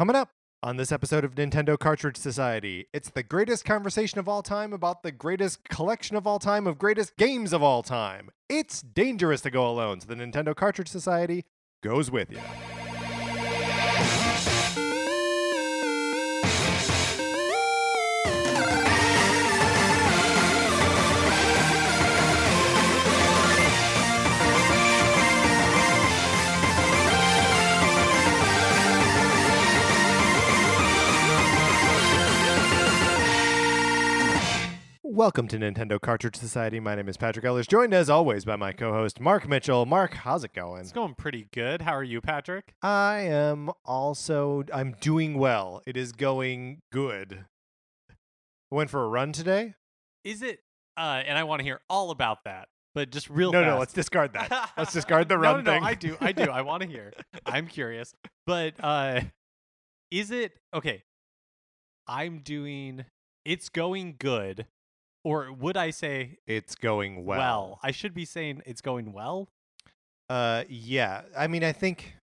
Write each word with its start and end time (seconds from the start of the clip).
Coming 0.00 0.16
up 0.16 0.30
on 0.62 0.78
this 0.78 0.92
episode 0.92 1.26
of 1.26 1.34
Nintendo 1.34 1.78
Cartridge 1.78 2.16
Society, 2.16 2.86
it's 2.90 3.10
the 3.10 3.22
greatest 3.22 3.66
conversation 3.66 4.18
of 4.18 4.30
all 4.30 4.42
time 4.42 4.72
about 4.72 5.02
the 5.02 5.12
greatest 5.12 5.68
collection 5.68 6.16
of 6.16 6.26
all 6.26 6.38
time 6.38 6.66
of 6.66 6.78
greatest 6.78 7.18
games 7.18 7.52
of 7.52 7.62
all 7.62 7.82
time. 7.82 8.30
It's 8.48 8.80
dangerous 8.80 9.42
to 9.42 9.50
go 9.50 9.68
alone, 9.68 10.00
so 10.00 10.06
the 10.06 10.14
Nintendo 10.14 10.56
Cartridge 10.56 10.88
Society 10.88 11.44
goes 11.82 12.10
with 12.10 12.30
you. 12.30 12.40
Welcome 35.12 35.48
to 35.48 35.58
Nintendo 35.58 36.00
Cartridge 36.00 36.36
Society. 36.36 36.78
My 36.78 36.94
name 36.94 37.08
is 37.08 37.16
Patrick 37.16 37.44
Ellers, 37.44 37.66
joined 37.66 37.92
as 37.92 38.08
always 38.08 38.44
by 38.44 38.54
my 38.54 38.70
co-host 38.70 39.18
Mark 39.18 39.48
Mitchell. 39.48 39.84
Mark, 39.84 40.14
how's 40.14 40.44
it 40.44 40.52
going? 40.52 40.82
It's 40.82 40.92
going 40.92 41.14
pretty 41.14 41.48
good. 41.52 41.82
How 41.82 41.94
are 41.94 42.04
you, 42.04 42.20
Patrick? 42.20 42.74
I 42.80 43.22
am 43.22 43.72
also 43.84 44.62
I'm 44.72 44.94
doing 45.00 45.36
well. 45.36 45.82
It 45.84 45.96
is 45.96 46.12
going 46.12 46.82
good. 46.92 47.44
I 48.10 48.74
went 48.74 48.88
for 48.88 49.02
a 49.02 49.08
run 49.08 49.32
today. 49.32 49.74
Is 50.22 50.42
it? 50.42 50.60
Uh, 50.96 51.22
and 51.26 51.36
I 51.36 51.42
want 51.42 51.58
to 51.58 51.64
hear 51.64 51.80
all 51.90 52.12
about 52.12 52.44
that, 52.44 52.68
but 52.94 53.10
just 53.10 53.28
real 53.28 53.50
no, 53.50 53.62
fast. 53.62 53.68
no, 53.74 53.78
let's 53.80 53.92
discard 53.92 54.32
that. 54.34 54.70
let's 54.78 54.92
discard 54.92 55.28
the 55.28 55.34
No, 55.38 55.40
run 55.40 55.64
no, 55.64 55.72
thing. 55.72 55.82
No, 55.82 55.88
I 55.88 55.94
do. 55.94 56.16
I 56.20 56.30
do. 56.30 56.44
I 56.44 56.62
want 56.62 56.84
to 56.84 56.88
hear. 56.88 57.12
I'm 57.46 57.66
curious. 57.66 58.14
But 58.46 58.74
uh, 58.78 59.22
is 60.12 60.30
it 60.30 60.52
okay? 60.72 61.02
I'm 62.06 62.38
doing. 62.38 63.06
It's 63.44 63.70
going 63.70 64.14
good, 64.18 64.66
or 65.24 65.52
would 65.52 65.76
I 65.76 65.90
say 65.90 66.38
It's 66.46 66.74
going 66.74 67.24
well. 67.24 67.38
well? 67.38 67.78
I 67.82 67.90
should 67.90 68.14
be 68.14 68.24
saying 68.24 68.62
it's 68.66 68.80
going 68.80 69.12
well. 69.12 69.48
Uh 70.28 70.64
yeah. 70.68 71.22
I 71.36 71.46
mean, 71.48 71.64
I 71.64 71.72
think 71.72 72.14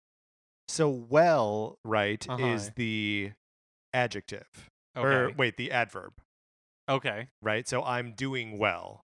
so 0.69 0.89
well, 0.89 1.78
right, 1.84 2.22
is 2.24 2.28
Uh-huh. 2.28 2.70
the 2.77 3.33
adjective. 3.92 4.70
Okay. 4.97 5.06
Or 5.06 5.30
wait, 5.36 5.56
the 5.56 5.70
adverb, 5.70 6.14
okay. 6.89 7.28
right? 7.42 7.69
So 7.69 7.83
I'm 7.83 8.12
doing 8.12 8.58
well. 8.58 9.02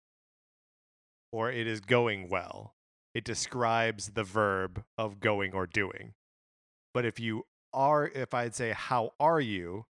Or 1.32 1.52
it 1.52 1.68
is 1.68 1.80
going 1.80 2.30
well. 2.30 2.74
It 3.14 3.24
describes 3.24 4.10
the 4.12 4.24
verb 4.24 4.84
of 4.98 5.20
going 5.20 5.54
or 5.54 5.66
doing. 5.68 6.14
But 6.94 7.06
if 7.06 7.20
you 7.20 7.46
are 7.74 8.08
if 8.08 8.34
I'd 8.34 8.56
say 8.56 8.72
how 8.72 9.14
are 9.20 9.40
you, 9.42 9.86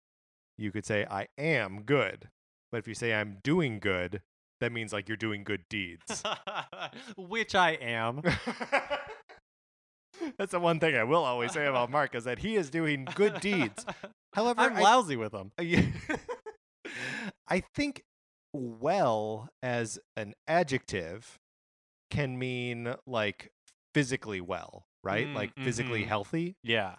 you 0.57 0.71
could 0.71 0.85
say 0.85 1.05
I 1.09 1.27
am 1.37 1.83
good. 1.83 2.29
But 2.75 2.79
if 2.79 2.89
you 2.89 2.93
say 2.93 3.13
I'm 3.13 3.37
doing 3.41 3.79
good, 3.79 4.21
that 4.59 4.73
means 4.73 4.91
like 4.91 5.07
you're 5.07 5.15
doing 5.15 5.45
good 5.45 5.63
deeds. 5.69 6.21
Which 7.17 7.55
I 7.55 7.71
am. 7.71 8.21
That's 10.37 10.51
the 10.51 10.59
one 10.59 10.81
thing 10.81 10.97
I 10.97 11.05
will 11.05 11.23
always 11.23 11.53
say 11.53 11.67
about 11.67 11.89
Mark 11.89 12.15
is 12.15 12.25
that 12.25 12.39
he 12.39 12.57
is 12.57 12.69
doing 12.69 13.07
good 13.15 13.39
deeds. 13.39 13.85
However, 14.33 14.59
I'm 14.59 14.75
I, 14.75 14.81
lousy 14.81 15.15
with 15.15 15.31
them. 15.31 15.53
I 17.47 17.63
think 17.73 18.03
well 18.51 19.47
as 19.63 19.97
an 20.17 20.33
adjective 20.45 21.39
can 22.11 22.37
mean 22.37 22.93
like 23.07 23.53
physically 23.93 24.41
well, 24.41 24.85
right? 25.01 25.27
Mm, 25.27 25.33
like 25.33 25.53
physically 25.63 26.03
mhm. 26.03 26.07
healthy. 26.07 26.57
Yeah. 26.61 26.95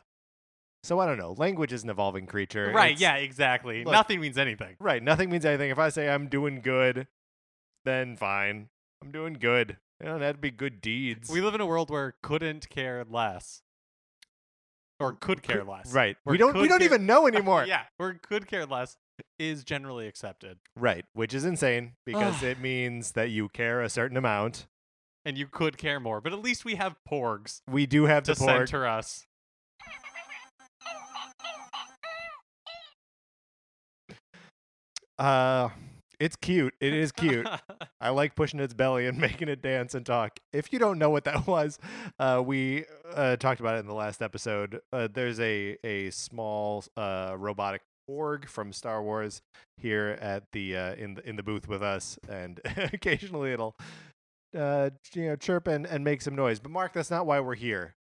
So 0.87 1.01
I 1.01 1.07
don't 1.07 1.19
know. 1.19 1.35
Language 1.37 1.73
is 1.73 1.83
an 1.83 1.91
evolving 1.91 2.27
creature. 2.27 2.71
Right. 2.75 2.93
It's- 2.93 3.01
Yeah. 3.01 3.17
Exactly. 3.17 3.85
look- 3.85 3.93
Nothing 3.93 4.21
means 4.21 4.39
anything. 4.39 4.77
Right. 4.79 5.03
Nothing 5.03 5.31
means 5.31 5.45
anything. 5.45 5.71
If 5.71 5.79
I 5.79 5.89
say 5.89 6.09
I'm 6.09 6.29
doing 6.29 6.61
good, 6.61 7.09
then 7.85 8.17
fine. 8.17 8.69
I'm 9.03 9.11
doing 9.11 9.35
good. 9.35 9.79
You 10.01 10.07
know, 10.07 10.19
that'd 10.19 10.41
be 10.41 10.51
good 10.51 10.81
deeds. 10.81 11.31
We 11.31 11.41
live 11.41 11.55
in 11.55 11.61
a 11.61 11.67
world 11.67 11.91
where 11.91 12.15
couldn't 12.23 12.69
care 12.69 13.05
less, 13.09 13.63
or 15.01 15.13
could 15.15 15.43
care 15.43 15.65
less. 15.65 15.93
Right. 15.93 16.17
Where 16.25 16.33
We 16.35 16.39
don't 16.39 16.55
we 16.57 16.69
don't 16.69 16.79
care- 16.79 16.87
even 16.87 17.07
know 17.07 17.27
anymore. 17.33 17.65
yeah, 17.67 17.83
where 17.97 18.15
could 18.15 18.47
care 18.47 18.67
less 18.67 18.97
is 19.39 19.65
generally 19.65 20.07
accepted, 20.07 20.59
Right. 20.77 21.05
Which 21.15 21.33
is 21.35 21.45
insane 21.45 21.95
because 22.05 22.43
it 22.43 22.61
means 22.61 23.13
that 23.13 23.31
you 23.31 23.49
care 23.49 23.81
a 23.83 23.89
certain 23.89 24.17
amount. 24.17 24.67
and 25.25 25.37
you 25.37 25.47
could 25.49 25.77
care 25.79 25.99
more. 25.99 26.21
But 26.21 26.33
at 26.33 26.39
least 26.41 26.65
we 26.65 26.77
have 26.77 26.97
porgs 27.11 27.63
We 27.69 27.87
do 27.87 28.05
have 28.05 28.23
to 28.25 28.35
the 28.35 28.41
porg. 28.41 28.47
center 28.69 28.87
us. 28.87 29.26
Uh, 35.19 35.71
it's 36.19 36.37
cute. 36.37 36.75
It 36.81 36.93
is 36.93 37.13
cute. 37.13 37.47
I 38.01 38.11
like 38.11 38.35
pushing 38.35 38.61
its 38.61 38.75
belly 38.75 39.07
and 39.07 39.19
making 39.21 39.49
it 39.49 39.63
dance 39.63 39.95
and 39.95 40.05
talk. 40.05 40.39
If 40.53 40.73
you 40.73 40.79
don't 40.79 40.99
know 40.99 41.11
what 41.11 41.25
that 41.25 41.47
was, 41.47 41.79
uh, 42.19 42.43
we 42.45 42.85
uh, 43.15 43.37
talked 43.37 43.61
about 43.61 43.77
it 43.77 43.81
in 43.81 43.87
the 43.87 43.95
last 43.95 44.23
episode. 44.23 44.81
Uh, 44.93 45.09
there's 45.13 45.41
a 45.41 45.77
a 45.85 46.11
small 46.11 46.85
uh, 46.97 47.35
robotic 47.37 47.83
porg 48.09 48.49
from 48.49 48.73
Star 48.73 49.03
Wars 49.03 49.43
here 49.79 50.17
at 50.21 50.45
the 50.53 50.77
uh, 50.77 50.95
in 50.95 51.15
the 51.15 51.29
in 51.29 51.37
the 51.37 51.43
booth 51.43 51.69
with 51.69 51.83
us, 51.83 52.19
and 52.29 52.61
occasionally 52.93 53.53
it'll 53.53 53.77
uh, 54.57 54.91
you 55.15 55.29
know 55.29 55.37
chirp 55.37 55.67
and, 55.67 55.87
and 55.87 56.05
make 56.05 56.23
some 56.23 56.35
noise. 56.35 56.59
But 56.61 56.71
Mark, 56.71 56.93
that's 56.93 57.11
not 57.11 57.27
why 57.27 57.41
we're 57.41 57.55
here. 57.55 57.95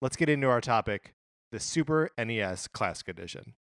Let's 0.00 0.16
get 0.16 0.28
into 0.28 0.48
our 0.48 0.60
topic: 0.60 1.12
the 1.50 1.60
Super 1.60 2.10
NES 2.18 2.68
Classic 2.68 3.08
Edition. 3.08 3.54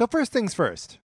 So 0.00 0.06
first 0.06 0.32
things 0.32 0.54
first, 0.54 0.98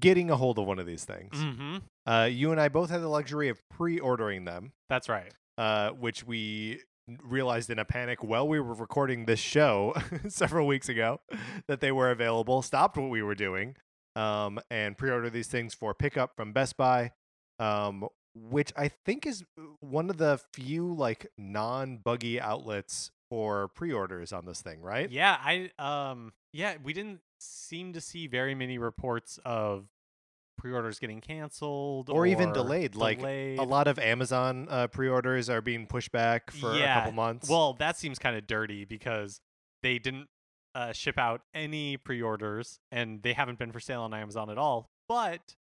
getting 0.00 0.28
a 0.28 0.34
hold 0.34 0.58
of 0.58 0.66
one 0.66 0.80
of 0.80 0.86
these 0.86 1.04
things. 1.04 1.36
mm-hmm. 1.36 1.76
Uh, 2.04 2.24
you 2.24 2.50
and 2.50 2.60
I 2.60 2.68
both 2.68 2.90
had 2.90 3.00
the 3.00 3.06
luxury 3.06 3.48
of 3.48 3.60
pre-ordering 3.68 4.44
them, 4.44 4.72
That's 4.88 5.08
right. 5.08 5.32
uh, 5.56 5.90
which 5.90 6.26
we 6.26 6.80
realized 7.22 7.70
in 7.70 7.78
a 7.78 7.84
panic 7.84 8.24
while 8.24 8.48
we 8.48 8.58
were 8.58 8.74
recording 8.74 9.26
this 9.26 9.38
show 9.38 9.94
several 10.28 10.66
weeks 10.66 10.88
ago 10.88 11.20
that 11.68 11.78
they 11.78 11.92
were 11.92 12.10
available. 12.10 12.60
Stopped 12.60 12.96
what 12.96 13.08
we 13.08 13.22
were 13.22 13.36
doing, 13.36 13.76
um, 14.16 14.58
and 14.68 14.98
pre-ordered 14.98 15.32
these 15.32 15.46
things 15.46 15.72
for 15.72 15.94
pickup 15.94 16.34
from 16.34 16.52
Best 16.52 16.76
Buy, 16.76 17.12
um, 17.60 18.08
which 18.34 18.72
I 18.76 18.88
think 18.88 19.26
is 19.26 19.44
uh, 19.56 19.62
one 19.78 20.10
of 20.10 20.16
the 20.16 20.40
few 20.54 20.92
like 20.92 21.28
non-buggy 21.38 22.40
outlets 22.40 23.12
for 23.30 23.68
pre-orders 23.68 24.32
on 24.32 24.44
this 24.44 24.60
thing, 24.60 24.80
right? 24.80 25.08
Yeah. 25.08 25.36
I 25.40 25.70
um. 25.78 26.32
Yeah. 26.52 26.78
We 26.82 26.92
didn't 26.92 27.20
seem 27.38 27.92
to 27.92 28.00
see 28.00 28.26
very 28.26 28.54
many 28.54 28.78
reports 28.78 29.38
of 29.44 29.86
pre-orders 30.56 30.98
getting 30.98 31.20
canceled 31.20 32.10
Or 32.10 32.26
even 32.26 32.52
delayed, 32.52 32.94
like. 32.96 33.20
A 33.22 33.56
lot 33.62 33.86
of 33.86 33.98
Amazon 33.98 34.66
uh, 34.68 34.88
pre-orders 34.88 35.48
are 35.48 35.60
being 35.60 35.86
pushed 35.86 36.12
back 36.12 36.50
for 36.50 36.74
a 36.74 36.78
couple 36.94 37.12
months. 37.12 37.48
Well, 37.48 37.74
that 37.74 37.96
seems 37.96 38.18
kind 38.18 38.36
of 38.36 38.46
dirty 38.46 38.84
because 38.84 39.40
they 39.82 39.98
didn't 39.98 40.28
uh, 40.74 40.92
ship 40.92 41.18
out 41.18 41.42
any 41.54 41.96
pre-orders 41.96 42.80
and 42.90 43.22
they 43.22 43.32
haven't 43.32 43.58
been 43.58 43.72
for 43.72 43.80
sale 43.80 44.02
on 44.02 44.12
Amazon 44.12 44.50
at 44.50 44.58
all. 44.58 44.90
But 45.08 45.54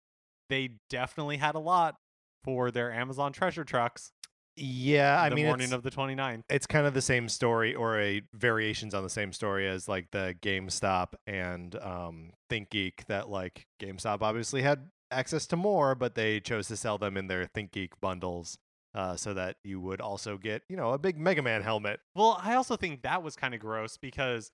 they 0.50 0.72
definitely 0.90 1.38
had 1.38 1.56
a 1.56 1.60
lot 1.60 1.96
for 2.44 2.72
their 2.72 2.92
Amazon 2.92 3.34
treasure 3.34 3.64
trucks 3.64 4.12
yeah, 4.58 5.22
I 5.22 5.30
the 5.30 5.36
mean, 5.36 5.46
morning 5.46 5.66
it's, 5.66 5.74
of 5.74 5.84
the 5.84 5.92
29th. 5.92 6.44
it's 6.50 6.66
kind 6.66 6.88
of 6.88 6.94
the 6.94 7.02
same 7.02 7.30
story 7.30 7.76
or 7.76 8.00
a 8.00 8.22
variations 8.34 8.94
on 8.94 9.04
the 9.04 9.10
same 9.10 9.32
story 9.32 9.68
as 9.68 9.88
like 9.88 10.10
the 10.12 10.36
GameStop 10.42 11.14
and 11.28 11.76
um, 11.76 12.32
ThinkGeek 12.50 13.06
that 13.08 13.30
like 13.30 13.68
GameStop 13.80 14.22
obviously 14.22 14.64
had 14.64 14.90
access 15.12 15.46
to 15.48 15.56
more, 15.56 15.96
but 15.96 16.16
they 16.16 16.40
chose 16.40 16.68
to 16.70 16.76
sell 16.76 16.98
them 16.98 17.18
in 17.18 17.28
their 17.28 17.46
ThinkGeek 17.46 17.92
bundles 18.02 18.58
uh, 18.96 19.16
so 19.16 19.34
that 19.36 19.58
you 19.64 19.80
would 19.80 20.02
also 20.02 20.38
get 20.38 20.64
you 20.70 20.76
know 20.76 20.92
a 20.92 20.98
big 20.98 21.20
Mega 21.20 21.44
Man 21.44 21.62
helmet. 21.62 22.00
Well, 22.16 22.40
I 22.42 22.56
also 22.56 22.76
think 22.76 23.04
that 23.04 23.22
was 23.22 23.36
kind 23.36 23.54
of 23.54 23.60
gross 23.60 23.98
because 23.98 24.52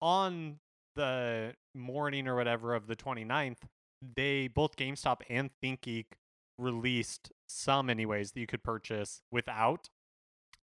on 0.00 0.60
the 0.96 1.54
morning 1.74 2.26
or 2.26 2.36
whatever 2.36 2.74
of 2.74 2.86
the 2.86 2.96
29th, 2.96 3.58
they 4.16 4.48
both 4.48 4.76
GameStop 4.76 5.20
and 5.28 5.50
ThinkGeek 5.62 6.06
released 6.58 7.32
some 7.52 7.88
anyways 7.90 8.32
that 8.32 8.40
you 8.40 8.46
could 8.46 8.62
purchase 8.62 9.22
without 9.30 9.88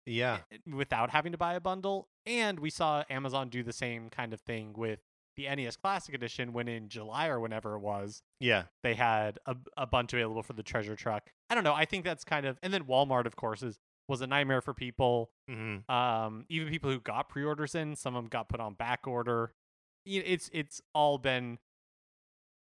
Yeah, 0.04 0.38
without 0.72 1.10
having 1.10 1.32
to 1.32 1.38
buy 1.38 1.54
a 1.54 1.60
bundle. 1.60 2.08
And 2.24 2.60
we 2.60 2.70
saw 2.70 3.04
Amazon 3.10 3.48
do 3.48 3.62
the 3.62 3.72
same 3.72 4.08
kind 4.10 4.32
of 4.32 4.40
thing 4.40 4.72
with 4.76 5.00
the 5.36 5.54
NES 5.54 5.76
Classic 5.76 6.14
Edition 6.14 6.52
when 6.52 6.66
in 6.66 6.88
July 6.88 7.26
or 7.28 7.38
whenever 7.40 7.74
it 7.74 7.80
was, 7.80 8.22
yeah, 8.40 8.64
they 8.82 8.94
had 8.94 9.38
a, 9.46 9.54
a 9.76 9.86
bunch 9.86 10.12
available 10.12 10.42
for 10.42 10.54
the 10.54 10.62
treasure 10.62 10.96
truck. 10.96 11.30
I 11.50 11.54
don't 11.54 11.64
know. 11.64 11.74
I 11.74 11.84
think 11.84 12.04
that's 12.04 12.24
kind 12.24 12.46
of, 12.46 12.58
and 12.62 12.72
then 12.72 12.84
Walmart, 12.84 13.26
of 13.26 13.36
course, 13.36 13.62
is 13.62 13.78
was 14.08 14.20
a 14.20 14.26
nightmare 14.26 14.60
for 14.60 14.72
people. 14.72 15.30
hmm 15.48 15.78
Um, 15.90 16.46
even 16.48 16.68
people 16.68 16.90
who 16.90 17.00
got 17.00 17.28
pre-orders 17.28 17.74
in, 17.74 17.96
some 17.96 18.14
of 18.16 18.22
them 18.22 18.28
got 18.28 18.48
put 18.48 18.60
on 18.60 18.74
back 18.74 19.06
order. 19.06 19.52
It's 20.06 20.48
it's 20.52 20.80
all 20.94 21.18
been. 21.18 21.58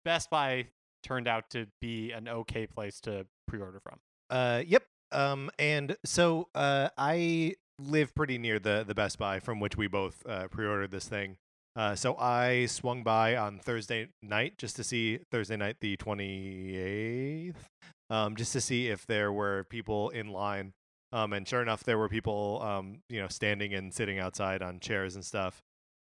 Best 0.03 0.29
Buy 0.29 0.67
turned 1.03 1.27
out 1.27 1.49
to 1.51 1.67
be 1.79 2.11
an 2.11 2.27
okay 2.27 2.67
place 2.67 2.99
to 3.01 3.25
pre-order 3.49 3.79
from. 3.79 3.99
Uh, 4.29 4.61
yep. 4.65 4.83
Um, 5.11 5.49
and 5.57 5.97
so 6.05 6.49
uh, 6.53 6.89
I 6.97 7.55
live 7.79 8.13
pretty 8.13 8.37
near 8.37 8.59
the 8.59 8.83
the 8.87 8.93
Best 8.93 9.17
Buy 9.17 9.39
from 9.39 9.59
which 9.59 9.75
we 9.75 9.87
both 9.87 10.23
uh, 10.27 10.47
pre-ordered 10.49 10.91
this 10.91 11.07
thing. 11.07 11.37
Uh, 11.75 11.95
so 11.95 12.15
I 12.17 12.65
swung 12.65 13.03
by 13.03 13.35
on 13.35 13.59
Thursday 13.59 14.09
night 14.21 14.57
just 14.57 14.75
to 14.75 14.83
see 14.83 15.19
Thursday 15.31 15.57
night 15.57 15.77
the 15.79 15.97
twenty 15.97 16.75
eighth, 16.75 17.69
um, 18.09 18.35
just 18.35 18.53
to 18.53 18.61
see 18.61 18.89
if 18.89 19.05
there 19.07 19.31
were 19.31 19.65
people 19.69 20.09
in 20.09 20.29
line. 20.29 20.73
Um, 21.11 21.33
and 21.33 21.47
sure 21.47 21.61
enough, 21.61 21.83
there 21.83 21.97
were 21.97 22.09
people, 22.09 22.61
um, 22.61 23.01
you 23.09 23.19
know, 23.19 23.27
standing 23.29 23.73
and 23.73 23.91
sitting 23.91 24.19
outside 24.19 24.61
on 24.61 24.79
chairs 24.79 25.15
and 25.15 25.25
stuff, 25.25 25.63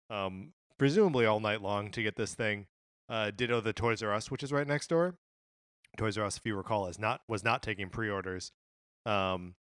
um, 0.09 0.53
presumably 0.79 1.27
all 1.27 1.39
night 1.39 1.61
long 1.61 1.91
to 1.91 2.01
get 2.01 2.15
this 2.15 2.33
thing. 2.33 2.65
Uh, 3.07 3.29
ditto 3.29 3.61
the 3.61 3.73
Toys 3.73 4.01
R 4.01 4.13
Us, 4.13 4.31
which 4.31 4.41
is 4.41 4.51
right 4.51 4.65
next 4.65 4.87
door. 4.87 5.13
Toys 5.97 6.17
R 6.17 6.25
Us, 6.25 6.37
if 6.37 6.45
you 6.45 6.55
recall, 6.55 6.87
is 6.87 6.99
not 6.99 7.21
was 7.27 7.43
not 7.43 7.61
taking 7.63 7.89
pre-orders. 7.89 8.51
Um, 9.05 9.55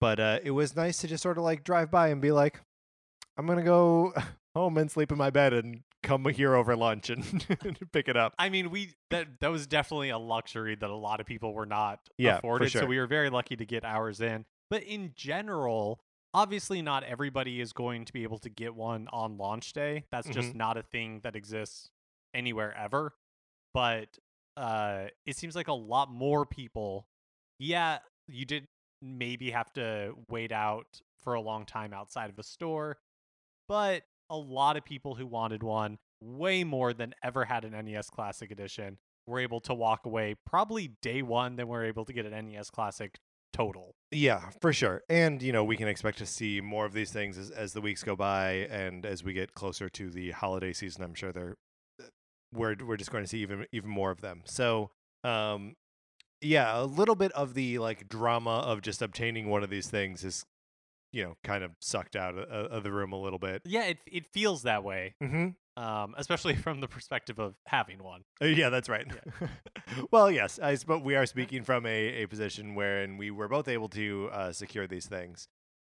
but 0.00 0.20
uh, 0.20 0.38
it 0.44 0.52
was 0.52 0.76
nice 0.76 0.98
to 0.98 1.08
just 1.08 1.22
sort 1.22 1.38
of 1.38 1.44
like 1.44 1.64
drive 1.64 1.90
by 1.90 2.08
and 2.08 2.20
be 2.20 2.30
like, 2.32 2.60
I'm 3.36 3.46
gonna 3.46 3.62
go 3.64 4.12
home 4.54 4.78
and 4.78 4.90
sleep 4.90 5.10
in 5.12 5.18
my 5.18 5.30
bed 5.30 5.52
and 5.52 5.82
come 6.04 6.24
here 6.26 6.54
over 6.54 6.76
lunch 6.76 7.10
and 7.10 7.24
pick 7.92 8.06
it 8.08 8.16
up. 8.16 8.34
I 8.38 8.48
mean, 8.50 8.70
we 8.70 8.92
that 9.10 9.40
that 9.40 9.50
was 9.50 9.66
definitely 9.66 10.10
a 10.10 10.18
luxury 10.18 10.76
that 10.76 10.88
a 10.90 10.94
lot 10.94 11.18
of 11.20 11.26
people 11.26 11.52
were 11.52 11.66
not 11.66 11.98
Yeah, 12.16 12.34
for 12.34 12.38
afforded. 12.38 12.72
So 12.72 12.86
we 12.86 12.98
were 12.98 13.06
very 13.08 13.30
lucky 13.30 13.56
to 13.56 13.66
get 13.66 13.84
ours 13.84 14.20
in. 14.20 14.44
But 14.70 14.84
in 14.84 15.12
general, 15.16 16.00
obviously 16.34 16.82
not 16.82 17.02
everybody 17.02 17.60
is 17.60 17.72
going 17.72 18.04
to 18.04 18.12
be 18.12 18.22
able 18.22 18.38
to 18.40 18.48
get 18.50 18.74
one 18.76 19.08
on 19.12 19.36
launch 19.38 19.72
day. 19.72 20.04
That's 20.12 20.28
just 20.28 20.50
Mm-hmm. 20.50 20.58
not 20.58 20.76
a 20.76 20.82
thing 20.82 21.20
that 21.24 21.34
exists 21.34 21.90
anywhere 22.32 22.72
ever. 22.76 23.14
But 23.74 24.18
uh 24.58 25.06
it 25.26 25.36
seems 25.36 25.54
like 25.54 25.68
a 25.68 25.72
lot 25.72 26.10
more 26.10 26.44
people 26.44 27.06
yeah, 27.58 27.98
you 28.28 28.44
did 28.44 28.66
maybe 29.02 29.50
have 29.50 29.72
to 29.74 30.14
wait 30.28 30.52
out 30.52 31.00
for 31.22 31.34
a 31.34 31.40
long 31.40 31.66
time 31.66 31.92
outside 31.92 32.30
of 32.30 32.38
a 32.38 32.42
store, 32.42 32.98
but 33.68 34.02
a 34.30 34.36
lot 34.36 34.76
of 34.76 34.84
people 34.84 35.14
who 35.14 35.26
wanted 35.26 35.62
one, 35.62 35.98
way 36.20 36.64
more 36.64 36.92
than 36.92 37.14
ever 37.22 37.44
had 37.44 37.64
an 37.64 37.72
NES 37.84 38.10
Classic 38.10 38.50
Edition, 38.50 38.98
were 39.26 39.40
able 39.40 39.60
to 39.60 39.74
walk 39.74 40.06
away 40.06 40.34
probably 40.46 40.92
day 41.02 41.22
one 41.22 41.56
than 41.56 41.68
were 41.68 41.84
able 41.84 42.04
to 42.04 42.12
get 42.12 42.26
an 42.26 42.48
NES 42.48 42.70
Classic 42.70 43.18
total. 43.52 43.94
Yeah, 44.10 44.50
for 44.60 44.72
sure. 44.72 45.02
And 45.08 45.42
you 45.42 45.52
know, 45.52 45.64
we 45.64 45.76
can 45.76 45.88
expect 45.88 46.18
to 46.18 46.26
see 46.26 46.60
more 46.60 46.86
of 46.86 46.92
these 46.92 47.12
things 47.12 47.36
as, 47.36 47.50
as 47.50 47.72
the 47.72 47.80
weeks 47.80 48.02
go 48.02 48.16
by 48.16 48.52
and 48.70 49.04
as 49.04 49.24
we 49.24 49.32
get 49.32 49.54
closer 49.54 49.88
to 49.90 50.10
the 50.10 50.30
holiday 50.30 50.72
season. 50.72 51.02
I'm 51.02 51.14
sure 51.14 51.32
they're 51.32 51.56
we're 52.52 52.76
we're 52.84 52.96
just 52.96 53.10
going 53.10 53.24
to 53.24 53.28
see 53.28 53.38
even 53.40 53.66
even 53.72 53.90
more 53.90 54.10
of 54.10 54.20
them. 54.20 54.42
So, 54.44 54.90
um 55.24 55.74
yeah, 56.40 56.80
a 56.80 56.84
little 56.84 57.16
bit 57.16 57.32
of 57.32 57.54
the 57.54 57.78
like 57.78 58.08
drama 58.08 58.58
of 58.60 58.80
just 58.82 59.02
obtaining 59.02 59.48
one 59.48 59.62
of 59.64 59.70
these 59.70 59.88
things 59.88 60.24
is 60.24 60.44
you 61.10 61.22
know, 61.24 61.36
kind 61.42 61.64
of 61.64 61.70
sucked 61.80 62.16
out 62.16 62.36
of, 62.36 62.46
of 62.70 62.82
the 62.82 62.92
room 62.92 63.12
a 63.14 63.20
little 63.20 63.38
bit. 63.38 63.62
Yeah, 63.64 63.84
it 63.84 63.98
it 64.06 64.26
feels 64.26 64.62
that 64.64 64.84
way, 64.84 65.14
Mhm. 65.22 65.54
um, 65.76 66.14
especially 66.18 66.54
from 66.64 66.80
the 66.80 66.86
perspective 66.88 67.38
of 67.38 67.54
having 67.66 68.02
one. 68.02 68.24
Uh, 68.42 68.46
yeah, 68.46 68.68
that's 68.68 68.90
right. 68.90 69.06
well, 70.10 70.30
yes, 70.30 70.58
I 70.62 70.76
but 70.86 71.02
we 71.02 71.16
are 71.16 71.24
speaking 71.26 71.62
from 71.64 71.86
a, 71.86 72.22
a 72.22 72.26
position 72.26 72.74
wherein 72.74 73.16
we 73.16 73.30
were 73.30 73.48
both 73.48 73.68
able 73.68 73.88
to 73.90 74.28
uh, 74.32 74.52
secure 74.52 74.86
these 74.86 75.06
things. 75.06 75.48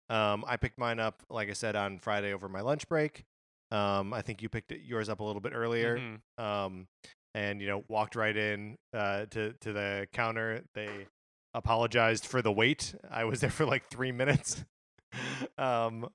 Um, 0.09 0.45
I 0.47 0.55
picked 0.55 0.77
mine 0.77 0.99
up, 0.99 1.23
like 1.29 1.49
I 1.49 1.53
said, 1.53 1.75
on 1.75 1.97
Friday 1.99 2.31
over 2.31 2.47
my 2.47 2.61
lunch 2.61 2.87
break. 2.87 3.25
Um, 3.71 4.13
I 4.13 4.21
think 4.21 4.41
you 4.41 4.49
picked 4.49 4.71
yours 4.71 5.09
up 5.09 5.19
a 5.19 5.23
little 5.23 5.41
bit 5.41 5.53
earlier. 5.53 5.97
Mhm. 5.97 6.43
Um, 6.43 6.87
and 7.35 7.61
you 7.61 7.67
know, 7.67 7.83
walked 7.87 8.15
right 8.15 8.35
in 8.35 8.77
uh, 8.93 9.25
to 9.27 9.53
to 9.53 9.73
the 9.73 10.07
counter. 10.13 10.63
They 10.73 11.07
apologized 11.53 12.25
for 12.25 12.41
the 12.41 12.51
wait. 12.51 12.95
I 13.09 13.25
was 13.25 13.41
there 13.41 13.49
for 13.49 13.65
like 13.65 13.87
three 13.89 14.11
minutes. 14.11 14.65
um, 15.57 16.09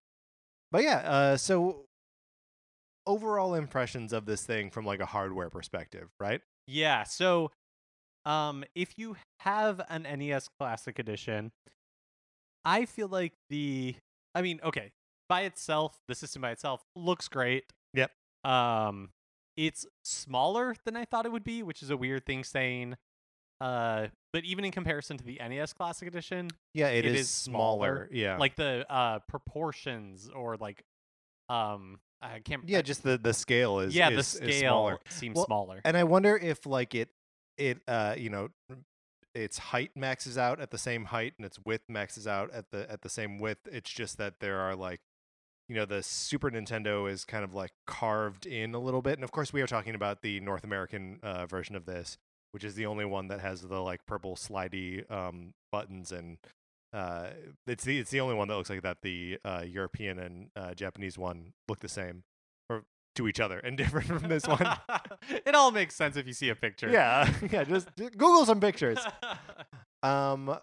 but 0.70 0.82
yeah, 0.82 0.96
uh, 0.98 1.36
so 1.36 1.84
overall 3.06 3.54
impressions 3.54 4.12
of 4.12 4.26
this 4.26 4.44
thing 4.44 4.70
from 4.70 4.84
like 4.86 5.00
a 5.00 5.06
hardware 5.06 5.50
perspective, 5.50 6.08
right? 6.20 6.40
Yeah, 6.66 7.04
so 7.04 7.50
um 8.24 8.64
if 8.74 8.96
you 8.96 9.16
have 9.40 9.80
an 9.88 10.06
NES 10.06 10.48
Classic 10.58 10.98
Edition, 10.98 11.50
I 12.64 12.84
feel 12.84 13.08
like 13.08 13.32
the 13.50 13.96
I 14.34 14.42
mean, 14.42 14.60
okay, 14.62 14.92
by 15.32 15.42
itself, 15.42 15.98
the 16.08 16.14
system 16.14 16.42
by 16.42 16.50
itself 16.50 16.84
looks 16.94 17.26
great. 17.26 17.64
Yep. 17.94 18.10
Um 18.44 19.08
it's 19.56 19.86
smaller 20.04 20.74
than 20.84 20.94
I 20.94 21.06
thought 21.06 21.24
it 21.24 21.32
would 21.32 21.44
be, 21.44 21.62
which 21.62 21.82
is 21.82 21.88
a 21.88 21.96
weird 21.96 22.26
thing 22.26 22.44
saying. 22.44 22.96
Uh 23.58 24.08
but 24.34 24.44
even 24.44 24.64
in 24.66 24.72
comparison 24.72 25.16
to 25.16 25.24
the 25.24 25.38
NES 25.40 25.72
Classic 25.72 26.06
Edition, 26.06 26.50
Yeah, 26.74 26.88
It 26.88 27.06
is, 27.06 27.20
is 27.20 27.30
smaller. 27.30 28.10
Yeah, 28.12 28.36
like 28.36 28.56
the 28.56 28.84
uh 28.90 29.20
proportions 29.20 30.28
or 30.28 30.58
like 30.58 30.82
um 31.48 31.98
I 32.20 32.40
can't 32.40 32.68
yeah, 32.68 32.82
just 32.82 33.02
the 33.02 33.16
the 33.16 33.32
scale 33.32 33.80
is 33.80 33.96
yeah, 33.96 34.10
is, 34.10 34.16
the 34.16 34.22
scale 34.52 34.60
smaller. 34.60 34.98
seems 35.08 35.36
Well, 35.36 35.46
smaller. 35.46 35.80
And 35.82 35.96
I 35.96 36.04
wonder 36.04 36.36
if 36.36 36.66
like 36.66 36.94
it 36.94 37.08
it 37.56 37.78
uh 37.88 38.16
you 38.18 38.28
know 38.28 38.50
its 39.34 39.56
height 39.58 39.92
maxes 39.96 40.36
out 40.36 40.60
at 40.60 40.70
the 40.70 40.78
same 40.78 41.06
height 41.06 41.32
and 41.38 41.46
its 41.46 41.58
width 41.64 41.88
maxes 41.88 42.26
out 42.26 42.50
at 42.52 42.70
the 42.70 42.90
at 42.90 43.00
the 43.00 43.08
same 43.08 43.38
width. 43.38 43.66
It's 43.72 43.90
just 43.90 44.18
that 44.18 44.40
there 44.40 44.58
are 44.60 44.76
like 44.76 45.00
you 45.68 45.74
know 45.74 45.84
the 45.84 46.02
Super 46.02 46.50
Nintendo 46.50 47.10
is 47.10 47.24
kind 47.24 47.44
of 47.44 47.54
like 47.54 47.72
carved 47.86 48.46
in 48.46 48.74
a 48.74 48.78
little 48.78 49.02
bit. 49.02 49.14
And 49.14 49.24
of 49.24 49.32
course 49.32 49.52
we 49.52 49.62
are 49.62 49.66
talking 49.66 49.94
about 49.94 50.22
the 50.22 50.40
North 50.40 50.64
American 50.64 51.18
uh, 51.22 51.46
version 51.46 51.76
of 51.76 51.86
this, 51.86 52.18
which 52.52 52.64
is 52.64 52.74
the 52.74 52.86
only 52.86 53.04
one 53.04 53.28
that 53.28 53.40
has 53.40 53.62
the 53.62 53.80
like 53.80 54.04
purple 54.06 54.36
slidey 54.36 55.10
um 55.10 55.54
buttons 55.70 56.12
and 56.12 56.36
uh 56.92 57.28
it's 57.66 57.84
the 57.84 57.98
it's 57.98 58.10
the 58.10 58.20
only 58.20 58.34
one 58.34 58.48
that 58.48 58.56
looks 58.56 58.70
like 58.70 58.82
that. 58.82 58.98
The 59.02 59.38
uh 59.44 59.64
European 59.66 60.18
and 60.18 60.50
uh, 60.56 60.74
Japanese 60.74 61.16
one 61.16 61.52
look 61.68 61.80
the 61.80 61.88
same 61.88 62.24
or 62.68 62.84
to 63.14 63.28
each 63.28 63.40
other 63.40 63.58
and 63.58 63.76
different 63.78 64.08
from 64.08 64.28
this 64.28 64.46
one. 64.46 64.66
it 65.28 65.54
all 65.54 65.70
makes 65.70 65.94
sense 65.94 66.16
if 66.16 66.26
you 66.26 66.32
see 66.32 66.48
a 66.48 66.54
picture. 66.54 66.90
Yeah, 66.90 67.32
yeah. 67.50 67.64
Just, 67.64 67.88
just 67.96 68.12
Google 68.18 68.44
some 68.44 68.60
pictures. 68.60 68.98
Um, 70.02 70.58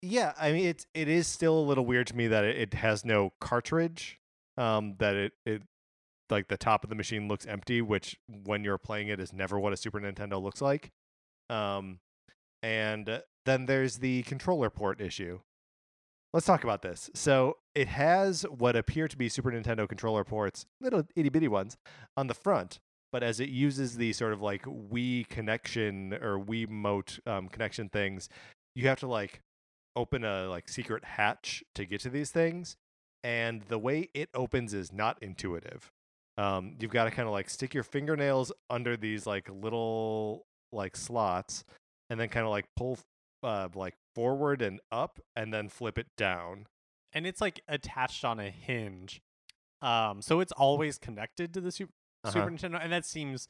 yeah. 0.00 0.32
I 0.38 0.52
mean, 0.52 0.66
it's 0.66 0.86
it 0.94 1.08
is 1.08 1.26
still 1.26 1.58
a 1.58 1.60
little 1.62 1.84
weird 1.86 2.06
to 2.08 2.16
me 2.16 2.26
that 2.28 2.44
it, 2.44 2.56
it 2.56 2.74
has 2.74 3.04
no 3.04 3.32
cartridge. 3.40 4.18
Um, 4.56 4.96
that 4.98 5.14
it 5.16 5.32
it 5.46 5.62
like 6.30 6.48
the 6.48 6.56
top 6.56 6.84
of 6.84 6.90
the 6.90 6.96
machine 6.96 7.28
looks 7.28 7.46
empty, 7.46 7.80
which 7.80 8.16
when 8.26 8.64
you're 8.64 8.78
playing 8.78 9.08
it 9.08 9.20
is 9.20 9.32
never 9.32 9.58
what 9.58 9.72
a 9.72 9.76
Super 9.76 10.00
Nintendo 10.00 10.42
looks 10.42 10.60
like. 10.60 10.90
Um, 11.50 12.00
and 12.62 13.08
uh, 13.08 13.20
then 13.44 13.66
there's 13.66 13.98
the 13.98 14.22
controller 14.22 14.70
port 14.70 15.00
issue. 15.00 15.40
Let's 16.32 16.46
talk 16.46 16.64
about 16.64 16.80
this. 16.80 17.10
So 17.14 17.58
it 17.74 17.88
has 17.88 18.42
what 18.44 18.74
appear 18.74 19.06
to 19.06 19.16
be 19.16 19.28
Super 19.28 19.52
Nintendo 19.52 19.86
controller 19.86 20.24
ports, 20.24 20.64
little 20.80 21.06
itty 21.14 21.28
bitty 21.28 21.48
ones, 21.48 21.76
on 22.16 22.26
the 22.26 22.34
front. 22.34 22.80
But 23.12 23.22
as 23.22 23.38
it 23.40 23.50
uses 23.50 23.96
the 23.96 24.14
sort 24.14 24.32
of 24.32 24.40
like 24.40 24.62
Wii 24.62 25.28
connection 25.28 26.14
or 26.14 26.38
Wii 26.38 26.68
mote 26.68 27.18
um, 27.26 27.48
connection 27.48 27.90
things, 27.90 28.30
you 28.74 28.88
have 28.88 29.00
to 29.00 29.06
like 29.06 29.42
open 29.94 30.24
a 30.24 30.48
like 30.48 30.70
secret 30.70 31.04
hatch 31.04 31.62
to 31.74 31.84
get 31.84 32.00
to 32.00 32.08
these 32.08 32.30
things. 32.30 32.76
And 33.24 33.62
the 33.62 33.78
way 33.78 34.08
it 34.14 34.28
opens 34.34 34.74
is 34.74 34.92
not 34.92 35.22
intuitive. 35.22 35.90
Um, 36.38 36.74
you've 36.80 36.90
got 36.90 37.04
to 37.04 37.10
kind 37.10 37.28
of 37.28 37.32
like 37.32 37.48
stick 37.50 37.74
your 37.74 37.84
fingernails 37.84 38.50
under 38.70 38.96
these 38.96 39.26
like 39.26 39.48
little 39.50 40.46
like 40.72 40.96
slots 40.96 41.64
and 42.10 42.18
then 42.18 42.28
kind 42.28 42.44
of 42.44 42.50
like 42.50 42.64
pull 42.76 42.98
uh, 43.42 43.68
like 43.74 43.94
forward 44.14 44.62
and 44.62 44.80
up 44.90 45.20
and 45.36 45.52
then 45.52 45.68
flip 45.68 45.98
it 45.98 46.06
down. 46.16 46.66
and 47.12 47.26
it's 47.26 47.40
like 47.42 47.60
attached 47.68 48.24
on 48.24 48.40
a 48.40 48.50
hinge. 48.50 49.20
Um, 49.82 50.22
so 50.22 50.40
it's 50.40 50.52
always 50.52 50.96
connected 50.98 51.52
to 51.54 51.60
the 51.60 51.70
Super, 51.72 51.92
Uh-huh. 52.24 52.32
Super 52.32 52.50
Nintendo, 52.50 52.82
and 52.82 52.92
that 52.92 53.04
seems, 53.04 53.48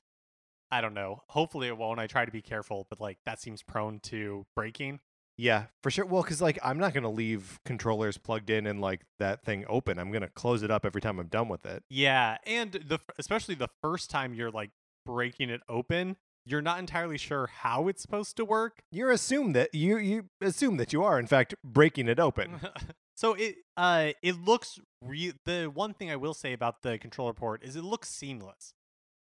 I 0.70 0.80
don't 0.80 0.94
know. 0.94 1.22
Hopefully 1.28 1.68
it 1.68 1.76
won't. 1.76 2.00
I 2.00 2.06
try 2.08 2.24
to 2.24 2.32
be 2.32 2.42
careful, 2.42 2.86
but 2.90 3.00
like 3.00 3.18
that 3.26 3.40
seems 3.40 3.62
prone 3.62 4.00
to 4.04 4.44
breaking. 4.56 4.98
Yeah, 5.42 5.64
for 5.82 5.90
sure. 5.90 6.06
Well, 6.06 6.22
because 6.22 6.40
like 6.40 6.56
I'm 6.62 6.78
not 6.78 6.94
gonna 6.94 7.10
leave 7.10 7.58
controllers 7.64 8.16
plugged 8.16 8.48
in 8.48 8.64
and 8.64 8.80
like 8.80 9.00
that 9.18 9.42
thing 9.42 9.64
open. 9.68 9.98
I'm 9.98 10.12
gonna 10.12 10.28
close 10.28 10.62
it 10.62 10.70
up 10.70 10.86
every 10.86 11.00
time 11.00 11.18
I'm 11.18 11.26
done 11.26 11.48
with 11.48 11.66
it. 11.66 11.82
Yeah, 11.90 12.36
and 12.46 12.70
the 12.70 13.00
especially 13.18 13.56
the 13.56 13.66
first 13.82 14.08
time 14.08 14.34
you're 14.34 14.52
like 14.52 14.70
breaking 15.04 15.50
it 15.50 15.60
open, 15.68 16.16
you're 16.46 16.62
not 16.62 16.78
entirely 16.78 17.18
sure 17.18 17.48
how 17.48 17.88
it's 17.88 18.02
supposed 18.02 18.36
to 18.36 18.44
work. 18.44 18.84
You 18.92 19.10
assume 19.10 19.52
that 19.54 19.74
you 19.74 19.98
you 19.98 20.26
assume 20.40 20.76
that 20.76 20.92
you 20.92 21.02
are 21.02 21.18
in 21.18 21.26
fact 21.26 21.56
breaking 21.64 22.06
it 22.06 22.20
open. 22.20 22.60
so 23.16 23.34
it 23.34 23.56
uh 23.76 24.12
it 24.22 24.40
looks 24.40 24.78
re- 25.04 25.34
the 25.44 25.64
one 25.64 25.92
thing 25.92 26.08
I 26.08 26.14
will 26.14 26.34
say 26.34 26.52
about 26.52 26.82
the 26.82 26.98
controller 26.98 27.32
port 27.32 27.64
is 27.64 27.74
it 27.74 27.82
looks 27.82 28.08
seamless. 28.08 28.74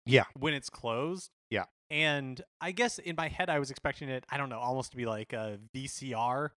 Yeah. 0.04 0.24
When 0.34 0.56
it's 0.56 0.72
closed. 0.72 1.30
And 1.90 2.42
I 2.60 2.72
guess 2.72 3.00
in 3.00 3.16
my 3.16 3.28
head 3.30 3.50
I 3.50 3.60
was 3.60 3.72
expecting 3.72 4.10
it, 4.10 4.26
I 4.30 4.38
don't 4.38 4.50
know, 4.50 4.60
almost 4.60 4.92
to 4.92 4.98
be 4.98 5.06
like 5.06 5.34
a 5.34 5.60
VCR 5.76 6.50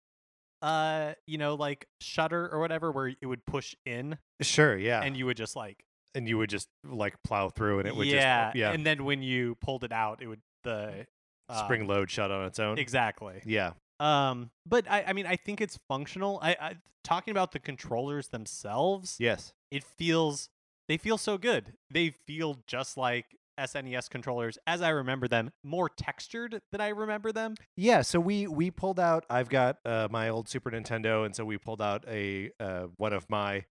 uh, 0.62 1.14
you 1.26 1.38
know, 1.38 1.56
like 1.56 1.88
shutter 2.02 2.50
or 2.50 2.60
whatever 2.60 2.92
where 2.92 3.08
it 3.08 3.26
would 3.26 3.46
push 3.46 3.76
in 3.86 4.18
Sure, 4.42 4.78
yeah. 4.78 5.02
and 5.02 5.16
you 5.16 5.26
would 5.26 5.38
just 5.38 5.56
like 5.56 5.84
and 6.16 6.28
you 6.28 6.38
would 6.38 6.50
just 6.50 6.68
like 6.84 7.16
plow 7.24 7.50
through 7.50 7.80
and 7.80 7.88
it 7.88 7.96
would 7.96 8.08
yeah, 8.08 8.48
just 8.48 8.56
yeah 8.56 8.72
and 8.72 8.86
then 8.86 9.06
when 9.06 9.22
you 9.22 9.56
pulled 9.56 9.84
it 9.84 9.92
out, 9.92 10.22
it 10.22 10.28
would 10.28 10.42
the 10.64 11.06
uh, 11.48 11.64
spring 11.64 11.88
load 11.88 12.12
shut 12.12 12.32
on 12.32 12.46
its 12.46 12.60
own. 12.60 12.78
exactly. 12.78 13.42
Yeah. 13.46 13.72
Um, 14.00 14.50
but 14.66 14.90
I, 14.90 15.06
I 15.08 15.14
mean, 15.14 15.26
I 15.26 15.36
think 15.36 15.62
it's 15.62 15.78
functional. 15.88 16.40
I, 16.42 16.56
I 16.60 16.76
talking 17.04 17.32
about 17.32 17.52
the 17.52 17.60
controllers 17.60 18.30
themselves. 18.30 19.18
Yes. 19.20 19.54
It 19.72 19.84
feels 19.84 20.50
they 20.88 20.98
feel 20.98 21.18
so 21.18 21.38
good. 21.38 21.74
They 21.92 22.10
feel 22.10 22.58
just 22.66 22.98
like 22.98 23.38
SNES 23.60 24.10
controllers 24.10 24.58
as 24.66 24.82
I 24.82 24.90
remember 24.90 25.28
them, 25.28 25.52
more 25.64 25.90
textured 25.90 26.62
than 26.72 26.82
I 26.82 26.90
remember 26.90 27.32
them. 27.32 27.56
Yeah, 27.76 28.02
so 28.02 28.20
we 28.20 28.48
we 28.48 28.72
pulled 28.72 29.00
out. 29.00 29.26
I've 29.30 29.50
got 29.50 29.78
uh, 29.86 30.08
my 30.10 30.30
old 30.30 30.50
Super 30.50 30.72
Nintendo, 30.72 31.26
and 31.26 31.36
so 31.36 31.46
we 31.46 31.58
pulled 31.58 31.82
out 31.82 32.06
a 32.08 32.52
uh, 32.60 32.88
one 32.98 33.14
of 33.14 33.30
my 33.30 33.66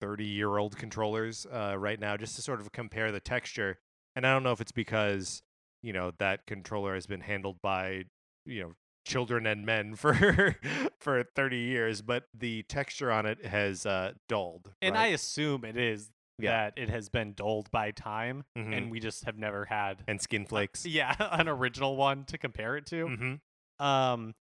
thirty 0.00 0.26
year 0.26 0.56
old 0.56 0.76
controllers 0.76 1.46
uh, 1.52 1.76
right 1.78 2.00
now, 2.00 2.16
just 2.16 2.36
to 2.36 2.42
sort 2.42 2.60
of 2.60 2.72
compare 2.72 3.12
the 3.12 3.20
texture. 3.20 3.78
And 4.16 4.26
I 4.26 4.32
don't 4.32 4.42
know 4.42 4.52
if 4.52 4.60
it's 4.60 4.72
because 4.72 5.42
you 5.82 5.92
know 5.92 6.12
that 6.18 6.46
controller 6.46 6.94
has 6.94 7.06
been 7.06 7.20
handled 7.20 7.56
by 7.62 8.04
you 8.46 8.62
know 8.62 8.72
children 9.04 9.46
and 9.46 9.66
men 9.66 9.94
for 9.96 10.56
for 11.00 11.24
30 11.34 11.56
years 11.56 12.02
but 12.02 12.24
the 12.32 12.62
texture 12.64 13.10
on 13.10 13.26
it 13.26 13.44
has 13.44 13.84
uh 13.84 14.12
dulled 14.28 14.70
And 14.80 14.94
right? 14.94 15.02
I 15.02 15.06
assume 15.08 15.64
it 15.64 15.76
is 15.76 16.10
Yeah. 16.42 16.50
that 16.50 16.74
it 16.76 16.90
has 16.90 17.08
been 17.08 17.32
dulled 17.34 17.70
by 17.70 17.90
time 17.92 18.44
Mhm. 18.56 18.74
and 18.76 18.90
we 18.90 19.00
just 19.00 19.24
have 19.24 19.38
never 19.38 19.64
had 19.64 20.02
and 20.08 20.20
skin 20.20 20.42
uh, 20.44 20.48
flakes 20.48 20.84
yeah, 20.86 21.14
an 21.38 21.48
original 21.48 21.96
one 21.96 22.24
to 22.26 22.38
compare 22.38 22.76
it 22.76 22.86
to. 22.86 23.06
hmm 23.08 23.84
Um, 23.84 24.34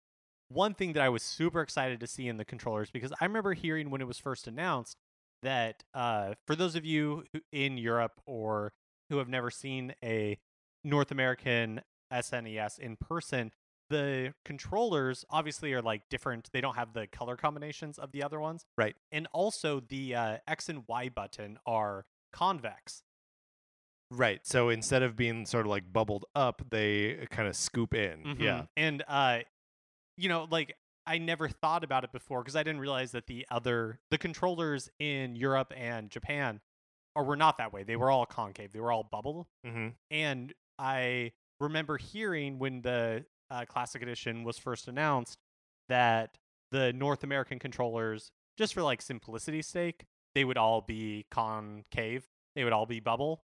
one 0.49 0.73
thing 0.73 0.93
that 0.93 1.03
I 1.03 1.09
was 1.09 1.23
super 1.23 1.61
excited 1.61 1.99
to 2.01 2.07
see 2.07 2.27
in 2.27 2.37
the 2.37 2.43
controllers 2.45 2.91
because 2.91 3.13
I 3.21 3.25
remember 3.25 3.53
hearing 3.53 3.89
when 3.89 4.01
it 4.01 4.07
was 4.07 4.19
first 4.19 4.47
announced 4.47 4.97
that 5.43 5.83
uh, 5.93 6.33
for 6.45 6.55
those 6.55 6.75
of 6.75 6.83
you 6.85 7.23
in 7.51 7.77
Europe 7.77 8.19
or 8.25 8.73
who 9.09 9.17
have 9.17 9.29
never 9.29 9.49
seen 9.49 9.93
a 10.03 10.37
North 10.83 11.09
American 11.11 11.81
SNES 12.11 12.79
in 12.79 12.97
person, 12.97 13.51
the 13.91 14.33
controllers 14.43 15.23
obviously 15.29 15.71
are 15.73 15.81
like 15.83 16.01
different. 16.09 16.49
They 16.51 16.61
don't 16.61 16.75
have 16.75 16.93
the 16.93 17.05
color 17.05 17.35
combinations 17.37 17.99
of 17.99 18.11
the 18.11 18.23
other 18.23 18.39
ones, 18.39 18.65
Right. 18.77 18.95
And 19.11 19.27
also 19.33 19.79
the 19.79 20.15
uh, 20.15 20.37
X 20.47 20.67
and 20.69 20.83
Y 20.87 21.09
button 21.09 21.59
are 21.67 22.05
convex. 22.33 23.03
right 24.09 24.39
so 24.45 24.69
instead 24.69 25.03
of 25.03 25.15
being 25.15 25.45
sort 25.45 25.65
of 25.65 25.69
like 25.69 25.83
bubbled 25.93 26.25
up 26.35 26.61
they 26.69 27.25
kind 27.29 27.47
of 27.47 27.55
scoop 27.55 27.93
in 27.93 28.35
yeah 28.39 28.61
Mhm. 28.63 28.67
And 28.77 29.03
uh 29.07 29.39
you 30.17 30.27
know, 30.29 30.47
like 30.51 30.75
I 31.07 31.17
never 31.17 31.47
thought 31.49 31.83
about 31.83 32.03
it 32.03 32.11
before 32.11 32.41
because 32.43 32.55
I 32.55 32.61
didn't 32.63 32.81
realize 32.81 33.11
that 33.13 33.25
the 33.27 33.45
other 33.49 33.99
the 34.11 34.17
controllers 34.17 34.89
in 34.99 35.35
Europe 35.35 35.73
and 35.75 36.09
Japan 36.11 36.59
or 37.15 37.23
were 37.23 37.35
not 37.37 37.57
that 37.57 37.73
way. 37.73 37.83
They 37.83 37.95
were 37.95 38.11
all 38.11 38.25
concave. 38.25 38.71
They 38.71 38.79
were 38.79 38.91
all 38.91 39.03
bubble. 39.09 39.47
hmm 39.65 39.89
And 40.11 40.53
I 40.77 41.31
remember 41.59 41.97
hearing 41.97 42.59
when 42.59 42.81
the 42.81 43.25
uh, 43.51 43.65
classic 43.65 44.01
edition 44.01 44.43
was 44.43 44.57
first 44.57 44.87
announced 44.87 45.37
that 45.89 46.37
the 46.71 46.93
North 46.93 47.23
American 47.23 47.59
controllers 47.59 48.31
just 48.57 48.73
for 48.73 48.81
like 48.81 49.01
simplicity's 49.01 49.67
sake, 49.67 50.05
they 50.35 50.43
would 50.45 50.57
all 50.57 50.81
be 50.81 51.25
concave. 51.31 52.25
They 52.55 52.63
would 52.63 52.73
all 52.73 52.85
be 52.85 52.99
bubble. 52.99 53.43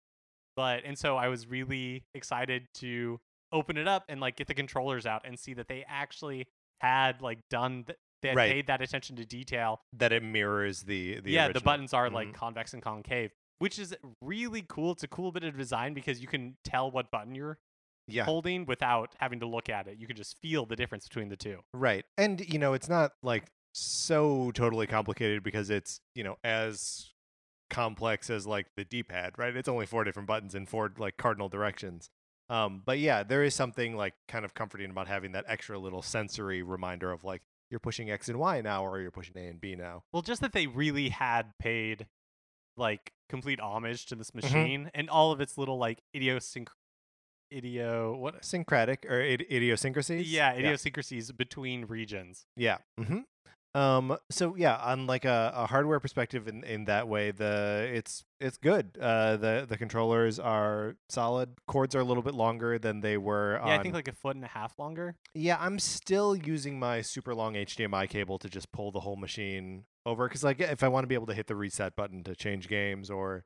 But 0.56 0.84
and 0.86 0.98
so 0.98 1.18
I 1.18 1.28
was 1.30 1.48
really 1.48 2.04
excited 2.14 2.68
to 2.76 3.20
open 3.52 3.78
it 3.78 3.88
up 3.88 4.06
and 4.10 4.20
like 4.20 4.36
get 4.36 4.48
the 4.48 4.54
controllers 4.54 5.06
out 5.06 5.22
and 5.26 5.38
see 5.40 5.54
that 5.56 5.68
they 5.68 5.86
actually 5.88 6.48
had 6.82 7.22
like 7.22 7.40
done 7.50 7.84
th- 7.86 7.98
they 8.22 8.30
had 8.30 8.38
Right. 8.38 8.52
paid 8.52 8.68
that 8.68 8.82
attention 8.82 9.16
to 9.18 9.26
detail. 9.26 9.82
that 9.94 10.12
it 10.12 10.24
mirrors 10.24 10.82
the 10.82 11.20
the 11.22 11.32
yeah, 11.32 11.48
the 11.50 11.60
buttons 11.62 11.94
are 11.94 12.10
like 12.10 12.30
Mhm. 12.30 12.34
convex 12.34 12.74
and 12.74 12.82
concave, 12.84 13.32
which 13.60 13.78
is 13.80 13.96
really 14.22 14.64
cool. 14.68 14.92
It's 14.94 15.04
a 15.04 15.08
cool 15.08 15.32
bit 15.32 15.44
of 15.44 15.58
design 15.58 15.94
because 15.94 16.22
you 16.22 16.28
can 16.28 16.58
tell 16.64 16.90
what 16.92 17.12
button 17.12 17.36
you're 17.36 17.58
yeah 18.08 18.26
holding 18.26 18.66
without 18.66 19.14
having 19.20 19.40
to 19.40 19.46
look 19.46 19.70
at 19.70 19.88
it. 19.88 19.98
You 19.98 20.08
can 20.08 20.16
just 20.16 20.38
feel 20.42 20.66
the 20.66 20.76
difference 20.76 21.08
between 21.08 21.30
the 21.30 21.38
two. 21.38 21.60
Right. 21.74 22.06
And 22.18 22.42
you 22.42 22.60
know, 22.60 22.74
it's 22.74 22.90
not 22.90 23.12
like 23.22 23.46
so 23.74 24.52
totally 24.52 24.88
complicated 24.88 25.44
because 25.44 25.70
it's, 25.70 26.00
you 26.14 26.24
know, 26.24 26.38
as 26.44 27.12
complex 27.70 28.30
as 28.30 28.46
like 28.46 28.68
the 28.76 28.86
D-pad, 28.86 29.34
right? 29.38 29.56
It's 29.56 29.68
only 29.70 29.86
four 29.86 30.04
different 30.04 30.28
buttons 30.28 30.54
in 30.54 30.66
four 30.66 30.92
like 30.98 31.18
cardinal 31.18 31.50
directions. 31.50 32.10
Um 32.50 32.82
but 32.86 33.00
yeah, 33.00 33.24
there 33.24 33.44
is 33.44 33.56
something 33.56 33.96
like 33.96 34.14
kind 34.28 34.46
of 34.46 34.54
comforting 34.54 34.90
about 34.92 35.08
having 35.08 35.32
that 35.32 35.46
extra 35.48 35.80
little 35.80 36.02
sensory 36.02 36.62
reminder 36.62 37.12
of 37.12 37.24
like 37.24 37.42
you're 37.72 37.80
pushing 37.80 38.12
X 38.12 38.30
and 38.30 38.38
Y 38.38 38.62
now 38.62 38.86
or 38.86 39.00
you're 39.00 39.10
pushing 39.12 39.36
A 39.38 39.48
and 39.48 39.60
B 39.60 39.76
now. 39.76 40.04
Well, 40.12 40.22
just 40.22 40.42
that 40.42 40.54
they 40.54 40.68
really 40.68 41.10
had 41.10 41.54
paid 41.58 42.06
like 42.78 43.14
complete 43.30 43.60
homage 43.60 44.06
to 44.08 44.16
this 44.16 44.30
Mm-hmm. 44.32 44.46
machine 44.46 44.92
and 44.94 45.10
all 45.10 45.32
of 45.32 45.42
its 45.42 45.58
little 45.58 45.78
like 45.78 46.00
idiosync 46.16 46.68
idio 47.54 48.18
what 48.18 48.42
Syncratic 48.42 49.10
or 49.10 49.22
id- 49.22 49.46
idiosyncrasies? 49.52 50.32
yeah 50.32 50.54
idiosyncrasies 50.54 51.32
between 51.32 51.86
regions. 51.86 52.46
Yeah. 52.56 52.78
hmm 52.98 53.20
Um. 53.76 54.18
So 54.30 54.56
yeah, 54.56 54.76
on 54.78 55.08
like 55.08 55.26
a, 55.26 55.52
a 55.56 55.66
hardware 55.66 56.00
perspective, 56.00 56.48
in, 56.48 56.64
in 56.64 56.86
that 56.86 57.08
way, 57.08 57.32
the 57.32 57.90
it's 57.92 58.24
it's 58.40 58.58
good. 58.58 58.98
Uh, 59.02 59.36
the 59.38 59.66
the 59.68 59.78
controllers 59.78 60.38
are 60.40 60.96
solid. 61.10 61.56
Cords 61.68 61.96
are 61.96 62.00
a 62.00 62.04
little 62.04 62.22
bit 62.22 62.36
longer 62.36 62.78
than 62.78 63.02
they 63.02 63.18
were. 63.18 63.60
Yeah, 63.66 63.76
I 63.80 63.82
think 63.82 63.96
like 63.96 64.08
a 64.08 64.14
foot 64.14 64.36
and 64.36 64.46
a 64.46 64.50
half 64.50 64.78
longer. 64.78 65.16
yeah, 65.34 65.58
I'm 65.60 65.80
still 65.80 66.36
using 66.36 66.78
my 66.78 67.02
super 67.02 67.34
long 67.34 67.56
HDMI 67.56 68.08
cable 68.10 68.38
to 68.40 68.48
just 68.50 68.72
pull 68.72 68.92
the 68.92 69.00
whole 69.00 69.16
machine 69.16 69.86
over. 70.06 70.28
Because 70.28 70.44
like 70.44 70.60
if 70.60 70.84
I 70.84 70.88
want 70.88 71.04
to 71.06 71.08
be 71.08 71.16
able 71.16 71.28
to 71.28 71.34
hit 71.34 71.48
the 71.48 71.56
reset 71.56 71.96
button 71.96 72.24
to 72.26 72.36
change 72.36 72.68
games 72.68 73.10
or 73.10 73.44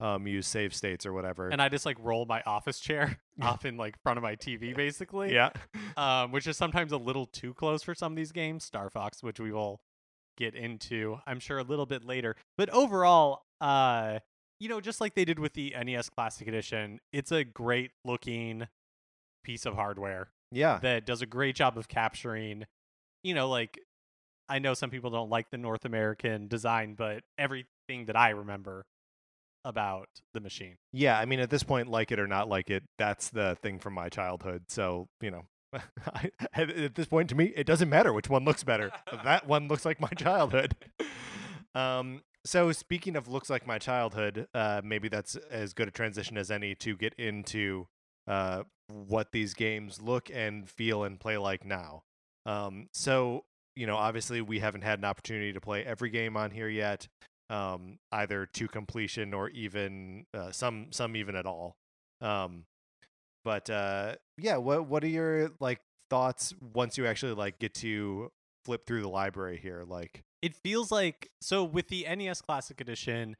um 0.00 0.26
use 0.26 0.46
save 0.46 0.74
states 0.74 1.04
or 1.06 1.12
whatever. 1.12 1.48
And 1.48 1.60
I 1.60 1.68
just 1.68 1.84
like 1.86 1.96
roll 2.00 2.24
my 2.26 2.42
office 2.46 2.80
chair 2.80 3.18
off 3.42 3.64
in 3.64 3.76
like 3.76 4.00
front 4.02 4.16
of 4.16 4.22
my 4.22 4.36
TV 4.36 4.74
basically. 4.74 5.32
yeah. 5.34 5.50
um, 5.96 6.32
which 6.32 6.46
is 6.46 6.56
sometimes 6.56 6.92
a 6.92 6.96
little 6.96 7.26
too 7.26 7.52
close 7.54 7.82
for 7.82 7.94
some 7.94 8.12
of 8.12 8.16
these 8.16 8.32
games. 8.32 8.64
Star 8.64 8.88
Fox, 8.90 9.22
which 9.22 9.38
we 9.38 9.52
will 9.52 9.80
get 10.38 10.54
into, 10.54 11.18
I'm 11.26 11.38
sure, 11.40 11.58
a 11.58 11.62
little 11.62 11.86
bit 11.86 12.04
later. 12.04 12.34
But 12.56 12.70
overall, 12.70 13.42
uh, 13.60 14.20
you 14.58 14.68
know, 14.68 14.80
just 14.80 15.00
like 15.00 15.14
they 15.14 15.24
did 15.24 15.38
with 15.38 15.52
the 15.54 15.74
NES 15.84 16.08
Classic 16.10 16.46
Edition, 16.48 17.00
it's 17.12 17.30
a 17.32 17.44
great 17.44 17.90
looking 18.04 18.68
piece 19.44 19.66
of 19.66 19.74
hardware 19.74 20.28
Yeah. 20.52 20.78
that 20.82 21.04
does 21.06 21.20
a 21.22 21.26
great 21.26 21.56
job 21.56 21.76
of 21.76 21.88
capturing, 21.88 22.64
you 23.22 23.34
know, 23.34 23.48
like 23.48 23.78
I 24.48 24.58
know 24.58 24.74
some 24.74 24.90
people 24.90 25.10
don't 25.10 25.30
like 25.30 25.50
the 25.50 25.58
North 25.58 25.84
American 25.84 26.48
design, 26.48 26.94
but 26.94 27.22
everything 27.38 28.06
that 28.06 28.16
I 28.16 28.30
remember 28.30 28.84
about 29.64 30.08
the 30.34 30.40
machine. 30.40 30.76
Yeah, 30.92 31.18
I 31.18 31.24
mean, 31.24 31.40
at 31.40 31.50
this 31.50 31.62
point, 31.62 31.88
like 31.88 32.12
it 32.12 32.18
or 32.18 32.26
not 32.26 32.48
like 32.48 32.70
it, 32.70 32.84
that's 32.98 33.30
the 33.30 33.56
thing 33.62 33.78
from 33.78 33.94
my 33.94 34.08
childhood. 34.08 34.64
So, 34.68 35.08
you 35.20 35.30
know, 35.30 35.44
at 36.54 36.94
this 36.94 37.06
point, 37.06 37.28
to 37.30 37.34
me, 37.34 37.52
it 37.56 37.66
doesn't 37.66 37.88
matter 37.88 38.12
which 38.12 38.28
one 38.28 38.44
looks 38.44 38.64
better. 38.64 38.90
that 39.24 39.46
one 39.46 39.68
looks 39.68 39.84
like 39.84 40.00
my 40.00 40.08
childhood. 40.16 40.74
um, 41.74 42.22
so, 42.44 42.72
speaking 42.72 43.16
of 43.16 43.28
looks 43.28 43.50
like 43.50 43.66
my 43.66 43.78
childhood, 43.78 44.46
uh, 44.54 44.80
maybe 44.82 45.08
that's 45.08 45.36
as 45.50 45.74
good 45.74 45.88
a 45.88 45.90
transition 45.90 46.38
as 46.38 46.50
any 46.50 46.74
to 46.76 46.96
get 46.96 47.14
into 47.14 47.86
uh, 48.26 48.62
what 48.88 49.32
these 49.32 49.54
games 49.54 50.00
look 50.00 50.30
and 50.32 50.68
feel 50.68 51.04
and 51.04 51.20
play 51.20 51.36
like 51.36 51.64
now. 51.64 52.02
Um, 52.46 52.88
so, 52.92 53.44
you 53.76 53.86
know, 53.86 53.96
obviously, 53.96 54.40
we 54.40 54.58
haven't 54.58 54.82
had 54.82 54.98
an 54.98 55.04
opportunity 55.04 55.52
to 55.52 55.60
play 55.60 55.84
every 55.84 56.10
game 56.10 56.36
on 56.36 56.50
here 56.50 56.68
yet 56.68 57.06
um, 57.50 57.98
either 58.12 58.46
to 58.46 58.68
completion 58.68 59.34
or 59.34 59.50
even 59.50 60.24
uh, 60.32 60.52
some 60.52 60.86
some 60.90 61.16
even 61.16 61.34
at 61.34 61.44
all. 61.44 61.76
Um, 62.20 62.64
but 63.44 63.68
uh, 63.68 64.14
yeah, 64.38 64.56
what 64.56 64.86
what 64.86 65.04
are 65.04 65.08
your 65.08 65.50
like 65.60 65.80
thoughts 66.08 66.54
once 66.60 66.96
you 66.96 67.06
actually 67.06 67.34
like 67.34 67.58
get 67.58 67.74
to 67.74 68.30
flip 68.64 68.86
through 68.86 69.02
the 69.02 69.08
library 69.08 69.58
here? 69.60 69.84
Like, 69.86 70.22
it 70.40 70.54
feels 70.54 70.90
like 70.92 71.30
so 71.40 71.64
with 71.64 71.88
the 71.88 72.06
NES 72.08 72.40
Classic 72.40 72.80
Edition, 72.80 73.36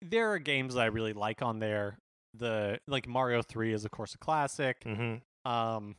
there 0.00 0.32
are 0.32 0.38
games 0.38 0.74
that 0.74 0.80
I 0.80 0.86
really 0.86 1.12
like 1.12 1.42
on 1.42 1.58
there. 1.58 1.98
The 2.34 2.78
like 2.86 3.08
Mario 3.08 3.42
3 3.42 3.72
is 3.72 3.84
of 3.84 3.90
course 3.90 4.14
a 4.14 4.18
classic. 4.18 4.84
mm-hmm. 4.84 5.50
Um 5.50 5.96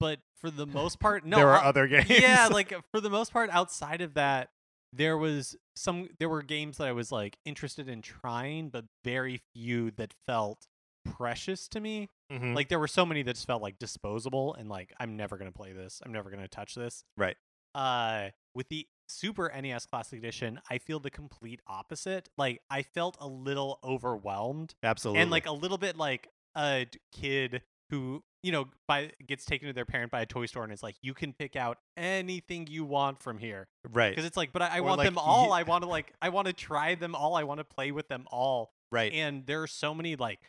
but 0.00 0.18
for 0.36 0.50
the 0.50 0.66
most 0.66 0.98
part 1.00 1.24
no 1.24 1.36
there 1.36 1.48
are 1.48 1.64
uh, 1.64 1.68
other 1.68 1.86
games. 1.88 2.10
Yeah, 2.10 2.48
like 2.50 2.74
for 2.90 3.00
the 3.00 3.08
most 3.08 3.32
part 3.32 3.48
outside 3.50 4.00
of 4.02 4.14
that 4.14 4.50
there 4.96 5.16
was 5.18 5.56
some 5.74 6.08
there 6.18 6.28
were 6.28 6.42
games 6.42 6.76
that 6.78 6.86
I 6.88 6.92
was 6.92 7.10
like 7.10 7.38
interested 7.44 7.88
in 7.88 8.00
trying 8.02 8.68
but 8.68 8.84
very 9.04 9.40
few 9.54 9.90
that 9.92 10.12
felt 10.26 10.66
precious 11.04 11.68
to 11.68 11.80
me. 11.80 12.08
Mhm. 12.32 12.54
Like 12.54 12.68
there 12.68 12.78
were 12.78 12.88
so 12.88 13.04
many 13.04 13.22
that 13.22 13.34
just 13.34 13.46
felt 13.46 13.60
like 13.62 13.78
disposable 13.78 14.54
and 14.54 14.68
like 14.68 14.92
I'm 14.98 15.16
never 15.16 15.36
going 15.36 15.50
to 15.50 15.56
play 15.56 15.72
this. 15.72 16.00
I'm 16.04 16.12
never 16.12 16.30
going 16.30 16.42
to 16.42 16.48
touch 16.48 16.74
this. 16.74 17.04
right. 17.16 17.36
Uh 17.74 18.28
with 18.54 18.68
the 18.68 18.86
Super 19.08 19.50
NES 19.60 19.84
Classic 19.86 20.18
Edition, 20.18 20.60
I 20.70 20.78
feel 20.78 21.00
the 21.00 21.10
complete 21.10 21.60
opposite. 21.66 22.28
Like 22.38 22.62
I 22.70 22.82
felt 22.82 23.16
a 23.20 23.26
little 23.28 23.78
overwhelmed 23.84 24.74
Absolutely. 24.82 25.20
and 25.22 25.30
like 25.30 25.46
a 25.46 25.52
little 25.52 25.76
bit 25.78 25.96
like 25.96 26.28
a 26.56 26.86
kid 27.12 27.62
who, 27.90 28.22
you 28.44 28.52
know, 28.52 28.66
by 28.86 29.10
gets 29.26 29.46
taken 29.46 29.68
to 29.68 29.72
their 29.72 29.86
parent 29.86 30.12
by 30.12 30.20
a 30.20 30.26
toy 30.26 30.44
store 30.44 30.64
and 30.64 30.72
is 30.72 30.82
like, 30.82 30.96
"You 31.00 31.14
can 31.14 31.32
pick 31.32 31.56
out 31.56 31.78
anything 31.96 32.66
you 32.66 32.84
want 32.84 33.22
from 33.22 33.38
here." 33.38 33.68
right, 33.90 34.10
Because 34.10 34.26
it's 34.26 34.36
like, 34.36 34.52
"But 34.52 34.62
I, 34.62 34.76
I 34.76 34.80
want 34.80 34.98
like, 34.98 35.06
them 35.06 35.16
all. 35.16 35.52
I 35.52 35.62
want 35.62 35.82
to 35.82 35.88
like 35.88 36.12
I 36.20 36.28
want 36.28 36.46
to 36.46 36.52
try 36.52 36.94
them 36.94 37.14
all. 37.14 37.36
I 37.36 37.44
want 37.44 37.58
to 37.58 37.64
play 37.64 37.90
with 37.90 38.08
them 38.08 38.26
all. 38.30 38.70
Right. 38.92 39.12
And 39.12 39.46
there 39.46 39.62
are 39.62 39.66
so 39.66 39.94
many 39.94 40.14
like 40.14 40.40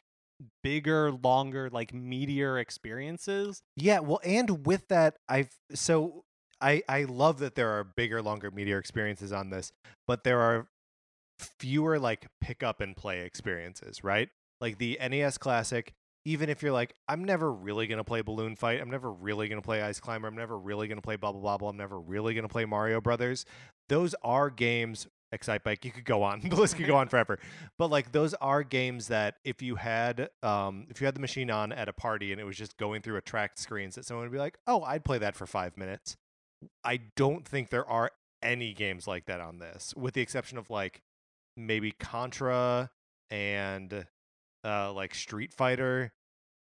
bigger, 0.62 1.12
longer, 1.12 1.70
like 1.72 1.94
meteor 1.94 2.60
experiences. 2.60 3.62
Yeah, 3.78 4.00
well, 4.00 4.20
and 4.26 4.66
with 4.66 4.88
that, 4.90 5.16
I've 5.30 5.56
so 5.74 6.26
I 6.60 6.84
I 6.90 7.04
love 7.04 7.40
that 7.40 7.56
there 7.56 7.70
are 7.70 7.86
bigger, 7.86 8.22
longer 8.22 8.52
meteor 8.52 8.78
experiences 8.78 9.32
on 9.32 9.52
this, 9.52 9.72
but 10.06 10.26
there 10.26 10.42
are 10.42 10.68
fewer 11.40 11.98
like 11.98 12.28
pick 12.42 12.62
up 12.62 12.82
and 12.82 12.96
play 12.96 13.22
experiences, 13.22 14.04
right? 14.04 14.30
Like 14.62 14.78
the 14.78 14.98
NES 15.02 15.38
Classic, 15.38 15.94
even 16.26 16.50
if 16.50 16.62
you're 16.62 16.72
like, 16.72 16.96
I'm 17.08 17.24
never 17.24 17.52
really 17.52 17.88
gonna 17.88 18.04
play 18.04 18.22
Balloon 18.22 18.56
Fight, 18.56 18.82
I'm 18.82 18.90
never 18.90 19.12
really 19.12 19.48
gonna 19.48 19.62
play 19.62 19.82
Ice 19.82 20.00
Climber, 20.00 20.28
I'm 20.28 20.36
never 20.36 20.58
really 20.58 20.88
gonna 20.88 21.02
play 21.02 21.16
Bubble 21.16 21.42
Bobble, 21.42 21.70
I'm 21.70 21.78
never 21.78 22.00
really 22.00 22.34
gonna 22.34 22.50
play 22.50 22.66
Mario 22.66 23.00
Brothers. 23.00 23.46
Those 23.90 24.16
are 24.24 24.50
games. 24.50 25.08
Excitebike, 25.34 25.84
you 25.84 25.92
could 25.92 26.06
go 26.06 26.24
on. 26.24 26.40
The 26.50 26.56
list 26.56 26.78
could 26.78 26.88
go 26.88 26.96
on 26.96 27.10
forever. 27.10 27.40
But 27.78 27.90
like 27.90 28.12
those 28.12 28.34
are 28.36 28.64
games 28.64 29.08
that 29.08 29.36
if 29.44 29.62
you 29.62 29.76
had 29.76 30.30
um 30.44 30.88
if 30.90 31.02
you 31.02 31.06
had 31.06 31.16
the 31.16 31.20
machine 31.20 31.52
on 31.52 31.72
at 31.72 31.90
a 31.90 31.94
party 31.94 32.32
and 32.32 32.40
it 32.40 32.46
was 32.46 32.56
just 32.56 32.78
going 32.78 33.02
through 33.02 33.18
a 33.18 33.22
tracked 33.22 33.60
screens 33.60 33.96
that 33.96 34.06
someone 34.06 34.26
would 34.26 34.32
be 34.32 34.38
like, 34.40 34.58
Oh, 34.66 34.84
I'd 34.84 35.04
play 35.04 35.18
that 35.18 35.36
for 35.36 35.46
five 35.46 35.78
minutes. 35.78 36.16
I 36.84 37.02
don't 37.16 37.46
think 37.46 37.70
there 37.70 37.88
are 37.90 38.12
any 38.42 38.74
games 38.74 39.08
like 39.08 39.26
that 39.26 39.42
on 39.42 39.60
this, 39.60 39.94
with 39.98 40.14
the 40.14 40.22
exception 40.22 40.58
of 40.58 40.70
like 40.70 41.02
maybe 41.58 41.92
Contra 41.92 42.92
and 43.30 44.06
uh, 44.66 44.92
like 44.94 45.14
Street 45.16 45.54
Fighter, 45.54 46.12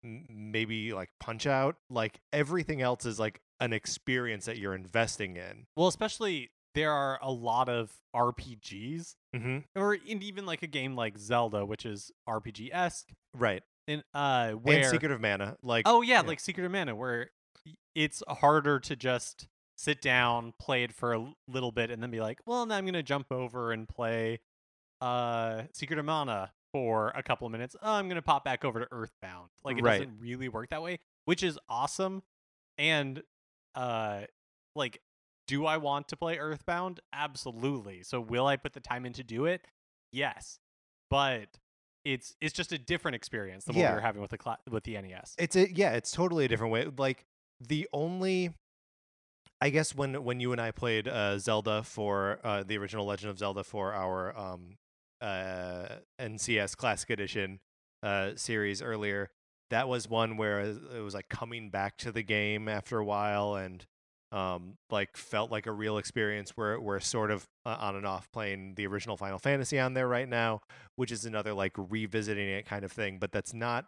m- 0.05 0.27
maybe 0.29 0.93
like 0.93 1.09
Punch 1.21 1.47
Out. 1.47 1.77
Like 1.91 2.21
everything 2.33 2.83
else 2.83 3.07
is 3.07 3.19
like 3.19 3.41
an 3.61 3.73
experience 3.73 4.45
that 4.45 4.59
you're 4.59 4.75
investing 4.75 5.37
in. 5.37 5.67
Well, 5.77 5.89
especially 5.89 6.51
there 6.75 6.93
are 6.93 7.19
a 7.23 7.31
lot 7.33 7.69
of 7.69 7.93
RPGs, 8.15 9.15
Mm-hmm. 9.35 9.59
or 9.81 9.95
in 9.95 10.23
even 10.23 10.47
like 10.47 10.63
a 10.63 10.67
game 10.69 10.95
like 10.95 11.19
Zelda, 11.19 11.65
which 11.67 11.85
is 11.85 12.13
RPG 12.29 12.71
esque, 12.73 13.09
Right. 13.37 13.63
and 13.89 14.05
uh, 14.15 14.53
where 14.53 14.79
and 14.83 14.87
Secret 14.91 15.11
of 15.11 15.21
Mana. 15.21 15.57
Like 15.63 15.87
oh 15.89 16.03
yeah, 16.03 16.21
yeah. 16.23 16.27
like 16.29 16.39
Secret 16.41 16.65
of 16.65 16.71
Mana, 16.73 16.95
where 16.95 17.31
it's 17.97 18.23
harder 18.29 18.79
to 18.81 18.95
just 18.97 19.49
sit 19.77 20.01
down, 20.01 20.53
play 20.61 20.85
it 20.85 20.93
for 20.93 21.15
a 21.15 21.33
little 21.49 21.73
bit, 21.73 21.91
and 21.91 22.01
then 22.03 22.11
be 22.13 22.21
like, 22.21 22.39
well, 22.47 22.65
now 22.67 22.77
I'm 22.77 22.85
gonna 22.87 23.03
jump 23.03 23.33
over 23.33 23.73
and 23.73 23.89
play 23.89 24.39
uh 25.01 25.63
Secret 25.73 25.99
of 25.99 26.05
Mana 26.05 26.53
for 26.75 27.13
a 27.15 27.23
couple 27.23 27.47
of 27.47 27.53
minutes. 27.53 27.77
Oh, 27.81 27.93
I'm 27.93 28.09
gonna 28.09 28.21
pop 28.21 28.45
back 28.45 28.65
over 28.65 28.81
to 28.81 28.89
Earthbound. 28.91 29.51
Like 29.65 29.79
it 29.79 29.85
Right. 29.85 29.99
doesn't 30.01 30.19
really 30.19 30.49
work 30.49 30.71
that 30.71 30.83
way, 30.83 30.99
which 31.25 31.45
is 31.45 31.57
awesome. 31.69 32.25
And 32.79 33.23
uh 33.77 34.23
like 34.75 35.01
do 35.47 35.67
I 35.67 35.77
want 35.77 36.09
to 36.09 36.17
play 36.17 36.37
Earthbound? 36.39 36.99
Absolutely. 37.13 38.03
So 38.03 38.21
will 38.21 38.47
I 38.49 38.57
put 38.57 38.73
the 38.73 38.81
time 38.81 39.07
in 39.07 39.13
to 39.13 39.23
do 39.23 39.45
it? 39.47 39.61
Yes. 40.11 40.59
But 41.11 41.47
it's 42.05 42.35
it's 42.41 42.53
just 42.55 42.73
a 42.73 42.79
different 42.79 43.15
experience 43.15 43.67
than 43.67 43.77
what 43.77 43.89
we 43.89 43.95
were 43.95 44.01
having 44.01 44.21
with 44.21 44.33
the 44.33 44.39
cla- 44.39 44.59
with 44.69 44.83
the 44.83 45.01
NES. 45.01 45.37
it's 45.39 45.55
a 45.55 45.73
yeah, 45.73 45.93
it's 45.93 46.11
totally 46.11 46.45
a 46.45 46.49
different 46.49 46.73
way. 46.73 46.87
Like 46.99 47.25
the 47.61 47.89
only 47.93 48.53
I 49.61 49.71
guess 49.71 49.95
when 49.95 50.25
when 50.25 50.41
you 50.41 50.51
and 50.51 50.61
I 50.61 50.73
played 50.73 51.07
uh, 51.07 51.39
Zelda 51.39 51.85
for 51.85 52.41
uh, 52.43 52.65
the 52.65 52.77
original 52.79 53.07
Legend 53.07 53.31
of 53.31 53.39
Zelda 53.39 53.63
for 53.63 53.93
our 53.95 54.37
um, 54.37 54.77
uh, 55.25 55.97
NCS 56.21 56.77
Classic 56.77 57.09
Edition 57.11 57.61
uh, 58.03 58.33
series 58.37 58.83
earlier, 58.83 59.31
that 59.71 59.89
was 59.89 60.09
one 60.09 60.37
where 60.37 60.61
it 60.61 61.03
was 61.03 61.15
like 61.15 61.29
coming 61.29 61.71
back 61.71 61.97
to 61.99 62.13
the 62.13 62.23
game 62.23 62.69
after 62.69 62.99
a 62.99 63.05
while 63.05 63.55
and 63.55 63.87
um, 64.31 64.75
like 64.91 65.17
felt 65.17 65.51
like 65.51 65.67
a 65.67 65.73
real 65.73 65.97
experience. 65.97 66.53
Where 66.57 66.79
we're 66.79 67.01
sort 67.01 67.31
of 67.31 67.47
uh, 67.65 67.77
on 67.81 67.97
and 67.97 68.07
off 68.07 68.31
playing 68.33 68.75
the 68.75 68.87
original 68.87 69.17
Final 69.17 69.39
Fantasy 69.39 69.79
on 69.79 69.95
there 69.95 70.09
right 70.09 70.29
now, 70.29 70.61
which 70.97 71.11
is 71.11 71.25
another 71.25 71.55
like 71.55 71.73
revisiting 71.77 72.49
it 72.49 72.67
kind 72.67 72.85
of 72.85 72.93
thing. 72.93 73.19
But 73.19 73.33
that's 73.33 73.55
not 73.55 73.87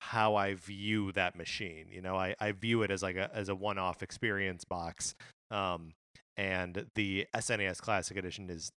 how 0.00 0.36
I 0.36 0.54
view 0.54 1.12
that 1.12 1.36
machine. 1.36 1.86
You 1.90 2.00
know, 2.00 2.16
I, 2.16 2.34
I 2.40 2.52
view 2.52 2.82
it 2.82 2.90
as 2.90 3.02
like 3.02 3.16
a 3.16 3.30
as 3.34 3.48
a 3.48 3.54
one 3.54 3.78
off 3.78 4.02
experience 4.02 4.64
box. 4.64 5.14
Um, 5.50 5.92
and 6.36 6.86
the 6.94 7.26
SNES 7.34 7.78
Classic 7.78 8.16
Edition 8.16 8.48
is 8.48 8.70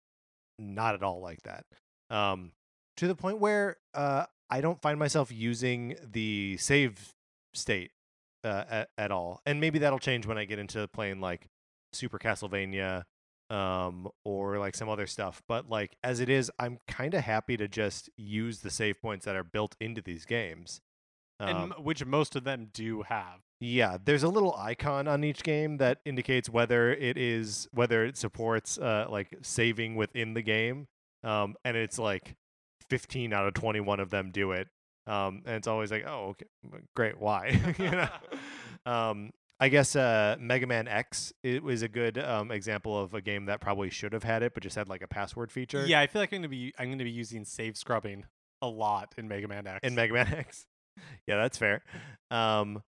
not 0.58 0.96
at 0.96 1.04
all 1.04 1.22
like 1.22 1.44
that. 1.44 1.66
Um, 2.12 2.52
to 2.98 3.08
the 3.08 3.16
point 3.16 3.40
where 3.40 3.78
uh, 3.94 4.26
I 4.50 4.62
don't 4.62 4.82
find 4.82 5.00
myself 5.00 5.32
using 5.32 5.96
the 6.04 6.58
save 6.58 7.14
state 7.54 7.92
uh, 8.44 8.66
at, 8.70 8.90
at 8.98 9.12
all. 9.12 9.42
And 9.46 9.60
maybe 9.60 9.80
that'll 9.80 10.00
change 10.00 10.26
when 10.28 10.38
I 10.38 10.46
get 10.46 10.60
into 10.60 10.88
playing 10.90 11.22
like 11.22 11.48
Super 11.94 12.20
Castlevania 12.20 13.04
um 13.50 14.08
or 14.24 14.60
like 14.60 14.74
some 14.78 14.88
other 14.88 15.06
stuff 15.06 15.42
but 15.46 15.70
like 15.70 15.98
as 16.06 16.22
it 16.22 16.30
is 16.30 16.50
i'm 16.58 16.80
kind 16.88 17.14
of 17.14 17.22
happy 17.22 17.58
to 17.58 17.68
just 17.68 18.10
use 18.16 18.60
the 18.60 18.70
save 18.70 19.02
points 19.02 19.26
that 19.26 19.36
are 19.36 19.44
built 19.44 19.76
into 19.82 20.02
these 20.02 20.24
games 20.24 20.80
and 21.38 21.58
um, 21.58 21.74
m- 21.78 21.84
which 21.84 22.06
most 22.06 22.36
of 22.36 22.44
them 22.44 22.70
do 22.72 23.02
have. 23.02 23.40
yeah, 23.60 23.98
there's 24.04 24.24
a 24.24 24.30
little 24.30 24.56
icon 24.56 25.08
on 25.08 25.24
each 25.24 25.44
game 25.44 25.78
that 25.78 26.00
indicates 26.06 26.50
whether 26.50 26.94
it 26.94 27.18
is 27.18 27.68
whether 27.72 28.06
it 28.06 28.16
supports 28.16 28.78
uh 28.78 29.08
like 29.10 29.36
saving 29.42 29.96
within 29.96 30.34
the 30.34 30.42
game. 30.42 30.88
Um 31.24 31.56
and 31.64 31.78
it's 31.78 32.00
like 32.00 32.36
15 32.90 33.32
out 33.34 33.48
of 33.48 33.54
21 33.54 34.00
of 34.00 34.10
them 34.10 34.32
do 34.32 34.52
it. 34.52 34.68
Um 35.08 35.42
and 35.46 35.56
it's 35.56 35.68
always 35.68 35.92
like, 35.92 36.06
"Oh, 36.08 36.30
okay, 36.30 36.46
great, 36.96 37.20
why?" 37.20 37.60
you 37.78 37.92
know. 37.92 38.10
Um 38.92 39.30
I 39.60 39.70
guess 39.70 39.96
uh 39.96 40.38
Mega 40.40 40.66
Man 40.66 40.88
X 40.88 41.32
it 41.44 41.62
was 41.62 41.84
a 41.84 41.88
good 41.88 42.18
um 42.18 42.50
example 42.52 43.00
of 43.00 43.14
a 43.14 43.22
game 43.22 43.46
that 43.46 43.62
probably 43.62 43.92
should 43.92 44.14
have 44.14 44.24
had 44.24 44.42
it 44.42 44.56
but 44.56 44.64
just 44.64 44.76
had 44.76 44.90
like 44.90 45.04
a 45.04 45.08
password 45.08 45.52
feature. 45.52 45.86
Yeah, 45.86 46.00
I 46.00 46.08
feel 46.08 46.20
like 46.22 46.34
I'm 46.34 46.40
gonna 46.40 46.50
be 46.50 46.74
I'm 46.80 46.90
gonna 46.90 47.04
be 47.04 47.12
using 47.12 47.46
save 47.46 47.78
scrubbing 47.78 48.26
a 48.64 48.68
lot 48.68 49.14
in 49.18 49.28
Mega 49.28 49.48
Man 49.48 49.68
X. 49.68 49.80
in 49.84 49.94
Mega 49.94 50.14
Man 50.14 50.34
X. 50.34 50.66
yeah, 51.28 51.38
that's 51.38 51.58
fair. 51.60 51.84
Um, 52.32 52.82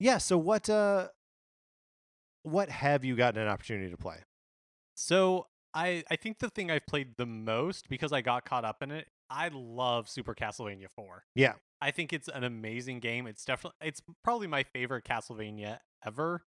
yeah. 0.00 0.16
So 0.18 0.38
what? 0.38 0.70
Uh, 0.70 1.08
what 2.42 2.68
have 2.70 3.04
you 3.04 3.16
gotten 3.16 3.42
an 3.42 3.48
opportunity 3.48 3.90
to 3.90 3.96
play? 3.96 4.18
So 4.94 5.46
I 5.76 6.02
I 6.10 6.16
think 6.16 6.38
the 6.38 6.48
thing 6.50 6.70
I've 6.70 6.86
played 6.86 7.16
the 7.18 7.26
most 7.26 7.88
because 7.88 8.12
I 8.12 8.22
got 8.22 8.44
caught 8.44 8.64
up 8.64 8.82
in 8.82 8.90
it. 8.90 9.06
I 9.28 9.50
love 9.52 10.08
Super 10.08 10.34
Castlevania 10.34 10.86
4. 10.94 11.24
Yeah. 11.34 11.54
I 11.80 11.90
think 11.90 12.12
it's 12.12 12.28
an 12.28 12.44
amazing 12.44 13.00
game. 13.00 13.26
It's 13.26 13.44
definitely 13.44 13.76
it's 13.82 14.00
probably 14.24 14.46
my 14.46 14.62
favorite 14.62 15.04
Castlevania 15.04 15.78
ever. 16.04 16.44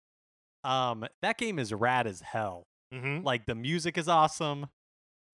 Um 0.65 1.05
that 1.23 1.39
game 1.39 1.59
is 1.59 1.73
rad 1.73 2.07
as 2.07 2.21
hell. 2.21 2.69
Mm-hmm. 2.95 3.25
Like 3.25 3.47
the 3.47 3.55
music 3.57 3.99
is 3.99 4.09
awesome. 4.09 4.67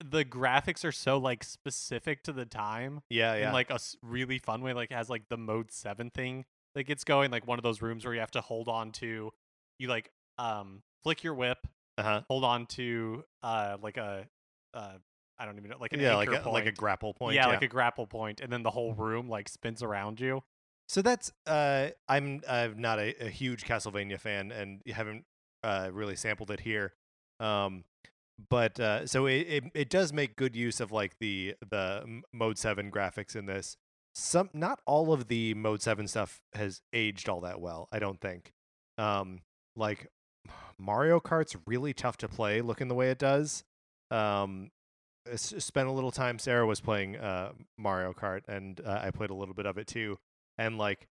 The 0.04 0.24
graphics 0.24 0.84
are 0.84 0.92
so 0.92 1.18
like 1.18 1.44
specific 1.44 2.22
to 2.24 2.32
the 2.32 2.46
time 2.46 3.02
Yeah, 3.10 3.34
yeah. 3.36 3.48
in 3.48 3.52
like 3.52 3.70
a 3.70 3.78
really 4.02 4.38
fun 4.38 4.62
way 4.62 4.72
like 4.72 4.90
it 4.90 4.94
has 4.94 5.10
like 5.10 5.24
the 5.28 5.36
mode 5.36 5.70
7 5.70 6.10
thing. 6.10 6.44
Like 6.74 6.88
it's 6.88 7.04
going 7.04 7.30
like 7.30 7.46
one 7.46 7.58
of 7.58 7.62
those 7.62 7.82
rooms 7.82 8.04
where 8.04 8.14
you 8.14 8.20
have 8.20 8.30
to 8.32 8.40
hold 8.40 8.68
on 8.68 8.90
to 8.92 9.32
you 9.78 9.88
like 9.88 10.10
um 10.38 10.82
flick 11.02 11.22
your 11.22 11.34
whip 11.34 11.58
uh 11.98 12.02
huh. 12.02 12.22
hold 12.28 12.44
on 12.44 12.66
to 12.66 13.24
uh 13.42 13.76
like 13.82 13.96
a 13.96 14.26
uh 14.74 14.92
I 15.38 15.44
don't 15.44 15.56
even 15.58 15.70
know 15.70 15.76
like 15.80 15.92
an 15.92 16.00
Yeah, 16.00 16.16
like 16.16 16.30
a 16.30 16.48
like 16.48 16.66
a 16.66 16.72
grapple 16.72 17.14
point. 17.14 17.34
yeah, 17.34 17.46
like 17.48 17.62
a 17.62 17.68
grapple 17.68 18.06
point, 18.06 18.40
and 18.40 18.52
then 18.52 18.62
the 18.62 18.70
whole 18.70 18.94
room 18.94 19.28
like 19.28 19.48
spins 19.48 19.82
around 19.82 20.20
you. 20.20 20.44
So 20.88 21.02
that's 21.02 21.32
uh, 21.46 21.88
I'm 22.08 22.42
I'm 22.48 22.80
not 22.80 22.98
a, 22.98 23.26
a 23.26 23.28
huge 23.28 23.64
Castlevania 23.64 24.20
fan 24.20 24.52
and 24.52 24.82
haven't 24.86 25.24
uh, 25.64 25.88
really 25.92 26.16
sampled 26.16 26.50
it 26.50 26.60
here. 26.60 26.92
Um, 27.40 27.84
but 28.50 28.78
uh, 28.78 29.06
so 29.06 29.26
it, 29.26 29.40
it 29.48 29.64
it 29.74 29.90
does 29.90 30.12
make 30.12 30.36
good 30.36 30.54
use 30.54 30.80
of 30.80 30.92
like 30.92 31.18
the 31.18 31.54
the 31.68 32.22
mode 32.32 32.58
seven 32.58 32.90
graphics 32.90 33.34
in 33.34 33.46
this. 33.46 33.76
Some 34.14 34.50
not 34.52 34.80
all 34.86 35.12
of 35.12 35.28
the 35.28 35.54
mode 35.54 35.82
seven 35.82 36.06
stuff 36.06 36.40
has 36.54 36.82
aged 36.92 37.28
all 37.28 37.40
that 37.40 37.60
well. 37.60 37.88
I 37.90 37.98
don't 37.98 38.20
think. 38.20 38.52
Um, 38.98 39.40
like 39.74 40.08
Mario 40.78 41.20
Kart's 41.20 41.56
really 41.66 41.92
tough 41.92 42.16
to 42.18 42.28
play 42.28 42.60
looking 42.60 42.88
the 42.88 42.94
way 42.94 43.10
it 43.10 43.18
does. 43.18 43.64
Um, 44.10 44.70
spent 45.34 45.88
a 45.88 45.92
little 45.92 46.10
time. 46.10 46.38
Sarah 46.38 46.66
was 46.66 46.80
playing 46.80 47.16
uh, 47.16 47.52
Mario 47.78 48.12
Kart, 48.12 48.42
and 48.48 48.80
uh, 48.84 49.00
I 49.02 49.10
played 49.10 49.30
a 49.30 49.34
little 49.34 49.54
bit 49.54 49.66
of 49.66 49.78
it 49.78 49.86
too. 49.86 50.18
And 50.58 50.78
like, 50.78 51.06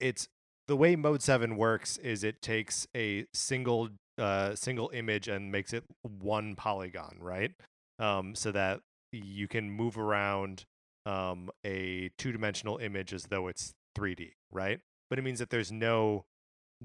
it's 0.00 0.28
the 0.68 0.76
way 0.76 0.96
Mode 0.96 1.22
Seven 1.22 1.56
works 1.56 1.96
is 1.98 2.24
it 2.24 2.42
takes 2.42 2.86
a 2.94 3.26
single 3.32 3.90
uh, 4.18 4.54
single 4.54 4.90
image 4.92 5.28
and 5.28 5.50
makes 5.50 5.72
it 5.72 5.84
one 6.02 6.54
polygon, 6.54 7.16
right? 7.20 7.52
Um, 7.98 8.34
so 8.34 8.52
that 8.52 8.80
you 9.12 9.48
can 9.48 9.70
move 9.70 9.98
around 9.98 10.64
um, 11.06 11.50
a 11.64 12.10
two 12.18 12.32
dimensional 12.32 12.78
image 12.78 13.12
as 13.12 13.24
though 13.24 13.48
it's 13.48 13.74
3D, 13.96 14.32
right? 14.50 14.80
But 15.10 15.18
it 15.18 15.22
means 15.22 15.38
that 15.38 15.50
there's 15.50 15.72
no 15.72 16.24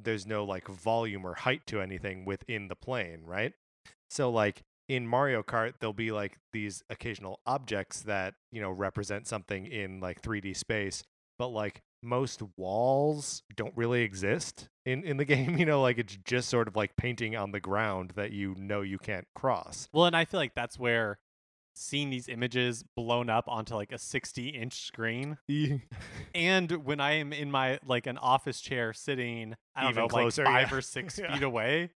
there's 0.04 0.26
no 0.26 0.44
like 0.44 0.68
volume 0.68 1.26
or 1.26 1.34
height 1.34 1.66
to 1.68 1.82
anything 1.82 2.26
within 2.26 2.68
the 2.68 2.76
plane, 2.76 3.22
right? 3.24 3.54
So 4.10 4.30
like 4.30 4.64
in 4.88 5.08
Mario 5.08 5.44
Kart, 5.44 5.74
there'll 5.80 5.94
be 5.94 6.12
like 6.12 6.38
these 6.54 6.84
occasional 6.90 7.40
objects 7.46 8.02
that 8.04 8.36
you 8.52 8.62
know 8.62 8.72
represent 8.72 9.28
something 9.28 9.66
in 9.66 10.00
like 10.00 10.22
3D 10.22 10.56
space, 10.56 11.04
but 11.38 11.50
like 11.50 11.82
most 12.04 12.42
walls 12.56 13.44
don't 13.56 13.76
really 13.76 14.04
exist 14.04 14.70
in 14.86 15.04
in 15.04 15.18
the 15.18 15.26
game. 15.34 15.58
You 15.58 15.66
know, 15.66 15.82
like 15.82 15.98
it's 15.98 16.18
just 16.26 16.50
sort 16.50 16.68
of 16.68 16.76
like 16.76 16.96
painting 16.96 17.36
on 17.36 17.52
the 17.52 17.60
ground 17.60 18.14
that 18.16 18.32
you 18.32 18.56
know 18.58 18.82
you 18.82 18.98
can't 18.98 19.28
cross. 19.36 19.90
Well, 19.92 20.06
and 20.06 20.16
I 20.16 20.26
feel 20.26 20.40
like 20.40 20.56
that's 20.56 20.80
where 20.80 21.20
seeing 21.78 22.10
these 22.10 22.28
images 22.28 22.84
blown 22.96 23.30
up 23.30 23.46
onto 23.48 23.76
like 23.76 23.92
a 23.92 23.98
60 23.98 24.50
inch 24.50 24.86
screen. 24.86 25.38
And 26.34 26.72
when 26.86 27.00
I 27.00 27.14
am 27.14 27.34
in 27.34 27.52
my 27.52 27.80
like 27.86 28.08
an 28.08 28.18
office 28.18 28.62
chair 28.62 28.94
sitting, 28.94 29.56
I 29.76 29.82
don't 29.84 29.92
Even 29.92 30.04
know, 30.04 30.08
closer, 30.08 30.44
like 30.44 30.54
five 30.54 30.72
yeah. 30.72 30.78
or 30.78 30.82
six 30.96 31.18
Yeah. 31.20 31.34
feet 31.34 31.44
away, 31.44 31.92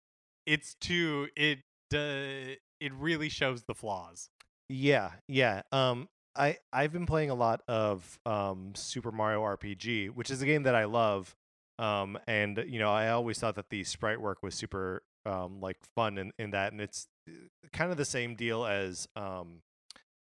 it's 0.46 0.74
too 0.74 1.28
it 1.36 1.58
uh, 1.94 2.54
it 2.80 2.92
really 2.94 3.28
shows 3.28 3.62
the 3.64 3.74
flaws. 3.74 4.28
Yeah, 4.68 5.12
yeah. 5.28 5.62
Um, 5.72 6.08
I 6.36 6.58
I've 6.72 6.92
been 6.92 7.06
playing 7.06 7.30
a 7.30 7.34
lot 7.34 7.62
of 7.68 8.18
um 8.26 8.72
Super 8.74 9.10
Mario 9.10 9.42
RPG, 9.42 10.10
which 10.10 10.30
is 10.30 10.42
a 10.42 10.46
game 10.46 10.64
that 10.64 10.74
I 10.74 10.84
love. 10.84 11.34
Um, 11.78 12.18
and 12.26 12.62
you 12.68 12.78
know, 12.78 12.90
I 12.90 13.08
always 13.10 13.38
thought 13.38 13.54
that 13.54 13.70
the 13.70 13.84
sprite 13.84 14.20
work 14.20 14.42
was 14.42 14.54
super 14.54 15.02
um 15.26 15.60
like 15.60 15.78
fun 15.94 16.18
in 16.18 16.32
in 16.38 16.50
that, 16.50 16.72
and 16.72 16.80
it's 16.80 17.06
uh, 17.28 17.32
kind 17.72 17.90
of 17.90 17.96
the 17.96 18.04
same 18.04 18.34
deal 18.34 18.64
as 18.66 19.08
um 19.16 19.62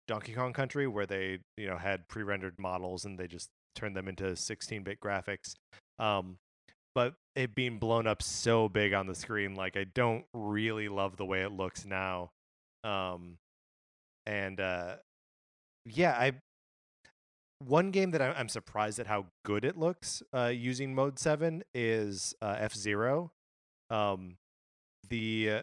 Donkey 0.07 0.33
Kong 0.33 0.53
Country, 0.53 0.87
where 0.87 1.05
they 1.05 1.39
you 1.57 1.67
know 1.67 1.77
had 1.77 2.07
pre-rendered 2.07 2.59
models 2.59 3.05
and 3.05 3.17
they 3.17 3.27
just 3.27 3.49
turned 3.75 3.95
them 3.95 4.07
into 4.07 4.23
16-bit 4.23 4.99
graphics. 4.99 5.55
Um, 5.99 6.37
but 6.93 7.15
it 7.35 7.53
being 7.53 7.77
blown 7.77 8.07
up 8.07 8.21
so 8.23 8.69
big 8.69 8.93
on 8.93 9.05
the 9.07 9.15
screen, 9.15 9.55
like 9.55 9.75
I 9.75 9.83
don't 9.83 10.25
really 10.33 10.87
love 10.87 11.17
the 11.17 11.25
way 11.25 11.41
it 11.41 11.51
looks 11.51 11.85
now. 11.85 12.31
Um, 12.83 13.37
and 14.25 14.59
uh, 14.59 14.95
yeah, 15.85 16.11
I 16.11 16.33
one 17.59 17.91
game 17.91 18.11
that 18.11 18.21
I'm 18.21 18.49
surprised 18.49 18.99
at 18.99 19.07
how 19.07 19.27
good 19.43 19.65
it 19.65 19.77
looks 19.77 20.21
uh, 20.33 20.51
using 20.53 20.93
Mode 20.93 21.19
Seven 21.19 21.63
is 21.73 22.33
uh, 22.41 22.55
F 22.59 22.73
Zero. 22.73 23.31
Um, 23.89 24.37
the 25.09 25.49
uh, 25.51 25.61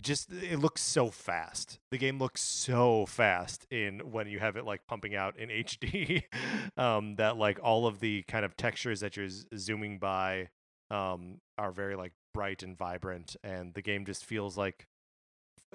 just 0.00 0.32
it 0.32 0.58
looks 0.58 0.82
so 0.82 1.10
fast. 1.10 1.78
The 1.90 1.98
game 1.98 2.18
looks 2.18 2.40
so 2.42 3.06
fast 3.06 3.66
in 3.70 4.10
when 4.12 4.28
you 4.28 4.38
have 4.38 4.56
it 4.56 4.64
like 4.64 4.86
pumping 4.86 5.14
out 5.14 5.36
in 5.38 5.48
HD. 5.64 6.22
um, 6.76 7.16
that 7.16 7.36
like 7.36 7.58
all 7.62 7.86
of 7.86 8.00
the 8.00 8.22
kind 8.22 8.44
of 8.44 8.56
textures 8.56 9.00
that 9.00 9.16
you're 9.16 9.28
z- 9.28 9.46
zooming 9.56 9.98
by 9.98 10.48
um, 10.90 11.38
are 11.58 11.72
very 11.72 11.96
like 11.96 12.12
bright 12.34 12.62
and 12.62 12.76
vibrant, 12.76 13.36
and 13.42 13.74
the 13.74 13.82
game 13.82 14.04
just 14.04 14.24
feels 14.24 14.56
like 14.56 14.86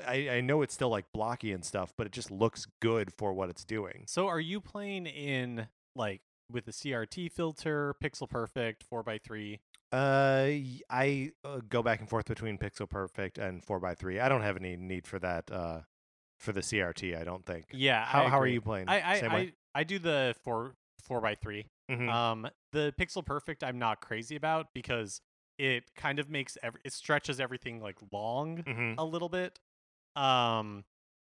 I, 0.05 0.29
I 0.29 0.41
know 0.41 0.61
it's 0.61 0.73
still 0.73 0.89
like 0.89 1.05
blocky 1.13 1.51
and 1.51 1.63
stuff, 1.63 1.93
but 1.97 2.07
it 2.07 2.13
just 2.13 2.31
looks 2.31 2.67
good 2.81 3.11
for 3.17 3.33
what 3.33 3.49
it's 3.49 3.63
doing. 3.63 4.03
So 4.07 4.27
are 4.27 4.39
you 4.39 4.59
playing 4.59 5.05
in 5.07 5.67
like 5.95 6.21
with 6.51 6.65
the 6.65 6.71
CRT 6.71 7.31
filter, 7.31 7.95
pixel 8.03 8.29
perfect, 8.29 8.83
4x3? 8.89 9.59
Uh, 9.91 10.49
I 10.89 11.31
uh, 11.43 11.59
go 11.69 11.81
back 11.83 11.99
and 12.01 12.09
forth 12.09 12.25
between 12.25 12.57
Pixel 12.57 12.89
Perfect 12.89 13.37
and 13.37 13.65
4x3. 13.65 14.21
I 14.21 14.27
don't 14.29 14.41
have 14.41 14.57
any 14.57 14.75
need 14.75 15.07
for 15.07 15.19
that 15.19 15.49
uh, 15.51 15.81
for 16.39 16.51
the 16.51 16.61
CRT, 16.61 17.19
I 17.19 17.23
don't 17.23 17.45
think. 17.45 17.65
Yeah. 17.71 18.03
How, 18.03 18.27
how 18.27 18.39
are 18.39 18.47
you 18.47 18.61
playing? 18.61 18.89
I 18.89 18.99
I, 18.99 19.13
I? 19.27 19.51
I 19.73 19.83
do 19.83 19.99
the 19.99 20.35
4 20.43 20.73
4x3. 21.09 21.65
Mhm. 21.91 22.09
Um, 22.11 22.47
the 22.71 22.93
pixel 22.99 23.23
perfect 23.25 23.63
I'm 23.63 23.77
not 23.77 24.01
crazy 24.01 24.35
about 24.35 24.67
because 24.73 25.21
it 25.59 25.83
kind 25.95 26.17
of 26.19 26.29
makes 26.29 26.57
every 26.63 26.81
it 26.83 26.91
stretches 26.93 27.39
everything 27.39 27.79
like 27.79 27.97
long 28.11 28.63
Mhm. 28.63 28.95
a 28.97 29.03
little 29.05 29.29
bit. 29.29 29.59
Um, 30.15 30.83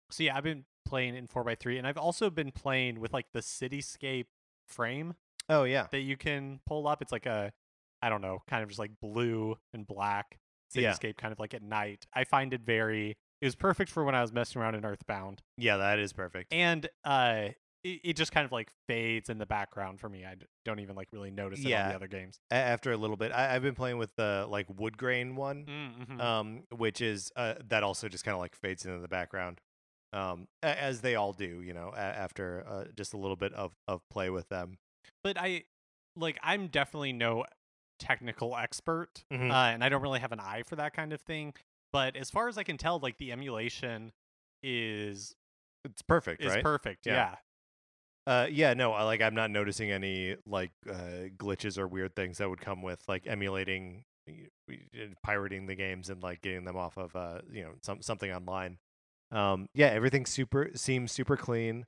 so 0.10 0.24
yeah, 0.24 0.36
I've 0.38 0.44
been 0.44 0.65
playing 0.86 1.15
in 1.15 1.28
4x3 1.28 1.78
and 1.78 1.86
I've 1.86 1.98
also 1.98 2.30
been 2.30 2.52
playing 2.52 3.00
with 3.00 3.12
like 3.13 3.26
the 3.34 3.41
cityscape 3.41 4.28
frame 4.68 5.15
Oh, 5.50 5.63
yeah. 5.65 5.88
that 5.91 6.00
you 6.02 6.15
can 6.18 6.62
pull 6.65 6.88
up. 6.88 7.02
It's 7.02 7.12
like 7.12 7.26
a 7.26 7.52
I 8.01 8.10
don't 8.10 8.21
know, 8.21 8.39
kind 8.47 8.63
of 8.63 8.69
just 8.69 8.79
like 8.79 8.91
blue 9.01 9.58
and 9.73 9.86
black 9.88 10.38
Yeah. 10.73 10.93
kind 10.97 11.31
of 11.31 11.39
like 11.39 11.53
at 11.53 11.62
night. 11.63 12.05
I 12.13 12.23
find 12.23 12.53
it 12.53 12.62
very 12.62 13.17
it 13.41 13.45
was 13.45 13.55
perfect 13.55 13.91
for 13.91 14.03
when 14.03 14.15
I 14.15 14.21
was 14.21 14.31
messing 14.34 14.62
around 14.62 14.75
in 14.75 14.86
Earthbound. 14.86 15.41
Yeah, 15.58 15.77
that 15.77 15.99
is 15.99 16.13
perfect. 16.13 16.53
And 16.53 16.88
uh 17.03 17.49
it, 17.84 17.99
it 18.03 18.15
just 18.15 18.31
kind 18.31 18.45
of 18.45 18.51
like 18.51 18.71
fades 18.88 19.29
in 19.29 19.38
the 19.38 19.45
background 19.45 19.99
for 19.99 20.10
me. 20.10 20.25
I 20.25 20.36
don't 20.65 20.79
even 20.79 20.95
like 20.95 21.10
really 21.13 21.29
notice 21.31 21.60
it 21.60 21.65
on 21.65 21.69
Yeah. 21.71 21.89
the 21.89 21.95
other 21.95 22.08
games. 22.08 22.39
A- 22.51 22.55
after 22.55 22.91
a 22.91 22.97
little 22.97 23.15
bit, 23.17 23.31
I- 23.31 23.55
I've 23.55 23.62
been 23.62 23.75
playing 23.75 23.97
with 23.99 24.10
the 24.15 24.47
like 24.49 24.65
wood 24.75 24.97
grain 24.97 25.36
one, 25.36 25.65
Mm-hmm. 25.65 26.19
um, 26.21 26.63
which 26.75 26.99
is 27.01 27.31
uh, 27.36 27.55
that 27.67 27.84
also 27.84 28.08
just 28.10 28.23
kind 28.25 28.34
of 28.34 28.41
like 28.41 28.55
fades 28.55 28.86
into 28.86 28.99
the 28.99 29.08
background, 29.08 29.62
um, 30.13 30.47
as 30.63 31.01
they 31.01 31.13
all 31.15 31.31
do, 31.34 31.62
you 31.62 31.73
know, 31.73 31.93
after 31.95 32.65
uh, 32.67 32.86
just 32.95 33.13
a 33.13 33.17
little 33.17 33.36
bit 33.36 33.53
of 33.53 33.73
of 33.88 34.01
play 34.10 34.29
with 34.31 34.49
them. 34.49 34.77
but 35.23 35.38
I 35.38 35.65
like 36.15 36.39
I'm 36.41 36.67
definitely 36.67 37.13
no 37.13 37.45
technical 37.99 38.55
expert, 38.58 39.23
Mhm. 39.31 39.51
uh, 39.51 39.73
and 39.73 39.84
I 39.84 39.89
don't 39.89 40.01
really 40.01 40.19
have 40.19 40.31
an 40.31 40.39
eye 40.39 40.63
for 40.63 40.75
that 40.77 40.93
kind 40.93 41.13
of 41.13 41.21
thing. 41.21 41.53
But 41.91 42.15
as 42.15 42.29
far 42.29 42.47
as 42.47 42.58
I 42.58 42.63
can 42.63 42.77
tell, 42.77 42.99
like 42.99 43.17
the 43.17 43.31
emulation 43.31 44.12
is 44.63 45.36
It's 45.84 46.01
perfect, 46.01 46.41
is 46.41 46.51
right? 46.53 46.63
perfect. 46.63 47.05
Yeah. 47.05 47.13
Yeah. 47.13 47.36
Uh, 48.27 48.47
yeah, 48.49 48.73
no, 48.73 48.91
I- 48.93 49.03
like 49.03 49.21
I'm 49.21 49.36
not 49.36 49.51
noticing 49.51 49.91
any 49.91 50.36
like 50.47 50.71
uh, 50.89 51.29
glitches 51.38 51.77
or 51.77 51.88
weird 51.88 52.15
things 52.15 52.39
that 52.39 52.49
would 52.49 52.60
come 52.62 52.81
with 52.81 53.03
like 53.08 53.27
emulating, 53.27 54.03
pirating 55.23 55.67
the 55.67 55.75
games 55.75 56.10
and 56.10 56.21
like 56.23 56.41
getting 56.41 56.65
them 56.65 56.75
off 56.75 56.97
of 56.97 57.15
uh, 57.15 57.41
you 57.51 57.63
know, 57.63 57.73
some 57.81 58.01
something 58.01 58.31
online. 58.31 58.79
Um, 59.31 59.69
yeah, 59.73 59.88
everything 59.88 60.25
super 60.25 60.71
seems 60.75 61.12
super 61.12 61.38
clean. 61.38 61.86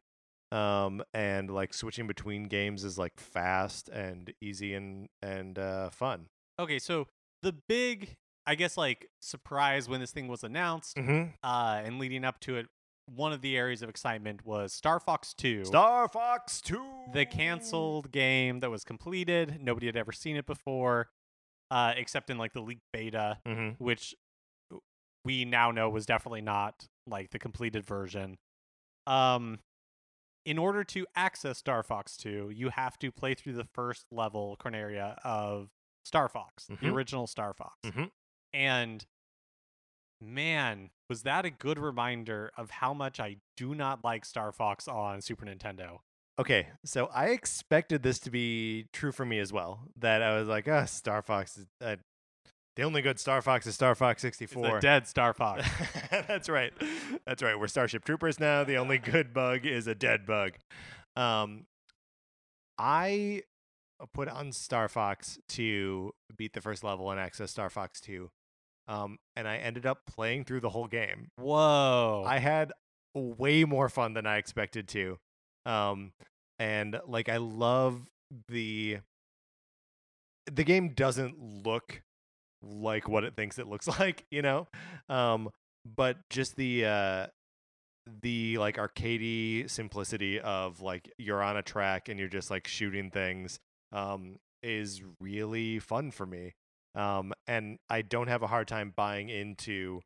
Um, 0.51 1.03
and 1.13 1.49
like 1.51 1.73
switching 1.73 2.07
between 2.07 2.45
games 2.45 2.83
is 2.86 2.97
like 2.97 3.19
fast 3.19 3.89
and 3.89 4.33
easy 4.41 4.73
and 4.73 5.10
and 5.21 5.60
uh, 5.60 5.89
fun. 5.89 6.27
Okay, 6.60 6.79
so 6.79 7.07
the 7.43 7.53
big, 7.67 8.15
I 8.45 8.55
guess, 8.55 8.77
like 8.77 9.10
surprise 9.21 9.89
when 9.89 9.99
this 9.99 10.12
thing 10.12 10.27
was 10.29 10.43
announced, 10.43 10.95
Mm-hmm. 10.95 11.31
uh, 11.43 11.81
and 11.83 11.99
leading 11.99 12.23
up 12.23 12.39
to 12.41 12.55
it, 12.57 12.67
one 13.13 13.33
of 13.33 13.41
the 13.41 13.57
areas 13.57 13.81
of 13.81 13.89
excitement 13.89 14.45
was 14.45 14.73
Star 14.73 14.99
Fox 15.01 15.33
Two. 15.33 15.65
Star 15.65 16.07
Fox 16.07 16.62
Two, 16.62 16.86
the 17.13 17.25
canceled 17.25 18.12
game 18.12 18.62
that 18.62 18.69
was 18.71 18.83
completed. 18.86 19.60
Nobody 19.62 19.86
had 19.88 19.97
ever 19.97 20.12
seen 20.13 20.36
it 20.38 20.45
before, 20.45 21.10
uh, 21.71 21.93
except 21.97 22.29
in 22.29 22.38
like 22.38 22.53
the 22.53 22.62
leaked 22.62 22.86
beta, 22.93 23.38
Mm-hmm. 23.45 23.83
which 23.83 24.15
we 25.25 25.43
now 25.43 25.71
know 25.71 25.89
was 25.89 26.05
definitely 26.05 26.41
not 26.41 26.88
like 27.05 27.31
the 27.31 27.39
completed 27.39 27.86
version. 27.86 28.38
Um, 29.05 29.60
in 30.47 30.57
order 30.57 30.81
to 30.81 31.05
access 31.13 31.57
Star 31.57 31.83
Fox 31.83 32.15
2, 32.15 32.51
you 32.55 32.69
have 32.69 32.97
to 32.99 33.12
play 33.12 33.33
through 33.33 33.51
the 33.51 33.65
first 33.65 34.05
level 34.13 34.55
Corneria 34.57 35.19
of 35.21 35.69
Star 36.05 36.29
Fox, 36.29 36.67
the 36.67 36.77
Mhm. 36.77 36.93
original 36.93 37.27
Star 37.27 37.53
Fox. 37.53 37.75
Mhm. 37.83 38.12
And 38.53 39.05
man, 40.21 40.91
was 41.10 41.23
that 41.23 41.43
a 41.43 41.49
good 41.49 41.77
reminder 41.77 42.53
of 42.55 42.71
how 42.71 42.93
much 42.93 43.19
I 43.19 43.41
do 43.57 43.75
not 43.75 44.05
like 44.05 44.23
Star 44.23 44.53
Fox 44.53 44.88
on 44.88 45.21
Super 45.21 45.45
Nintendo. 45.45 45.99
Okay, 46.39 46.69
so 46.86 47.07
I 47.07 47.27
expected 47.31 48.03
this 48.03 48.17
to 48.19 48.31
be 48.31 48.88
true 48.93 49.12
for 49.12 49.25
me 49.25 49.39
as 49.39 49.51
well. 49.51 49.89
That 49.97 50.21
I 50.21 50.38
was 50.39 50.47
like, 50.47 50.67
ah, 50.69 50.86
Star 50.86 51.21
Fox. 51.21 51.57
Is, 51.57 51.67
uh, 51.81 51.97
the 52.77 52.83
only 52.83 53.01
good 53.01 53.19
Star 53.19 53.41
Fox 53.41 53.67
is 53.67 53.75
Star 53.75 53.95
Fox 53.95 54.23
It's 54.23 54.37
64. 54.37 54.77
a 54.77 54.79
dead 54.79 55.07
Star 55.07 55.33
Fox. 55.33 55.67
That's 56.11 56.47
right. 56.47 56.71
That's 57.25 57.41
right. 57.43 57.59
We're 57.59 57.67
Starship 57.67 58.05
Troopers 58.05 58.39
now. 58.39 58.63
The 58.63 58.77
only 58.77 58.99
good 58.99 59.33
bug 59.33 59.65
is 59.65 59.87
a 59.87 59.95
dead 59.95 60.25
bug. 60.25 60.53
Um, 61.15 61.65
I 62.77 63.41
put 64.13 64.29
on 64.29 64.51
Star 64.51 64.87
Fox 64.87 65.39
to 65.49 66.13
beat 66.37 66.53
the 66.53 66.61
first 66.61 66.83
level 66.83 67.09
and 67.09 67.19
access 67.19 67.51
Star 67.51 67.69
Fox 67.69 67.99
2. 67.99 68.29
Um, 68.87 69.17
and 69.35 69.47
I 69.47 69.57
ended 69.57 69.85
up 69.85 70.05
playing 70.05 70.45
through 70.45 70.61
the 70.61 70.69
whole 70.69 70.87
game. 70.87 71.29
Whoa. 71.37 72.23
I 72.25 72.37
had 72.37 72.71
way 73.15 73.63
more 73.65 73.89
fun 73.89 74.13
than 74.13 74.25
I 74.27 74.37
expected 74.37 74.87
to. 74.89 75.17
Um, 75.65 76.11
and 76.59 76.99
like 77.07 77.27
I 77.27 77.37
love 77.37 78.01
the 78.47 78.99
the 80.51 80.63
game 80.63 80.89
doesn't 80.89 81.65
look 81.65 82.01
like 82.69 83.08
what 83.08 83.23
it 83.23 83.36
thinks 83.36 83.58
it 83.60 83.67
looks 83.67 83.88
like, 83.99 84.25
you 84.32 84.41
know? 84.41 84.67
Um, 85.10 85.49
but 85.86 86.17
just 86.30 86.56
the 86.56 86.86
uh 86.86 87.27
the 88.21 88.58
like 88.58 88.77
arcadey 88.77 89.69
simplicity 89.69 90.39
of 90.39 90.82
like 90.82 91.12
you're 91.17 91.41
on 91.43 91.58
a 91.58 91.62
track 91.62 92.08
and 92.10 92.19
you're 92.19 92.30
just 92.30 92.49
like 92.49 92.67
shooting 92.67 93.12
things 93.12 93.60
um 93.91 94.38
is 94.63 95.01
really 95.19 95.80
fun 95.80 96.12
for 96.12 96.25
me. 96.25 96.53
Um 96.95 97.34
and 97.47 97.80
I 97.89 98.01
don't 98.01 98.27
have 98.27 98.43
a 98.43 98.47
hard 98.47 98.67
time 98.67 98.93
buying 98.95 99.30
into 99.30 100.01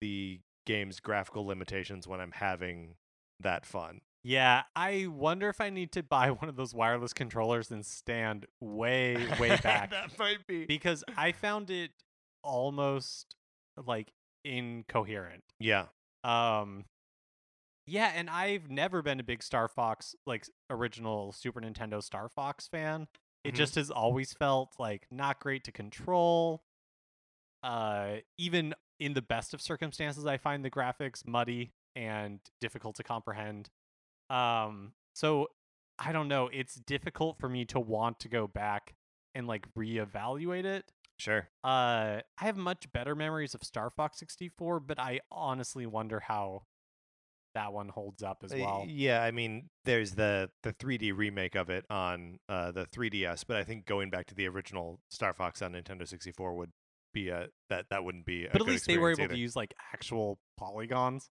the 0.00 0.40
game's 0.66 1.00
graphical 1.00 1.46
limitations 1.46 2.06
when 2.06 2.20
I'm 2.20 2.32
having 2.32 2.94
that 3.40 3.64
fun. 3.66 4.00
yeah, 4.24 4.62
I 4.74 5.06
wonder 5.08 5.48
if 5.48 5.60
I 5.60 5.70
need 5.70 5.92
to 5.92 6.02
buy 6.02 6.30
one 6.40 6.48
of 6.48 6.56
those 6.56 6.74
wireless 6.74 7.12
controllers 7.12 7.70
and 7.70 7.84
stand 7.86 8.46
way, 8.60 9.16
way 9.38 9.56
back. 9.62 9.90
that 9.90 10.18
might 10.18 10.46
be. 10.46 10.66
because 10.66 11.04
I 11.16 11.32
found 11.32 11.70
it 11.70 11.90
almost 12.46 13.34
like 13.76 14.12
incoherent. 14.44 15.44
Yeah. 15.58 15.86
Um 16.24 16.84
yeah, 17.88 18.12
and 18.14 18.28
I've 18.28 18.68
never 18.70 19.00
been 19.02 19.20
a 19.20 19.24
big 19.24 19.42
Star 19.42 19.68
Fox 19.68 20.14
like 20.26 20.48
original 20.70 21.32
Super 21.32 21.60
Nintendo 21.60 22.02
Star 22.02 22.28
Fox 22.28 22.66
fan. 22.68 23.06
It 23.44 23.54
Mhm. 23.54 23.56
just 23.56 23.74
has 23.76 23.90
always 23.90 24.32
felt 24.32 24.74
like 24.78 25.06
not 25.10 25.40
great 25.40 25.64
to 25.64 25.72
control. 25.72 26.64
Uh 27.62 28.16
even 28.38 28.74
in 28.98 29.12
the 29.14 29.22
best 29.22 29.52
of 29.54 29.60
circumstances 29.60 30.24
I 30.26 30.36
find 30.38 30.64
the 30.64 30.70
graphics 30.70 31.26
muddy 31.26 31.72
and 31.94 32.40
difficult 32.60 32.96
to 32.96 33.02
comprehend. 33.04 33.70
Um, 34.30 34.92
so 35.14 35.48
I 35.98 36.12
don't 36.12 36.28
know. 36.28 36.48
It's 36.48 36.74
difficult 36.76 37.38
for 37.38 37.48
me 37.48 37.64
to 37.66 37.80
want 37.80 38.20
to 38.20 38.28
go 38.28 38.46
back 38.46 38.94
and 39.34 39.46
like 39.46 39.66
reevaluate 39.74 40.64
it. 40.64 40.92
Sure. 41.18 41.48
Uh, 41.64 42.20
I 42.38 42.44
have 42.44 42.56
much 42.56 42.92
better 42.92 43.14
memories 43.14 43.54
of 43.54 43.62
Star 43.64 43.90
Fox 43.90 44.18
64, 44.18 44.80
but 44.80 44.98
I 44.98 45.20
honestly 45.30 45.86
wonder 45.86 46.20
how 46.20 46.62
that 47.54 47.72
one 47.72 47.88
holds 47.88 48.22
up 48.22 48.42
as 48.44 48.54
well. 48.54 48.84
Yeah, 48.86 49.22
I 49.22 49.30
mean, 49.30 49.70
there's 49.86 50.12
the 50.12 50.50
the 50.62 50.74
3D 50.74 51.16
remake 51.16 51.54
of 51.54 51.70
it 51.70 51.86
on 51.88 52.38
uh, 52.48 52.70
the 52.70 52.84
3DS, 52.84 53.44
but 53.48 53.56
I 53.56 53.64
think 53.64 53.86
going 53.86 54.10
back 54.10 54.26
to 54.26 54.34
the 54.34 54.46
original 54.46 55.00
Star 55.10 55.32
Fox 55.32 55.62
on 55.62 55.72
Nintendo 55.72 56.06
64 56.06 56.54
would 56.54 56.70
be 57.14 57.30
a 57.30 57.48
that 57.70 57.86
that 57.90 58.04
wouldn't 58.04 58.26
be. 58.26 58.44
A 58.44 58.50
But 58.52 58.60
at 58.60 58.66
least 58.66 58.86
they 58.86 58.98
were 58.98 59.10
able 59.10 59.28
to 59.28 59.38
use 59.38 59.56
like 59.56 59.74
actual 59.94 60.38
polygons. 60.58 61.30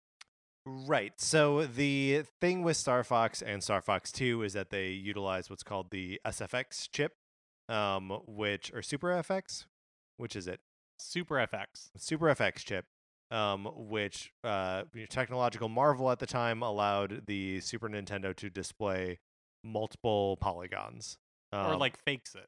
Right. 0.65 1.11
So 1.17 1.65
the 1.65 2.23
thing 2.39 2.63
with 2.63 2.77
Star 2.77 3.03
Fox 3.03 3.41
and 3.41 3.61
Star 3.61 3.81
Fox 3.81 4.11
2 4.13 4.43
is 4.43 4.53
that 4.53 4.69
they 4.69 4.87
utilize 4.87 5.49
what's 5.49 5.63
called 5.63 5.91
the 5.91 6.21
SFX 6.25 6.87
chip, 6.89 7.11
um, 7.67 8.21
which 8.25 8.71
or 8.73 8.81
Super 8.81 9.09
FX, 9.09 9.65
which 10.17 10.35
is 10.35 10.47
it? 10.47 10.59
Super 10.99 11.35
FX. 11.35 11.89
Super 11.97 12.27
FX 12.27 12.57
chip, 12.57 12.85
um, 13.31 13.67
which 13.75 14.31
uh, 14.43 14.83
technological 15.09 15.69
marvel 15.69 16.09
at 16.11 16.19
the 16.19 16.25
time 16.27 16.61
allowed 16.61 17.25
the 17.27 17.59
Super 17.61 17.89
Nintendo 17.89 18.35
to 18.35 18.49
display 18.49 19.19
multiple 19.63 20.37
polygons. 20.37 21.17
or 21.51 21.59
Um, 21.59 21.79
like 21.79 21.97
fakes 22.03 22.35
it. 22.35 22.47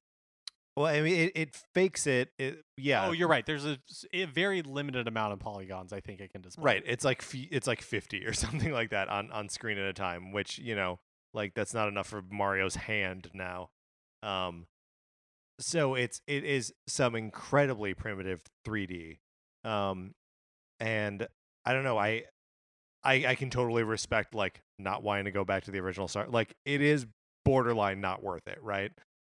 well, 0.76 0.86
I 0.88 1.02
mean, 1.02 1.16
it, 1.16 1.32
it 1.36 1.56
fakes 1.74 2.06
it. 2.08 2.30
it 2.38 2.64
yeah. 2.78 3.08
Oh, 3.08 3.12
you're 3.12 3.28
right. 3.28 3.46
There's 3.46 3.66
a 3.66 4.26
very 4.26 4.62
limited 4.62 5.08
amount 5.08 5.34
of 5.34 5.40
polygons 5.40 5.94
I 5.94 6.00
think 6.02 6.20
it 6.20 6.32
can 6.32 6.42
display. 6.42 6.64
Right. 6.64 6.84
It's 6.86 7.06
like 7.06 7.22
f- 7.22 7.48
it's 7.52 7.68
like 7.68 7.82
50 7.82 8.26
or 8.26 8.34
something 8.44 8.72
like 8.72 8.90
that 8.92 9.10
on 9.10 9.32
on 9.32 9.50
screen 9.50 9.78
at 9.78 9.86
a 9.86 9.94
time, 9.94 10.32
which, 10.32 10.60
you 10.60 10.76
know, 10.76 11.00
like 11.34 11.54
that's 11.56 11.74
not 11.74 11.88
enough 11.88 12.08
for 12.08 12.22
Mario's 12.30 12.76
hand 12.76 13.30
now. 13.34 13.70
Um 14.24 14.68
so 15.60 15.96
it's 15.96 16.22
it 16.28 16.44
is 16.44 16.74
some 16.88 17.16
incredibly 17.16 17.94
primitive 17.94 18.42
3D. 18.68 19.18
Um 19.64 20.14
and 20.80 21.28
I 21.66 21.74
don't 21.74 21.84
know, 21.84 21.98
I 21.98 22.24
I 23.04 23.26
I 23.28 23.36
can 23.36 23.50
totally 23.50 23.84
respect 23.84 24.36
like 24.36 24.62
not 24.78 25.04
wanting 25.04 25.26
to 25.26 25.32
go 25.32 25.46
back 25.46 25.64
to 25.66 25.72
the 25.72 25.80
original 25.80 26.08
Star 26.08 26.28
Like 26.28 26.56
it 26.66 26.82
is 26.82 27.06
borderline 27.44 28.02
not 28.02 28.24
worth 28.24 28.48
it, 28.48 28.60
right? 28.62 28.92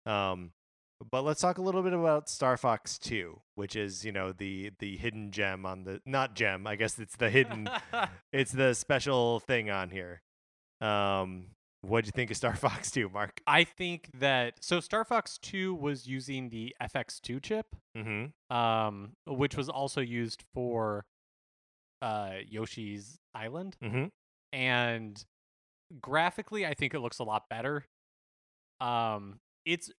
Um 0.06 0.52
but 1.10 1.22
let's 1.22 1.42
talk 1.42 1.58
a 1.58 1.62
little 1.62 1.82
bit 1.82 1.92
about 1.92 2.30
Star 2.30 2.56
Fox 2.56 2.98
2, 2.98 3.38
which 3.54 3.76
is, 3.76 4.02
you 4.04 4.12
know, 4.12 4.32
the 4.32 4.72
the 4.78 4.96
hidden 4.96 5.30
gem 5.30 5.66
on 5.66 5.84
the 5.84 6.00
not 6.06 6.34
gem, 6.34 6.66
I 6.66 6.76
guess 6.76 6.98
it's 6.98 7.16
the 7.16 7.28
hidden 7.28 7.68
it's 8.32 8.52
the 8.52 8.74
special 8.74 9.40
thing 9.40 9.70
on 9.70 9.90
here. 9.90 10.22
Um 10.80 11.48
what'd 11.88 12.06
you 12.06 12.12
think 12.12 12.30
of 12.30 12.36
Star 12.36 12.54
Fox 12.56 12.90
2, 12.90 13.08
Mark? 13.10 13.40
I 13.46 13.64
think 13.64 14.10
that 14.18 14.54
so 14.62 14.80
Star 14.80 15.04
Fox 15.04 15.38
2 15.38 15.74
was 15.74 16.06
using 16.06 16.48
the 16.50 16.74
FX2 16.80 17.40
chip, 17.42 17.74
Mhm. 17.96 18.32
um, 18.50 19.16
which 19.26 19.56
was 19.56 19.68
also 19.68 20.00
used 20.00 20.44
for 20.54 21.06
uh, 22.02 22.36
Yoshi's 22.46 23.18
Island, 23.34 23.76
Mhm. 23.82 24.10
and 24.52 25.24
graphically, 26.00 26.66
I 26.66 26.74
think 26.74 26.92
it 26.94 27.00
looks 27.00 27.18
a 27.18 27.24
lot 27.24 27.48
better. 27.48 27.86
Um, 28.80 29.40
it's 29.64 29.90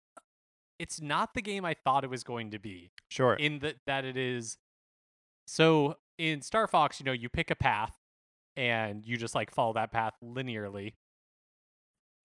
it's 0.79 1.01
not 1.01 1.33
the 1.33 1.41
game 1.41 1.65
I 1.65 1.73
thought 1.73 2.05
it 2.05 2.11
was 2.11 2.23
going 2.23 2.51
to 2.51 2.59
be. 2.59 2.91
Sure. 3.11 3.35
in 3.35 3.61
that 3.61 3.77
that 3.87 4.05
it 4.05 4.17
is 4.19 4.59
so 5.47 5.97
in 6.19 6.43
Star 6.43 6.67
Fox, 6.67 7.01
you 7.01 7.05
know, 7.07 7.13
you 7.13 7.29
pick 7.31 7.51
a 7.51 7.55
path 7.57 7.97
and 8.57 9.05
you 9.07 9.17
just 9.17 9.35
like 9.35 9.51
follow 9.51 9.73
that 9.75 9.91
path 9.93 10.15
linearly 10.23 10.95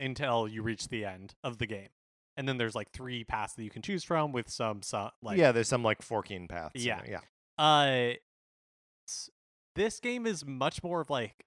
until 0.02 0.48
you 0.48 0.62
reach 0.64 0.90
the 0.90 1.06
end 1.06 1.36
of 1.44 1.58
the 1.60 1.66
game. 1.66 1.90
And 2.38 2.48
then 2.48 2.58
there's 2.58 2.76
like 2.76 2.92
three 2.92 3.24
paths 3.24 3.54
that 3.54 3.64
you 3.64 3.70
can 3.70 3.82
choose 3.82 4.04
from 4.04 4.32
with 4.32 4.50
some, 4.50 4.82
some 4.82 5.12
like 5.22 5.38
yeah, 5.38 5.52
there's 5.52 5.68
some 5.70 5.84
like 5.84 6.02
forking 6.02 6.48
paths. 6.48 6.84
Yeah. 6.84 7.02
Yeah. 7.08 7.20
uh 7.58 8.14
this 9.76 10.00
game 10.00 10.26
is 10.26 10.46
much 10.46 10.84
more 10.84 11.02
of 11.02 11.10
like 11.10 11.46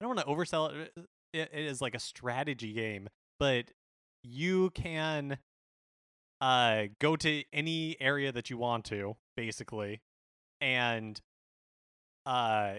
I 0.00 0.04
don't 0.04 0.16
want 0.16 0.26
to 0.26 0.32
oversell 0.32 0.74
it. 0.74 0.92
uh, 0.96 1.02
It 1.32 1.50
it 1.52 1.64
is 1.66 1.80
like 1.80 1.94
a 1.94 1.98
strategy 2.00 2.72
game, 2.72 3.08
but 3.38 3.66
you 4.22 4.70
can 4.70 5.38
uh 6.40 6.84
go 7.00 7.16
to 7.16 7.44
any 7.52 7.96
area 8.00 8.32
that 8.32 8.50
you 8.50 8.56
want 8.58 8.84
to, 8.86 9.16
basically. 9.36 10.00
And 10.60 11.20
uh 12.26 12.74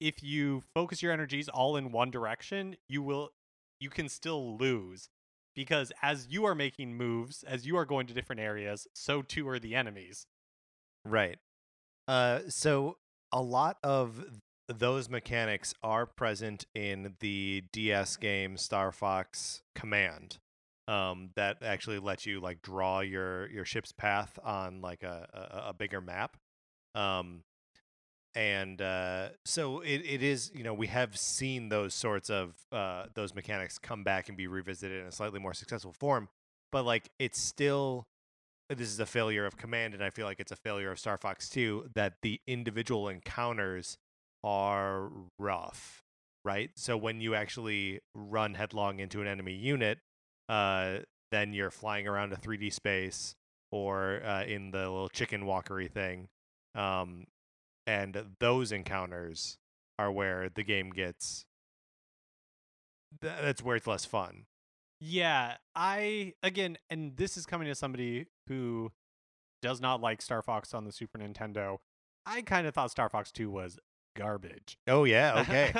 if 0.00 0.22
you 0.22 0.62
focus 0.74 1.02
your 1.02 1.12
energies 1.12 1.48
all 1.48 1.76
in 1.76 1.90
one 1.92 2.10
direction, 2.10 2.76
you 2.88 3.02
will 3.02 3.30
you 3.80 3.90
can 3.90 4.08
still 4.08 4.56
lose 4.56 5.08
because 5.54 5.90
as 6.02 6.28
you 6.30 6.44
are 6.44 6.54
making 6.54 6.94
moves, 6.94 7.42
as 7.42 7.66
you 7.66 7.76
are 7.76 7.84
going 7.84 8.06
to 8.06 8.14
different 8.14 8.40
areas, 8.40 8.86
so 8.94 9.22
too 9.22 9.48
are 9.48 9.58
the 9.58 9.74
enemies. 9.74 10.26
Right. 11.04 11.38
Uh, 12.06 12.40
so 12.48 12.98
a 13.32 13.42
lot 13.42 13.78
of 13.82 14.24
those 14.68 15.08
mechanics 15.08 15.74
are 15.82 16.06
present 16.06 16.66
in 16.74 17.14
the 17.20 17.64
DS 17.72 18.16
game 18.16 18.56
Star 18.56 18.92
Fox 18.92 19.62
Command. 19.74 20.38
Um, 20.88 21.30
that 21.34 21.64
actually 21.64 21.98
lets 21.98 22.26
you 22.26 22.38
like 22.38 22.62
draw 22.62 23.00
your 23.00 23.50
your 23.50 23.64
ship's 23.64 23.90
path 23.90 24.38
on 24.44 24.80
like 24.82 25.02
a 25.02 25.26
a, 25.32 25.68
a 25.70 25.74
bigger 25.74 26.00
map. 26.00 26.36
Um, 26.94 27.42
and 28.36 28.82
uh, 28.82 29.30
so 29.46 29.80
it, 29.80 30.02
it 30.04 30.22
is 30.22 30.52
you 30.54 30.62
know 30.62 30.74
we 30.74 30.86
have 30.86 31.16
seen 31.16 31.70
those 31.70 31.94
sorts 31.94 32.30
of 32.30 32.54
uh, 32.70 33.06
those 33.14 33.34
mechanics 33.34 33.78
come 33.78 34.04
back 34.04 34.28
and 34.28 34.36
be 34.36 34.46
revisited 34.46 35.00
in 35.00 35.06
a 35.06 35.12
slightly 35.12 35.40
more 35.40 35.54
successful 35.54 35.92
form, 35.92 36.28
but 36.70 36.84
like 36.84 37.08
it's 37.18 37.40
still 37.40 38.06
this 38.68 38.88
is 38.88 39.00
a 39.00 39.06
failure 39.06 39.46
of 39.46 39.56
command 39.56 39.94
and 39.94 40.02
i 40.02 40.10
feel 40.10 40.26
like 40.26 40.40
it's 40.40 40.50
a 40.50 40.56
failure 40.56 40.90
of 40.90 40.98
star 40.98 41.16
fox 41.16 41.48
2 41.48 41.90
that 41.94 42.14
the 42.22 42.40
individual 42.46 43.08
encounters 43.08 43.96
are 44.44 45.10
rough 45.38 46.02
right? 46.44 46.70
So 46.76 46.96
when 46.96 47.20
you 47.20 47.34
actually 47.34 47.98
run 48.14 48.54
headlong 48.54 49.00
into 49.00 49.20
an 49.20 49.26
enemy 49.26 49.54
unit 49.54 49.98
uh, 50.48 50.98
then 51.32 51.52
you're 51.52 51.72
flying 51.72 52.06
around 52.06 52.32
a 52.32 52.36
3d 52.36 52.72
space 52.72 53.34
or 53.72 54.22
uh, 54.24 54.44
in 54.44 54.70
the 54.70 54.78
little 54.78 55.08
chicken 55.08 55.42
walkery 55.42 55.90
thing 55.90 56.28
um, 56.74 57.26
and 57.86 58.36
those 58.40 58.72
encounters 58.72 59.58
are 59.98 60.10
where 60.10 60.48
the 60.54 60.62
game 60.62 60.90
gets 60.90 61.44
that's 63.20 63.62
where 63.62 63.76
it's 63.76 63.86
less 63.86 64.04
fun 64.04 64.44
Yeah, 65.00 65.56
I 65.74 66.32
again, 66.42 66.78
and 66.90 67.16
this 67.16 67.36
is 67.36 67.44
coming 67.46 67.68
to 67.68 67.74
somebody 67.74 68.26
who 68.48 68.92
does 69.62 69.80
not 69.80 70.00
like 70.00 70.22
Star 70.22 70.42
Fox 70.42 70.72
on 70.74 70.84
the 70.84 70.92
Super 70.92 71.18
Nintendo. 71.18 71.78
I 72.24 72.42
kind 72.42 72.66
of 72.66 72.74
thought 72.74 72.90
Star 72.90 73.08
Fox 73.08 73.30
2 73.32 73.50
was 73.50 73.78
garbage. 74.16 74.78
oh 74.88 75.04
yeah 75.04 75.40
okay 75.40 75.72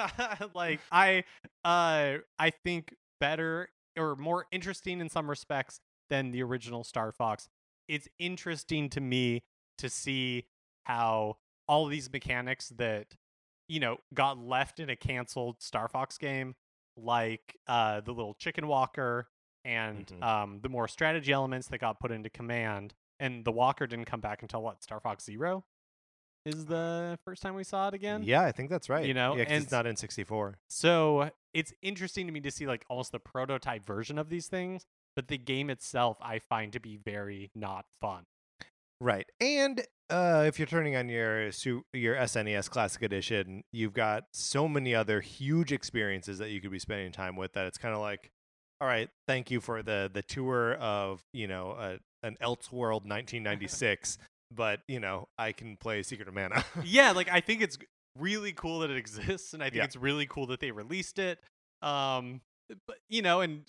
like 0.54 0.80
I 0.92 1.24
uh 1.64 2.18
I 2.38 2.50
think 2.64 2.94
better 3.18 3.70
or 3.98 4.16
more 4.16 4.44
interesting 4.52 5.00
in 5.00 5.08
some 5.08 5.28
respects 5.30 5.80
than 6.10 6.30
the 6.30 6.42
original 6.42 6.84
Star 6.84 7.10
Fox. 7.12 7.48
It's 7.88 8.08
interesting 8.18 8.90
to 8.90 9.00
me 9.00 9.42
to 9.78 9.88
see 9.88 10.44
how 10.84 11.36
all 11.68 11.86
these 11.86 12.10
mechanics 12.12 12.68
that 12.76 13.16
you 13.68 13.80
know 13.80 13.98
got 14.14 14.38
left 14.38 14.78
in 14.80 14.88
a 14.90 14.96
canceled 14.96 15.60
Star 15.62 15.88
Fox 15.88 16.18
game 16.18 16.54
like 16.96 17.56
uh 17.66 18.00
the 18.00 18.12
little 18.12 18.34
chicken 18.34 18.66
walker 18.68 19.28
and 19.64 20.06
Mhm. 20.06 20.22
um 20.22 20.60
the 20.62 20.68
more 20.68 20.88
strategy 20.88 21.32
elements 21.32 21.68
that 21.68 21.78
got 21.78 21.98
put 22.00 22.10
into 22.10 22.30
command 22.30 22.94
and 23.20 23.44
the 23.44 23.52
walker 23.52 23.86
didn't 23.86 24.04
come 24.06 24.20
back 24.20 24.42
until 24.42 24.62
what 24.62 24.82
Star 24.82 25.00
Fox 25.00 25.24
0 25.24 25.64
is 26.44 26.66
the 26.66 27.18
first 27.24 27.42
time 27.42 27.54
we 27.56 27.64
saw 27.64 27.88
it 27.88 27.94
again. 27.94 28.22
yeah 28.22 28.42
i 28.42 28.52
think 28.52 28.70
that's 28.70 28.88
right 28.88 29.04
You 29.06 29.14
know, 29.14 29.36
yeah, 29.36 29.44
and 29.48 29.62
it's 29.64 29.72
not 29.72 29.86
in 29.86 29.96
64 29.96 30.58
So 30.68 31.30
it's 31.52 31.72
interesting 31.82 32.26
to 32.26 32.32
me 32.32 32.40
to 32.42 32.50
see 32.50 32.66
like 32.66 32.84
almost 32.88 33.10
the 33.12 33.18
prototype 33.18 33.84
version 33.84 34.18
of 34.18 34.28
these 34.28 34.46
things, 34.46 34.84
but 35.16 35.26
the 35.28 35.38
game 35.38 35.70
itself 35.70 36.18
I 36.20 36.38
find 36.38 36.72
to 36.74 36.78
be 36.80 36.96
very 36.98 37.50
not 37.54 37.86
fun. 38.00 38.26
Right. 39.00 39.26
And 39.40 39.82
uh, 40.08 40.44
if 40.46 40.58
you're 40.58 40.66
turning 40.66 40.96
on 40.96 41.08
your 41.08 41.46
your 41.92 42.14
SNES 42.16 42.70
Classic 42.70 43.02
Edition, 43.02 43.62
you've 43.72 43.92
got 43.92 44.24
so 44.32 44.68
many 44.68 44.94
other 44.94 45.20
huge 45.20 45.72
experiences 45.72 46.38
that 46.38 46.50
you 46.50 46.60
could 46.60 46.70
be 46.70 46.78
spending 46.78 47.12
time 47.12 47.36
with 47.36 47.52
that 47.54 47.66
it's 47.66 47.78
kind 47.78 47.94
of 47.94 48.00
like, 48.00 48.30
all 48.80 48.88
right, 48.88 49.08
thank 49.26 49.50
you 49.50 49.60
for 49.60 49.82
the 49.82 50.10
the 50.12 50.22
tour 50.22 50.74
of 50.74 51.20
you 51.32 51.46
know 51.48 51.72
a, 51.72 51.98
an 52.26 52.36
Elseworld 52.42 53.04
1996, 53.06 54.18
but 54.54 54.80
you 54.88 55.00
know 55.00 55.28
I 55.38 55.52
can 55.52 55.76
play 55.76 56.02
Secret 56.02 56.28
of 56.28 56.34
Mana. 56.34 56.64
yeah, 56.84 57.10
like 57.12 57.28
I 57.32 57.40
think 57.40 57.62
it's 57.62 57.76
really 58.18 58.52
cool 58.52 58.78
that 58.80 58.90
it 58.90 58.96
exists, 58.96 59.52
and 59.54 59.62
I 59.62 59.66
think 59.66 59.76
Yeah. 59.76 59.84
it's 59.84 59.96
really 59.96 60.26
cool 60.26 60.46
that 60.46 60.60
they 60.60 60.70
released 60.70 61.18
it. 61.18 61.38
Um, 61.82 62.40
but 62.86 62.96
you 63.08 63.20
know, 63.22 63.40
and 63.42 63.62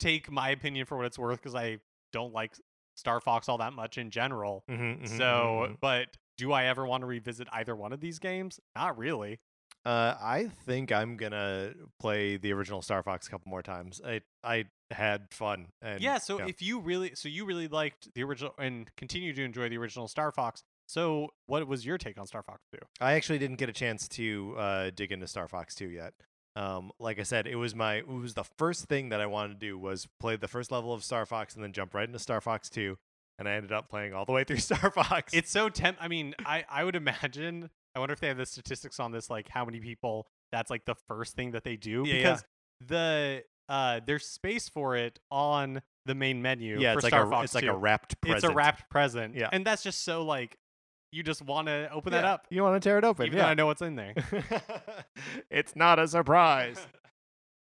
take 0.00 0.30
my 0.30 0.50
opinion 0.50 0.86
for 0.86 0.96
what 0.96 1.06
it's 1.06 1.18
worth 1.18 1.38
because 1.40 1.54
I 1.54 1.78
don't 2.12 2.32
like 2.32 2.52
Star 2.98 3.20
Fox 3.20 3.48
all 3.48 3.58
that 3.58 3.72
much 3.72 3.96
in 3.96 4.10
general. 4.10 4.64
Mhm, 4.68 5.02
mhm, 5.02 5.08
so, 5.08 5.24
mhm, 5.24 5.68
mhm. 5.68 5.76
but 5.80 6.08
do 6.36 6.52
I 6.52 6.64
ever 6.64 6.84
want 6.84 7.02
to 7.02 7.06
revisit 7.06 7.48
either 7.52 7.74
one 7.76 7.92
of 7.92 8.00
these 8.00 8.18
games? 8.18 8.60
Not 8.74 8.98
really. 8.98 9.38
Uh, 9.84 10.16
I 10.20 10.50
think 10.66 10.90
I'm 10.90 11.16
gonna 11.16 11.72
play 12.00 12.36
the 12.36 12.52
original 12.52 12.82
Star 12.82 13.02
Fox 13.02 13.28
a 13.28 13.30
couple 13.30 13.48
more 13.48 13.62
times. 13.62 14.00
I 14.04 14.20
I 14.42 14.64
had 14.90 15.32
fun. 15.32 15.68
And, 15.80 16.00
yeah, 16.00 16.18
so 16.18 16.38
if 16.38 16.60
you 16.60 16.80
really 16.80 17.14
so 17.14 17.28
you 17.28 17.44
really 17.44 17.68
liked 17.68 18.12
the 18.14 18.24
original 18.24 18.54
and 18.58 18.90
continue 18.96 19.32
to 19.32 19.42
enjoy 19.42 19.68
the 19.68 19.78
original 19.78 20.08
Star 20.08 20.32
Fox, 20.32 20.62
so 20.86 21.28
what 21.46 21.66
was 21.68 21.86
your 21.86 21.98
take 21.98 22.18
on 22.18 22.26
Star 22.26 22.42
Fox 22.42 22.60
2? 22.72 22.78
I 23.00 23.12
actually 23.12 23.38
didn't 23.38 23.56
get 23.56 23.68
a 23.68 23.72
chance 23.72 24.08
to 24.08 24.54
uh, 24.58 24.90
dig 24.94 25.12
into 25.12 25.26
Star 25.26 25.46
Fox 25.46 25.74
2 25.74 25.90
yet. 25.90 26.14
Um, 26.58 26.90
like 26.98 27.20
I 27.20 27.22
said, 27.22 27.46
it 27.46 27.54
was 27.54 27.76
my 27.76 27.98
it 27.98 28.08
was 28.08 28.34
the 28.34 28.42
first 28.42 28.86
thing 28.86 29.10
that 29.10 29.20
I 29.20 29.26
wanted 29.26 29.60
to 29.60 29.66
do 29.66 29.78
was 29.78 30.08
play 30.18 30.34
the 30.34 30.48
first 30.48 30.72
level 30.72 30.92
of 30.92 31.04
Star 31.04 31.24
Fox 31.24 31.54
and 31.54 31.62
then 31.62 31.72
jump 31.72 31.94
right 31.94 32.04
into 32.04 32.18
Star 32.18 32.40
Fox 32.40 32.68
2, 32.68 32.98
and 33.38 33.48
I 33.48 33.52
ended 33.52 33.70
up 33.70 33.88
playing 33.88 34.12
all 34.12 34.24
the 34.24 34.32
way 34.32 34.42
through 34.42 34.56
Star 34.58 34.90
Fox. 34.90 35.32
It's 35.32 35.52
so 35.52 35.68
temp 35.68 35.98
I 36.00 36.08
mean, 36.08 36.34
I 36.44 36.64
I 36.68 36.82
would 36.82 36.96
imagine 36.96 37.70
I 37.94 38.00
wonder 38.00 38.12
if 38.12 38.18
they 38.18 38.26
have 38.26 38.38
the 38.38 38.46
statistics 38.46 38.98
on 38.98 39.12
this 39.12 39.30
like 39.30 39.48
how 39.48 39.64
many 39.64 39.78
people 39.78 40.26
that's 40.50 40.68
like 40.68 40.84
the 40.84 40.96
first 41.06 41.36
thing 41.36 41.52
that 41.52 41.62
they 41.62 41.76
do 41.76 42.02
Yeah, 42.04 42.14
yeah. 42.14 42.18
because 42.18 42.44
the 42.86 43.44
uh 43.68 44.00
there's 44.04 44.26
space 44.26 44.68
for 44.68 44.96
it 44.96 45.20
on 45.30 45.80
the 46.06 46.14
main 46.16 46.42
menu 46.42 46.80
yeah, 46.80 46.94
for 46.94 46.98
it's 46.98 47.04
like 47.04 47.12
Star 47.12 47.26
a 47.26 47.30
Fox 47.30 47.44
it's 47.44 47.54
like 47.54 47.64
a 47.64 47.76
wrapped 47.76 48.20
present. 48.20 48.44
It's 48.44 48.50
a 48.50 48.54
wrapped 48.54 48.90
present. 48.90 49.36
Yeah. 49.36 49.48
And 49.52 49.64
that's 49.64 49.84
just 49.84 50.02
so 50.02 50.24
like 50.24 50.57
you 51.12 51.22
just 51.22 51.42
want 51.42 51.68
to 51.68 51.90
open 51.92 52.12
that 52.12 52.24
up 52.24 52.46
You 52.50 52.62
want 52.62 52.80
to 52.80 52.86
tear 52.86 52.98
it 52.98 53.04
open? 53.04 53.26
even 53.26 53.38
yeah. 53.38 53.48
I 53.48 53.54
know 53.54 53.66
what's 53.66 53.82
in 53.82 53.96
there. 53.96 54.14
it's 55.50 55.74
not 55.76 55.98
a 55.98 56.08
surprise. 56.08 56.78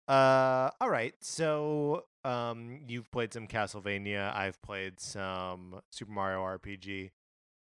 Uh, 0.07 0.69
all 0.83 0.91
right. 0.91 1.15
So, 1.23 2.05
um, 2.25 2.81
you've 2.87 3.11
played 3.11 3.33
some 3.33 3.47
Castlevania. 3.47 4.37
I've 4.37 4.61
played 4.61 5.01
some 5.01 5.81
Super 5.91 6.13
Mario 6.13 6.41
RPG. 6.41 7.11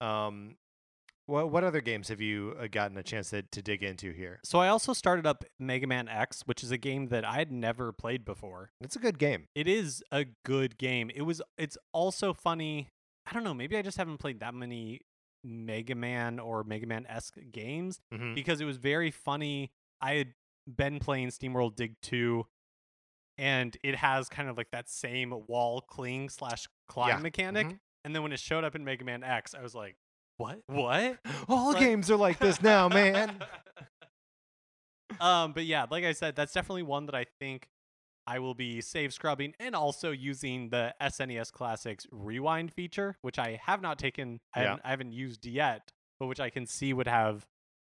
Um, 0.01 0.57
what 1.27 1.51
what 1.51 1.65
other 1.65 1.81
games 1.81 2.09
have 2.09 2.21
you 2.21 2.57
uh, 2.59 2.67
gotten 2.67 2.97
a 2.97 3.03
chance 3.03 3.31
to, 3.31 3.43
to 3.43 3.63
dig 3.63 3.83
into 3.83 4.13
here? 4.13 4.41
So 4.43 4.59
I 4.59 4.69
also 4.69 4.93
started 4.93 5.27
up 5.27 5.45
Mega 5.59 5.87
Man 5.87 6.09
X, 6.09 6.43
which 6.47 6.65
is 6.65 6.71
a 6.71 6.79
game 6.79 7.09
that 7.09 7.25
I 7.25 7.35
had 7.35 7.53
never 7.53 7.93
played 7.93 8.25
before. 8.25 8.71
It's 8.81 8.97
a 8.97 9.01
good 9.01 9.19
game. 9.19 9.47
It 9.55 9.69
is 9.69 10.03
a 10.11 10.25
good 10.45 10.77
game. 10.79 11.11
It 11.15 11.23
was 11.23 11.41
it's 11.57 11.79
also 11.93 12.33
funny. 12.33 12.89
I 13.27 13.33
don't 13.33 13.45
know, 13.45 13.55
maybe 13.55 13.77
I 13.77 13.83
just 13.83 13.99
haven't 13.99 14.17
played 14.17 14.41
that 14.41 14.55
many 14.55 15.03
Mega 15.45 15.95
Man 15.95 16.39
or 16.39 16.65
Mega 16.65 16.87
Man 16.87 17.07
esque 17.09 17.39
games 17.51 18.01
Mhm. 18.13 18.35
because 18.35 18.61
it 18.61 18.65
was 18.65 18.77
very 18.77 19.11
funny. 19.11 19.73
I 20.01 20.15
had 20.15 20.35
been 20.67 20.99
playing 21.01 21.29
SteamWorld 21.29 21.77
Dig 21.77 22.01
2 22.03 22.47
and 23.39 23.77
it 23.83 23.97
has 23.97 24.29
kind 24.29 24.49
of 24.49 24.57
like 24.57 24.71
that 24.71 24.89
same 24.89 25.31
wall 25.47 25.81
cling 25.81 26.29
slash 26.29 26.67
climb 26.89 27.09
Yeah, 27.09 27.19
mechanic. 27.19 27.67
mhm. 27.69 27.81
And 28.05 28.15
then 28.15 28.23
when 28.23 28.33
it 28.33 28.41
showed 28.41 28.65
up 28.65 28.75
in 28.75 28.85
Mega 28.85 29.05
Man 29.05 29.23
X, 29.23 29.55
I 29.55 29.63
was 29.63 29.75
like, 29.75 29.97
what? 30.37 30.61
What? 30.67 31.19
All 31.49 31.73
Like- 31.73 31.81
games 31.81 32.11
are 32.11 32.17
like 32.17 32.39
this 32.39 32.61
now, 32.63 32.89
man. 32.89 33.43
um, 35.21 35.53
but 35.53 35.65
yeah, 35.65 35.87
like 35.91 36.05
I 36.05 36.13
said, 36.13 36.37
that's 36.37 36.53
definitely 36.53 36.83
one 36.85 37.07
that 37.07 37.15
I 37.15 37.25
think 37.39 37.69
I 38.27 38.39
will 38.39 38.55
be 38.55 38.81
save 38.81 39.11
scumming 39.11 39.55
and 39.59 39.75
also 39.75 40.11
using 40.11 40.69
the 40.71 40.95
SNES 41.01 41.51
Classics 41.53 42.07
rewind 42.13 42.73
feature, 42.73 43.17
which 43.23 43.39
I 43.39 43.61
have 43.65 43.81
not 43.83 43.99
taken, 43.99 44.41
I, 44.55 44.61
Yeah. 44.61 44.67
haven't, 44.69 44.83
I 44.85 44.91
haven't 44.91 45.13
used 45.13 45.47
yet, 45.47 45.91
but 46.19 46.27
which 46.27 46.41
I 46.41 46.51
can 46.51 46.67
see 46.67 46.93
would 46.93 47.09
have 47.09 47.47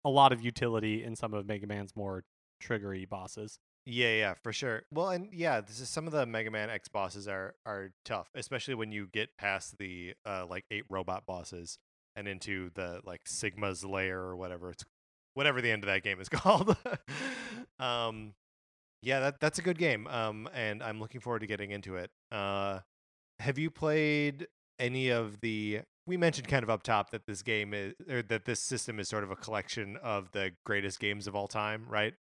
a 0.06 0.10
lot 0.10 0.32
of 0.32 0.42
utility 0.42 1.04
in 1.04 1.16
some 1.16 1.34
of 1.34 1.46
Mega 1.48 1.66
Man's 1.68 1.96
more 1.96 2.24
triggery 2.62 3.08
bosses. 3.10 3.60
Yeah, 3.86 4.14
yeah, 4.16 4.34
for 4.44 4.52
sure. 4.52 4.84
Well, 4.92 5.10
and 5.10 5.30
yeah, 5.34 5.62
this 5.62 5.80
is 5.80 5.90
some 5.90 6.08
of 6.08 6.12
the 6.14 6.26
Mega 6.26 6.52
Man 6.52 6.70
X 6.70 6.90
bosses 6.90 7.26
are 7.28 7.56
are 7.66 7.92
tough, 8.04 8.30
especially 8.36 8.76
when 8.76 8.92
you 8.92 9.08
get 9.08 9.30
past 9.38 9.78
the 9.78 10.14
uh 10.26 10.46
like 10.50 10.66
eight 10.70 10.84
robot 10.90 11.26
bosses 11.26 11.78
and 12.16 12.28
into 12.28 12.70
the 12.76 13.00
like 13.06 13.22
Sigma's 13.26 13.86
lair 13.86 14.20
or 14.20 14.36
whatever 14.36 14.72
it's 14.72 14.84
whatever 15.36 15.62
the 15.62 15.72
end 15.72 15.84
of 15.84 15.88
that 15.88 16.04
game 16.04 16.20
is 16.20 16.28
called. 16.30 16.76
um 17.80 18.34
yeah, 19.02 19.20
that 19.20 19.40
that's 19.40 19.60
a 19.60 19.62
good 19.62 19.78
game. 19.78 20.08
Um 20.08 20.50
and 20.54 20.84
I'm 20.84 21.00
looking 21.00 21.22
forward 21.22 21.40
to 21.40 21.48
getting 21.48 21.72
into 21.72 21.96
it. 21.96 22.10
Uh 22.32 22.80
have 23.40 23.58
you 23.58 23.70
played 23.70 24.48
any 24.80 25.10
of 25.10 25.40
the 25.42 25.82
we 26.08 26.16
mentioned 26.16 26.48
kind 26.48 26.64
of 26.64 26.70
up 26.70 26.84
top 26.84 27.12
that 27.12 27.26
this 27.28 27.42
game 27.42 27.74
is 27.74 27.94
or 28.10 28.22
that 28.24 28.46
this 28.46 28.62
system 28.62 29.00
is 29.00 29.10
sort 29.10 29.24
of 29.24 29.32
a 29.32 29.36
collection 29.36 29.98
of 30.02 30.32
the 30.32 30.52
greatest 30.66 31.00
games 31.00 31.28
of 31.28 31.36
all 31.36 31.48
time, 31.48 31.86
right? 31.90 32.14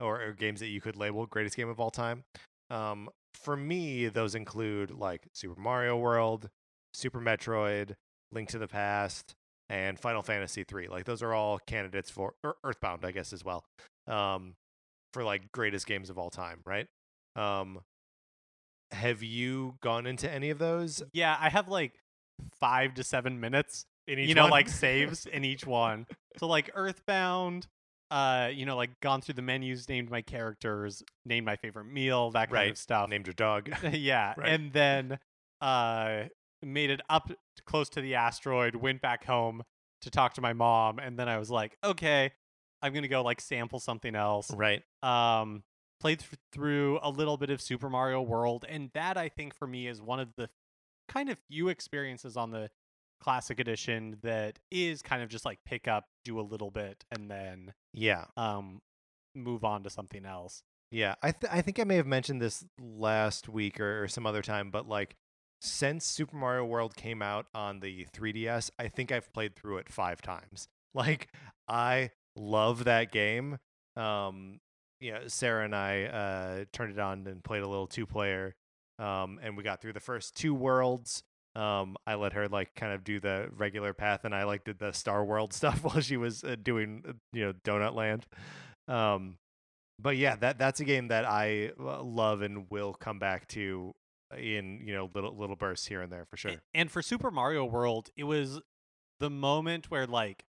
Or, 0.00 0.22
or 0.22 0.32
games 0.32 0.60
that 0.60 0.68
you 0.68 0.80
could 0.80 0.96
label 0.96 1.26
greatest 1.26 1.56
game 1.56 1.68
of 1.68 1.80
all 1.80 1.90
time. 1.90 2.22
Um, 2.70 3.08
for 3.34 3.56
me, 3.56 4.08
those 4.08 4.34
include 4.34 4.92
like 4.92 5.26
Super 5.32 5.60
Mario 5.60 5.96
World, 5.96 6.48
Super 6.94 7.20
Metroid, 7.20 7.94
Link 8.30 8.48
to 8.50 8.58
the 8.58 8.68
Past, 8.68 9.34
and 9.68 9.98
Final 9.98 10.22
Fantasy 10.22 10.64
III. 10.72 10.88
Like 10.88 11.04
those 11.04 11.22
are 11.22 11.34
all 11.34 11.58
candidates 11.66 12.10
for 12.10 12.34
or 12.44 12.56
Earthbound, 12.62 13.04
I 13.04 13.10
guess, 13.10 13.32
as 13.32 13.44
well. 13.44 13.64
Um, 14.06 14.54
for 15.12 15.24
like 15.24 15.52
greatest 15.52 15.86
games 15.86 16.10
of 16.10 16.18
all 16.18 16.30
time, 16.30 16.60
right? 16.64 16.86
Um, 17.36 17.80
have 18.90 19.22
you 19.22 19.74
gone 19.80 20.06
into 20.06 20.30
any 20.30 20.50
of 20.50 20.58
those 20.58 21.02
Yeah, 21.12 21.36
I 21.40 21.48
have 21.48 21.68
like 21.68 21.92
five 22.60 22.94
to 22.94 23.04
seven 23.04 23.40
minutes 23.40 23.86
in 24.06 24.18
each 24.18 24.28
you 24.28 24.34
know, 24.34 24.42
one? 24.42 24.50
like 24.50 24.68
saves 24.70 25.26
in 25.26 25.44
each 25.44 25.66
one. 25.66 26.06
So 26.38 26.46
like 26.46 26.70
Earthbound, 26.74 27.66
uh, 28.10 28.50
you 28.52 28.66
know, 28.66 28.76
like 28.76 29.00
gone 29.00 29.20
through 29.20 29.34
the 29.34 29.42
menus, 29.42 29.88
named 29.88 30.10
my 30.10 30.22
characters, 30.22 31.02
named 31.24 31.46
my 31.46 31.56
favorite 31.56 31.84
meal, 31.86 32.30
that 32.32 32.48
kind 32.48 32.54
Right. 32.54 32.70
of 32.70 32.78
stuff. 32.78 33.08
named 33.08 33.26
your 33.26 33.34
dog. 33.34 33.70
yeah, 33.92 34.34
Right. 34.36 34.48
and 34.50 34.72
then 34.72 35.18
uh, 35.60 36.24
made 36.62 36.90
it 36.90 37.00
up 37.08 37.30
close 37.66 37.88
to 37.90 38.00
the 38.00 38.14
asteroid, 38.14 38.74
went 38.74 39.00
back 39.00 39.24
home 39.24 39.62
to 40.02 40.10
talk 40.10 40.34
to 40.34 40.40
my 40.40 40.52
mom, 40.52 40.98
and 40.98 41.18
then 41.18 41.28
I 41.28 41.38
was 41.38 41.50
like, 41.50 41.78
okay, 41.84 42.32
I'm 42.82 42.92
gonna 42.92 43.08
go 43.08 43.22
like 43.22 43.40
sample 43.40 43.78
something 43.80 44.14
else. 44.14 44.50
right. 44.54 44.82
Um, 45.02 45.62
played 46.00 46.18
th- 46.20 46.32
through 46.52 46.98
a 47.02 47.10
little 47.10 47.36
bit 47.36 47.50
of 47.50 47.60
Super 47.60 47.88
Mario 47.88 48.20
World, 48.22 48.64
and 48.68 48.90
that 48.94 49.16
I 49.16 49.28
think 49.28 49.54
for 49.54 49.66
me 49.66 49.86
is 49.86 50.02
one 50.02 50.18
of 50.20 50.30
the 50.36 50.48
kind 51.08 51.28
of 51.28 51.38
few 51.50 51.68
experiences 51.68 52.36
on 52.36 52.50
the 52.50 52.70
classic 53.20 53.60
edition 53.60 54.16
that 54.22 54.58
is 54.70 55.00
kind 55.02 55.22
of 55.22 55.28
just 55.28 55.44
like 55.44 55.58
pick 55.64 55.86
up, 55.86 56.06
do 56.24 56.40
a 56.40 56.42
little 56.42 56.70
bit, 56.72 57.04
and 57.10 57.30
then 57.30 57.72
Yeah. 57.92 58.24
um 58.36 58.80
move 59.34 59.64
on 59.64 59.82
to 59.84 59.90
something 59.90 60.26
else. 60.26 60.62
Yeah, 60.90 61.14
I 61.22 61.30
th- 61.32 61.50
I 61.52 61.62
think 61.62 61.78
I 61.80 61.84
may 61.84 61.96
have 61.96 62.06
mentioned 62.06 62.42
this 62.42 62.64
last 62.80 63.48
week 63.48 63.80
or, 63.80 64.02
or 64.02 64.08
some 64.08 64.26
other 64.26 64.42
time, 64.42 64.70
but 64.70 64.86
like 64.88 65.16
since 65.60 66.04
Super 66.04 66.36
Mario 66.36 66.64
World 66.64 66.96
came 66.96 67.22
out 67.22 67.46
on 67.54 67.78
the 67.80 68.06
3DS, 68.12 68.70
I 68.78 68.88
think 68.88 69.12
I've 69.12 69.32
played 69.32 69.54
through 69.54 69.78
it 69.78 69.88
five 69.92 70.20
times. 70.20 70.68
Like 70.94 71.28
I 71.68 72.10
love 72.36 72.84
that 72.84 73.12
game. 73.12 73.58
Um, 73.96 74.60
yeah, 75.00 75.20
Sarah 75.26 75.64
and 75.64 75.74
I 75.74 76.04
uh, 76.04 76.64
turned 76.72 76.92
it 76.92 76.98
on 76.98 77.26
and 77.26 77.42
played 77.42 77.62
a 77.62 77.68
little 77.68 77.86
two 77.86 78.06
player, 78.06 78.54
um, 78.98 79.40
and 79.42 79.56
we 79.56 79.62
got 79.62 79.80
through 79.80 79.94
the 79.94 80.00
first 80.00 80.36
two 80.36 80.54
worlds. 80.54 81.24
Um, 81.54 81.96
I 82.06 82.14
let 82.14 82.32
her 82.32 82.48
like 82.48 82.74
kind 82.74 82.92
of 82.92 83.04
do 83.04 83.20
the 83.20 83.48
regular 83.54 83.92
path, 83.92 84.24
and 84.24 84.34
I 84.34 84.44
like 84.44 84.64
did 84.64 84.78
the 84.78 84.92
Star 84.92 85.24
World 85.24 85.52
stuff 85.54 85.82
while 85.82 86.00
she 86.00 86.16
was 86.16 86.44
uh, 86.44 86.56
doing 86.62 87.02
uh, 87.06 87.12
you 87.32 87.44
know 87.46 87.52
Donut 87.64 87.94
Land. 87.94 88.26
Um, 88.88 89.38
but 89.98 90.16
yeah, 90.16 90.36
that 90.36 90.58
that's 90.58 90.80
a 90.80 90.84
game 90.84 91.08
that 91.08 91.24
I 91.24 91.72
uh, 91.78 92.02
love 92.02 92.42
and 92.42 92.66
will 92.70 92.94
come 92.94 93.18
back 93.18 93.48
to 93.48 93.92
in 94.38 94.80
you 94.84 94.94
know 94.94 95.10
little 95.14 95.36
little 95.36 95.56
bursts 95.56 95.86
here 95.86 96.00
and 96.00 96.12
there 96.12 96.24
for 96.24 96.36
sure. 96.36 96.62
And 96.74 96.90
for 96.90 97.02
Super 97.02 97.30
Mario 97.30 97.64
World, 97.64 98.10
it 98.16 98.24
was 98.24 98.60
the 99.20 99.30
moment 99.30 99.90
where 99.90 100.06
like 100.06 100.44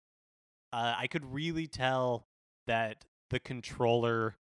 uh, 0.73 0.95
I 0.97 1.07
could 1.07 1.23
really 1.33 1.67
tell 1.67 2.25
that 2.67 3.05
the 3.29 3.39
controller 3.39 4.35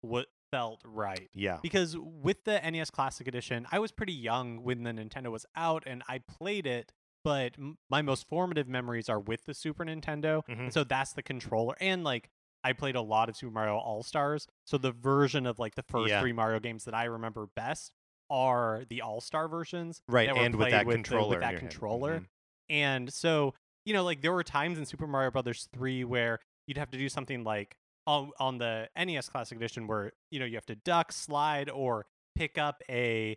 what 0.00 0.26
felt 0.50 0.80
right. 0.84 1.28
Yeah, 1.34 1.58
because 1.62 1.96
with 1.98 2.44
the 2.44 2.58
NES 2.60 2.90
Classic 2.90 3.26
Edition, 3.28 3.66
I 3.70 3.78
was 3.78 3.92
pretty 3.92 4.12
young 4.12 4.62
when 4.62 4.82
the 4.82 4.90
Nintendo 4.92 5.30
was 5.30 5.46
out 5.56 5.84
and 5.86 6.02
I 6.08 6.18
played 6.18 6.66
it, 6.66 6.92
but 7.24 7.54
m- 7.58 7.78
my 7.90 8.02
most 8.02 8.28
formative 8.28 8.68
memories 8.68 9.08
are 9.08 9.18
with 9.20 9.44
the 9.46 9.54
Super 9.54 9.84
Nintendo. 9.84 10.42
Mhm. 10.46 10.58
And 10.60 10.72
so 10.72 10.84
that's 10.84 11.12
the 11.12 11.22
controller. 11.22 11.74
And 11.80 12.04
like 12.04 12.30
I 12.62 12.72
played 12.72 12.94
a 12.96 13.00
lot 13.02 13.28
of 13.28 13.36
Super 13.36 13.52
Mario 13.52 13.76
All 13.76 14.02
Stars. 14.02 14.46
So 14.64 14.78
the 14.78 14.92
version 14.92 15.44
of 15.46 15.58
like 15.58 15.74
the 15.74 15.82
first 15.82 16.10
Yeah. 16.10 16.20
three 16.20 16.32
Mario 16.32 16.60
games 16.60 16.84
that 16.84 16.94
I 16.94 17.04
remember 17.04 17.46
best 17.56 17.92
are 18.30 18.84
the 18.88 19.02
All 19.02 19.20
Star 19.20 19.48
versions. 19.48 20.02
right. 20.08 20.28
And 20.28 20.54
with 20.56 20.70
that 20.70 20.86
with 20.86 20.94
the- 20.94 21.02
controller, 21.02 21.28
with 21.30 21.40
that 21.40 21.58
controller. 21.58 22.20
Mhm. 22.20 22.26
And 22.70 23.12
so, 23.12 23.54
you 23.84 23.92
know, 23.92 24.04
like 24.04 24.22
there 24.22 24.32
were 24.32 24.44
times 24.44 24.78
in 24.78 24.86
Super 24.86 25.06
Mario 25.06 25.30
Brothers 25.30 25.68
3 25.74 26.04
where 26.04 26.40
you'd 26.66 26.78
have 26.78 26.90
to 26.90 26.98
do 26.98 27.08
something 27.08 27.44
like 27.44 27.76
on, 28.06 28.30
on 28.38 28.58
the 28.58 28.88
NES 28.96 29.28
Classic 29.28 29.56
Edition 29.56 29.86
where, 29.86 30.12
you 30.30 30.38
know, 30.38 30.46
you 30.46 30.54
have 30.54 30.66
to 30.66 30.74
duck, 30.74 31.12
slide, 31.12 31.70
or 31.70 32.06
pick 32.34 32.58
up 32.58 32.82
a 32.88 33.36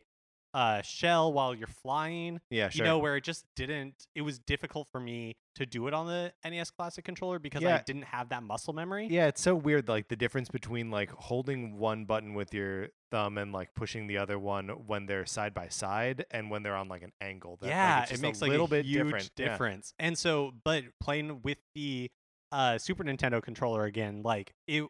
uh, 0.54 0.82
shell 0.82 1.34
while 1.34 1.54
you're 1.54 1.68
flying. 1.68 2.40
Yeah, 2.50 2.70
sure. 2.70 2.86
You 2.86 2.90
know, 2.90 3.00
where 3.00 3.16
it 3.18 3.24
just 3.24 3.46
didn't, 3.56 4.08
it 4.16 4.22
was 4.22 4.40
difficult 4.40 4.88
for 4.92 5.00
me 5.00 5.36
to 5.56 5.66
do 5.66 5.88
it 5.88 5.94
on 5.94 6.08
the 6.08 6.32
NES 6.44 6.72
Classic 6.72 7.04
controller 7.04 7.40
because 7.40 7.64
I 7.64 7.82
didn't 7.86 8.04
have 8.04 8.30
that 8.30 8.44
muscle 8.44 8.74
memory. 8.74 9.08
yeah, 9.10 9.28
it's 9.28 9.42
so 9.42 9.56
weird. 9.56 9.88
Like 9.88 10.08
the 10.08 10.16
difference 10.16 10.50
between 10.50 10.92
like 10.92 11.12
holding 11.12 11.78
one 11.78 12.06
button 12.06 12.34
with 12.34 12.54
your 12.54 12.90
thumb 13.12 13.38
and 13.38 13.52
like 13.52 13.74
pushing 13.76 14.08
the 14.08 14.18
other 14.18 14.38
one 14.38 14.70
when 14.70 15.06
they're 15.06 15.26
side 15.26 15.54
by 15.54 15.68
side 15.70 16.26
and 16.32 16.52
when 16.52 16.64
they're 16.64 16.76
on 16.76 16.88
like 16.88 17.02
an 17.04 17.14
angle. 17.22 17.58
That, 17.62 17.68
yeah, 17.68 18.04
it's 18.04 18.12
it 18.14 18.22
makes 18.22 18.40
a 18.42 18.46
like 18.46 18.52
little 18.52 18.66
a 18.68 18.70
bit 18.70 18.86
huge 18.86 19.04
different. 19.06 19.32
Yeah. 19.38 19.48
difference. 19.50 19.94
And 20.00 20.18
so, 20.18 20.54
but 20.64 20.84
playing 21.00 21.42
with 21.44 21.58
the 21.76 22.12
uh, 22.52 22.78
Super 22.78 23.04
Nintendo 23.04 23.42
controller 23.42 23.84
again, 23.86 24.22
like 24.24 24.54
it, 24.68 24.84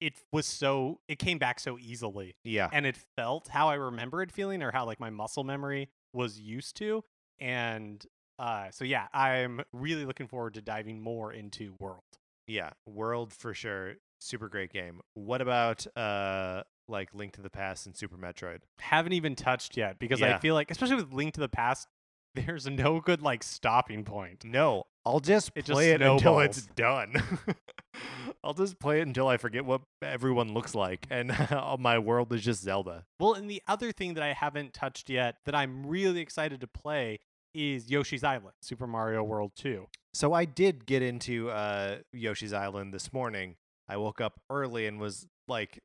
it 0.00 0.14
was 0.32 0.46
so 0.46 1.00
it 1.08 1.18
came 1.18 1.38
back 1.38 1.58
so 1.60 1.78
easily 1.78 2.34
Yeah. 2.44 2.68
and 2.72 2.86
it 2.86 2.96
felt 3.16 3.48
how 3.48 3.68
I 3.68 3.74
remember 3.74 4.22
it 4.22 4.30
feeling 4.32 4.62
or 4.62 4.70
how 4.70 4.86
like 4.86 5.00
my 5.00 5.10
muscle 5.10 5.44
memory 5.44 5.88
was 6.12 6.38
used 6.38 6.76
to. 6.76 7.02
And 7.40 8.04
uh 8.38 8.70
so 8.70 8.84
yeah, 8.84 9.08
I'm 9.12 9.60
really 9.72 10.04
looking 10.04 10.28
forward 10.28 10.54
to 10.54 10.62
diving 10.62 11.00
more 11.00 11.32
into 11.32 11.74
World. 11.80 12.02
Yeah. 12.46 12.70
World 12.86 13.32
for 13.32 13.54
sure. 13.54 13.94
Super 14.20 14.48
great 14.48 14.72
game. 14.72 15.00
What 15.14 15.40
about 15.40 15.86
uh 15.96 16.62
like 16.88 17.12
Link 17.14 17.34
to 17.34 17.42
the 17.42 17.50
Past 17.50 17.86
and 17.86 17.96
Super 17.96 18.16
Metroid? 18.16 18.60
Haven't 18.78 19.12
even 19.12 19.34
touched 19.34 19.76
yet 19.76 19.98
because 19.98 20.20
Yeah. 20.20 20.36
I 20.36 20.38
feel 20.38 20.54
like 20.54 20.70
especially 20.70 20.96
with 20.96 21.12
Link 21.12 21.34
to 21.34 21.40
the 21.40 21.48
Past, 21.48 21.88
there's 22.34 22.66
no 22.66 23.00
good 23.00 23.20
like 23.22 23.42
stopping 23.42 24.04
point. 24.04 24.44
No, 24.44 24.84
I'll 25.04 25.20
just 25.20 25.50
It 25.54 25.64
just 25.64 25.74
play 25.74 25.90
it 25.92 26.02
until 26.02 26.38
it's 26.40 26.66
done. 26.66 27.14
I'll 28.44 28.54
just 28.54 28.78
play 28.78 29.00
it 29.00 29.06
until 29.06 29.28
I 29.28 29.36
forget 29.36 29.64
what 29.64 29.82
everyone 30.00 30.54
looks 30.54 30.74
like, 30.74 31.06
and 31.10 31.32
my 31.78 31.98
world 31.98 32.32
is 32.32 32.42
just 32.42 32.62
Zelda. 32.62 33.04
Well, 33.18 33.34
and 33.34 33.50
the 33.50 33.62
other 33.66 33.92
thing 33.92 34.14
that 34.14 34.22
I 34.22 34.32
haven't 34.32 34.74
touched 34.74 35.10
yet 35.10 35.36
that 35.44 35.54
I'm 35.54 35.86
really 35.86 36.20
excited 36.20 36.60
to 36.60 36.66
play 36.66 37.18
is 37.54 37.90
Yoshi's 37.90 38.22
Island, 38.22 38.54
Super 38.62 38.86
Mario 38.86 39.22
World 39.22 39.52
2. 39.56 39.86
So 40.14 40.32
I 40.32 40.44
did 40.44 40.86
get 40.86 41.02
into 41.02 41.50
uh, 41.50 41.98
Yoshi's 42.12 42.52
Island 42.52 42.94
this 42.94 43.12
morning. 43.12 43.56
I 43.88 43.96
woke 43.96 44.20
up 44.20 44.40
early 44.50 44.86
and 44.86 45.00
was 45.00 45.26
like, 45.48 45.80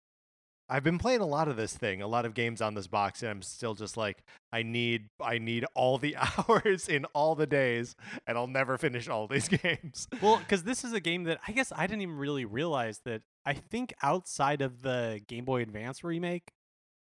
I've 0.74 0.84
been 0.84 0.98
playing 0.98 1.22
a 1.22 1.28
lot 1.28 1.48
of 1.48 1.56
this 1.56 1.78
thing, 1.78 2.02
a 2.02 2.08
lot 2.08 2.26
of 2.26 2.34
games 2.34 2.60
on 2.60 2.74
this 2.74 2.88
box, 2.88 3.22
and 3.22 3.30
I'm 3.30 3.42
still 3.44 3.76
just 3.76 3.96
like, 3.96 4.24
I 4.52 4.64
need, 4.64 5.10
I 5.22 5.38
need 5.38 5.66
all 5.76 6.00
the 6.00 6.16
hours 6.50 6.90
in 6.90 7.06
all 7.14 7.36
the 7.36 7.46
days, 7.46 7.96
and 8.26 8.40
I'll 8.40 8.48
never 8.48 8.80
finish 8.80 9.08
all 9.08 9.28
these 9.28 9.48
games. 9.64 10.08
Well, 10.20 10.40
because 10.40 10.64
this 10.64 10.84
is 10.84 10.92
a 10.92 11.00
game 11.00 11.26
that 11.26 11.40
I 11.48 11.52
guess 11.52 11.72
I 11.76 11.86
didn't 11.86 12.02
even 12.02 12.18
really 12.18 12.44
realize 12.46 13.02
that 13.06 13.22
I 13.46 13.54
think 13.54 13.94
outside 14.02 14.64
of 14.64 14.82
the 14.82 15.22
Game 15.28 15.46
Boy 15.46 15.62
Advance 15.62 16.04
remake, 16.04 16.50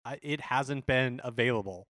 I, 0.04 0.18
it 0.24 0.42
hasn't 0.42 0.88
been 0.88 1.22
available. 1.24 1.86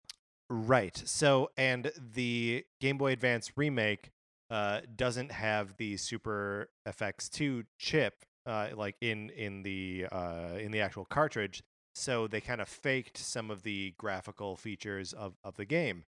Right. 0.48 1.00
So, 1.04 1.50
and 1.56 1.92
the 1.96 2.64
Game 2.80 2.98
Boy 2.98 3.12
Advance 3.12 3.52
remake 3.56 4.10
uh, 4.50 4.80
doesn't 4.96 5.30
have 5.30 5.76
the 5.76 5.96
Super 5.98 6.68
FX2 6.88 7.66
chip, 7.78 8.24
uh, 8.46 8.68
like 8.74 8.96
in 9.00 9.30
in 9.30 9.62
the 9.62 10.06
uh, 10.10 10.56
in 10.58 10.70
the 10.72 10.80
actual 10.80 11.04
cartridge. 11.04 11.62
So 11.94 12.26
they 12.28 12.40
kind 12.40 12.60
of 12.60 12.68
faked 12.68 13.18
some 13.18 13.50
of 13.50 13.62
the 13.62 13.94
graphical 13.98 14.56
features 14.56 15.12
of 15.12 15.34
of 15.44 15.56
the 15.56 15.64
game. 15.64 16.04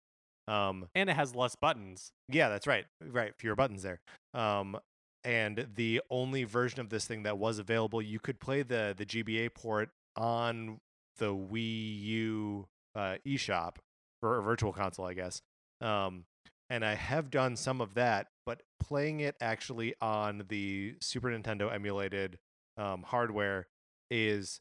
Um, 0.48 0.88
And 0.96 1.10
it 1.10 1.16
has 1.16 1.36
less 1.36 1.56
buttons. 1.56 2.12
yeah, 2.28 2.50
that's 2.50 2.68
right. 2.68 2.86
Right, 3.04 3.34
fewer 3.38 3.56
buttons 3.56 3.84
there. 3.84 4.00
Um, 4.34 4.78
and 5.24 5.68
the 5.76 6.02
only 6.10 6.44
version 6.46 6.80
of 6.80 6.90
this 6.90 7.06
thing 7.06 7.24
that 7.24 7.38
was 7.38 7.60
available, 7.60 8.02
you 8.02 8.20
could 8.20 8.40
play 8.40 8.64
the 8.64 8.94
the 8.98 9.06
GBA 9.06 9.54
port 9.54 9.90
on 10.16 10.80
the 11.18 11.34
Wii 11.34 12.02
U 12.04 12.68
uh, 12.96 13.16
eShop 13.26 13.76
or 14.22 14.38
a 14.38 14.42
virtual 14.42 14.74
console, 14.74 15.06
I 15.06 15.14
guess. 15.14 15.42
Um, 15.80 16.26
and 16.70 16.84
I 16.86 16.96
have 16.96 17.30
done 17.30 17.56
some 17.56 17.82
of 17.82 17.94
that, 17.96 18.28
but 18.52 18.64
playing 18.82 19.22
it 19.22 19.38
actually 19.40 19.96
on 20.02 20.44
the 20.50 20.94
Super 21.00 21.30
Nintendo 21.30 21.74
emulated 21.74 22.38
um, 22.76 23.02
hardware 23.02 23.68
is 24.10 24.60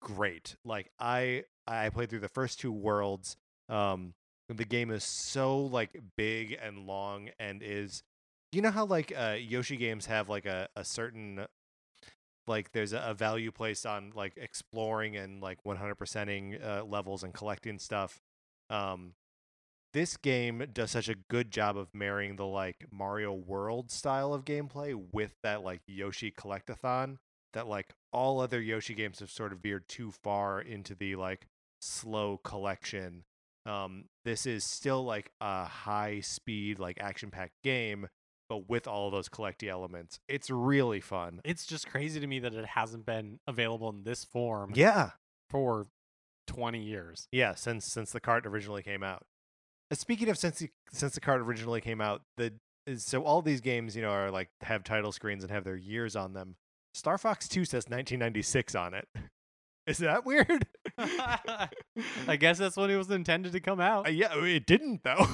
great. 0.00 0.54
Like 0.64 0.92
I 1.00 1.42
I 1.66 1.88
played 1.88 2.10
through 2.10 2.20
the 2.20 2.28
first 2.28 2.60
two 2.60 2.70
worlds. 2.70 3.36
Um, 3.68 4.14
the 4.48 4.64
game 4.64 4.92
is 4.92 5.02
so 5.02 5.62
like 5.62 6.00
big 6.16 6.56
and 6.62 6.86
long 6.86 7.30
and 7.40 7.60
is 7.60 8.04
you 8.52 8.62
know 8.62 8.70
how 8.70 8.84
like 8.84 9.12
uh 9.16 9.34
Yoshi 9.36 9.78
games 9.78 10.06
have 10.06 10.28
like 10.28 10.46
a, 10.46 10.68
a 10.76 10.84
certain 10.84 11.44
like 12.46 12.70
there's 12.70 12.92
a, 12.92 13.02
a 13.04 13.14
value 13.14 13.50
placed 13.50 13.84
on 13.84 14.12
like 14.14 14.34
exploring 14.36 15.16
and 15.16 15.42
like 15.42 15.58
100%ing 15.64 16.58
uh, 16.62 16.84
levels 16.84 17.24
and 17.24 17.34
collecting 17.34 17.80
stuff 17.80 18.20
um 18.70 19.14
this 19.94 20.16
game 20.16 20.66
does 20.72 20.90
such 20.90 21.08
a 21.08 21.14
good 21.30 21.50
job 21.50 21.78
of 21.78 21.88
marrying 21.94 22.36
the 22.36 22.44
like 22.44 22.84
Mario 22.90 23.32
World 23.32 23.90
style 23.90 24.34
of 24.34 24.44
gameplay 24.44 25.00
with 25.12 25.32
that 25.42 25.62
like 25.62 25.80
Yoshi 25.86 26.32
collectathon 26.32 27.16
that 27.54 27.68
like 27.68 27.94
all 28.12 28.40
other 28.40 28.60
Yoshi 28.60 28.94
games 28.94 29.20
have 29.20 29.30
sort 29.30 29.52
of 29.52 29.60
veered 29.60 29.88
too 29.88 30.10
far 30.10 30.60
into 30.60 30.96
the 30.96 31.14
like 31.14 31.46
slow 31.80 32.38
collection. 32.42 33.22
Um 33.66 34.06
this 34.24 34.46
is 34.46 34.64
still 34.64 35.04
like 35.04 35.30
a 35.40 35.64
high 35.64 36.20
speed 36.20 36.78
like 36.80 36.98
action 37.00 37.30
packed 37.30 37.62
game 37.62 38.08
but 38.48 38.68
with 38.68 38.86
all 38.86 39.06
of 39.06 39.12
those 39.12 39.28
collecty 39.28 39.68
elements 39.68 40.18
it's 40.28 40.50
really 40.50 41.00
fun. 41.00 41.40
It's 41.44 41.64
just 41.64 41.86
crazy 41.86 42.18
to 42.18 42.26
me 42.26 42.40
that 42.40 42.52
it 42.52 42.66
hasn't 42.66 43.06
been 43.06 43.38
available 43.46 43.90
in 43.90 44.02
this 44.02 44.24
form 44.24 44.72
yeah. 44.74 45.10
for 45.50 45.86
20 46.48 46.82
years. 46.82 47.28
yeah 47.30 47.54
since 47.54 47.86
since 47.86 48.10
the 48.10 48.20
cart 48.20 48.44
originally 48.44 48.82
came 48.82 49.04
out 49.04 49.22
speaking 49.94 50.28
of 50.28 50.38
since 50.38 50.58
the, 50.58 50.70
since 50.92 51.14
the 51.14 51.20
cart 51.20 51.40
originally 51.40 51.80
came 51.80 52.00
out 52.00 52.22
the 52.36 52.52
so 52.96 53.22
all 53.24 53.40
these 53.40 53.60
games 53.60 53.96
you 53.96 54.02
know 54.02 54.10
are 54.10 54.30
like 54.30 54.48
have 54.60 54.84
title 54.84 55.12
screens 55.12 55.42
and 55.42 55.50
have 55.50 55.64
their 55.64 55.76
years 55.76 56.16
on 56.16 56.32
them 56.34 56.56
star 56.92 57.16
fox 57.18 57.48
2 57.48 57.64
says 57.64 57.84
1996 57.84 58.74
on 58.74 58.94
it 58.94 59.08
is 59.86 59.98
that 59.98 60.24
weird 60.24 60.66
I 60.98 62.36
guess 62.38 62.58
that's 62.58 62.76
when 62.76 62.90
it 62.90 62.96
was 62.96 63.10
intended 63.10 63.52
to 63.52 63.60
come 63.60 63.80
out. 63.80 64.06
Uh, 64.06 64.10
yeah, 64.10 64.32
it 64.44 64.66
didn't 64.66 65.02
though. 65.02 65.26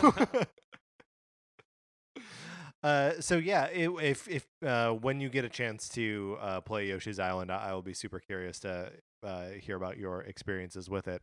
uh, 2.82 3.12
so 3.20 3.36
yeah, 3.36 3.64
i 3.64 3.88
if 4.02 4.28
if 4.28 4.46
uh, 4.64 4.90
when 4.90 5.20
you 5.20 5.28
get 5.28 5.44
a 5.44 5.48
chance 5.48 5.88
to 5.90 6.38
uh, 6.40 6.60
play 6.60 6.86
Yoshi's 6.86 7.18
Island, 7.18 7.50
I, 7.50 7.70
I 7.70 7.74
will 7.74 7.82
be 7.82 7.94
super 7.94 8.20
curious 8.20 8.60
to 8.60 8.90
uh, 9.22 9.48
hear 9.60 9.76
about 9.76 9.98
your 9.98 10.22
experiences 10.22 10.88
with 10.88 11.08
it. 11.08 11.22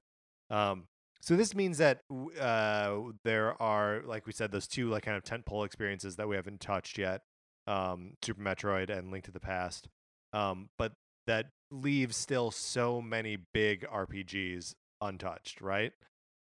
Um, 0.50 0.86
so 1.22 1.36
this 1.36 1.56
means 1.56 1.78
that 1.80 2.02
uh, 2.40 2.98
there 3.24 3.62
are, 3.62 4.02
like 4.06 4.26
we 4.26 4.32
said, 4.34 4.52
those 4.52 4.68
two 4.68 4.90
like 4.90 5.04
kind 5.04 5.18
of 5.18 5.24
tentpole 5.24 5.66
experiences 5.66 6.16
that 6.18 6.28
we 6.28 6.36
haven't 6.36 6.60
touched 6.60 6.98
yet, 6.98 7.22
um, 7.66 8.14
Super 8.24 8.42
Metroid 8.42 8.90
and 8.90 9.12
Link 9.12 9.26
to 9.26 9.32
the 9.32 9.40
Past. 9.40 9.88
Um, 10.34 10.70
but 10.78 10.94
that 11.26 11.48
leaves 11.72 12.16
still 12.16 12.52
so 12.52 13.02
many 13.02 13.38
big 13.54 13.86
RPGs 13.86 14.74
untouched, 15.02 15.62
right? 15.62 15.92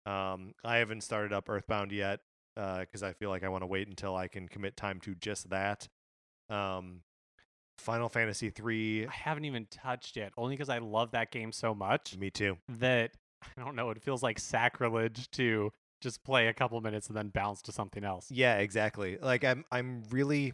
Um, 0.06 0.54
I 0.64 0.78
haven't 0.78 1.02
started 1.02 1.34
up 1.34 1.48
Earthbound 1.50 1.92
yet 1.92 2.20
because 2.56 3.04
I 3.04 3.14
feel 3.14 3.30
like 3.30 3.44
I 3.44 3.50
want 3.50 3.64
to 3.64 3.68
wait 3.68 3.88
until 3.88 4.16
I 4.16 4.28
can 4.28 4.48
commit 4.48 4.76
time 4.76 5.00
to 5.02 5.16
just 5.16 5.50
that. 5.50 5.88
Um, 6.50 7.02
Final 7.78 8.10
Fantasy 8.10 8.50
three, 8.50 9.08
I 9.08 9.12
haven't 9.12 9.46
even 9.46 9.68
touched 9.72 10.18
it, 10.18 10.34
only 10.38 10.56
because 10.56 10.70
I 10.70 10.78
love 10.80 11.12
that 11.12 11.32
game 11.32 11.52
so 11.52 11.74
much 11.74 12.16
me 12.18 12.30
too. 12.30 12.58
that 12.80 13.12
I 13.58 13.64
don't 13.64 13.76
know. 13.76 13.90
It 13.90 14.02
feels 14.02 14.24
like 14.24 14.40
sacrilege 14.40 15.30
to 15.32 15.72
just 16.02 16.24
play 16.24 16.48
a 16.48 16.54
couple 16.54 16.80
minutes 16.82 17.08
and 17.08 17.16
then 17.16 17.30
bounce 17.30 17.62
to 17.64 17.72
something 17.72 18.04
else. 18.04 18.30
Yeah, 18.32 18.58
exactly. 18.58 19.18
Like 19.22 19.44
I'm 19.44 19.66
I'm 19.72 20.04
really 20.10 20.54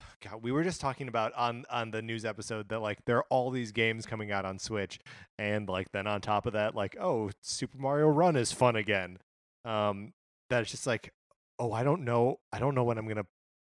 God, 0.24 0.42
we 0.42 0.52
were 0.52 0.64
just 0.64 0.80
talking 0.80 1.08
about 1.08 1.32
on 1.34 1.64
on 1.70 1.90
the 1.90 2.02
news 2.02 2.24
episode 2.24 2.68
that 2.70 2.80
like 2.80 3.04
there 3.06 3.18
are 3.18 3.26
all 3.30 3.50
these 3.50 3.72
games 3.72 4.06
coming 4.06 4.32
out 4.32 4.44
on 4.44 4.58
Switch 4.58 4.98
and 5.38 5.68
like 5.68 5.92
then 5.92 6.06
on 6.06 6.20
top 6.20 6.46
of 6.46 6.54
that 6.54 6.74
like 6.74 6.96
oh, 7.00 7.30
Super 7.42 7.78
Mario 7.78 8.08
Run 8.08 8.36
is 8.36 8.52
fun 8.52 8.76
again. 8.76 9.18
Um 9.64 10.12
that 10.48 10.62
it's 10.62 10.70
just 10.70 10.86
like 10.86 11.12
oh, 11.60 11.72
I 11.72 11.84
don't 11.84 12.04
know. 12.04 12.40
I 12.52 12.58
don't 12.58 12.74
know 12.74 12.82
when 12.82 12.98
I'm 12.98 13.04
going 13.04 13.18
to 13.18 13.26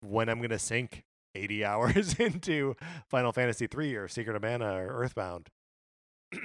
when 0.01 0.29
I'm 0.29 0.39
going 0.39 0.51
to 0.51 0.59
sink 0.59 1.05
80 1.35 1.65
hours 1.65 2.15
into 2.19 2.77
Final 3.11 3.33
Fantasy 3.33 3.67
3 3.67 3.95
or 3.97 4.09
Secret 4.09 4.37
of 4.37 4.43
Mana 4.43 4.73
or 4.73 5.03
Earthbound. 5.03 5.49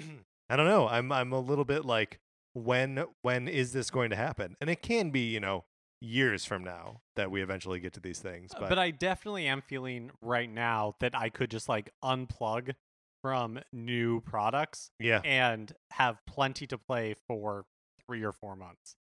I 0.50 0.56
don't 0.56 0.68
know. 0.68 0.88
I'm 0.88 1.12
I'm 1.12 1.32
a 1.34 1.39
little 1.39 1.66
bit 1.66 1.86
like 1.86 2.20
when 2.54 3.04
when 3.22 3.48
is 3.48 3.74
this 3.74 3.89
going 3.89 4.10
to 4.12 4.16
happen? 4.16 4.56
And 4.62 4.70
it 4.70 4.82
can 4.82 5.10
be, 5.12 5.22
you 5.32 5.39
know, 5.39 5.66
years 6.02 6.45
from 6.45 6.64
now 6.64 7.02
that 7.16 7.32
we 7.32 7.41
eventually 7.41 7.80
get 7.80 7.93
to 7.93 8.00
these 8.00 8.20
things. 8.20 8.52
Uh, 8.56 8.62
But, 8.62 8.70
But 8.70 8.80
I 8.80 8.91
definitely 8.91 9.48
am 9.48 9.62
feeling 9.62 10.12
right 10.22 10.50
now 10.50 10.95
that 11.00 11.16
I 11.16 11.30
could 11.30 11.52
just 11.52 11.68
like 11.68 11.91
unplug 12.04 12.74
from 13.22 13.60
new 13.74 14.22
products 14.22 14.91
yeah, 15.00 15.22
and 15.24 15.74
have 15.91 16.18
plenty 16.28 16.68
to 16.68 16.78
play 16.78 17.16
for 17.28 17.66
three 18.06 18.24
or 18.24 18.32
four 18.32 18.56
months. 18.56 18.95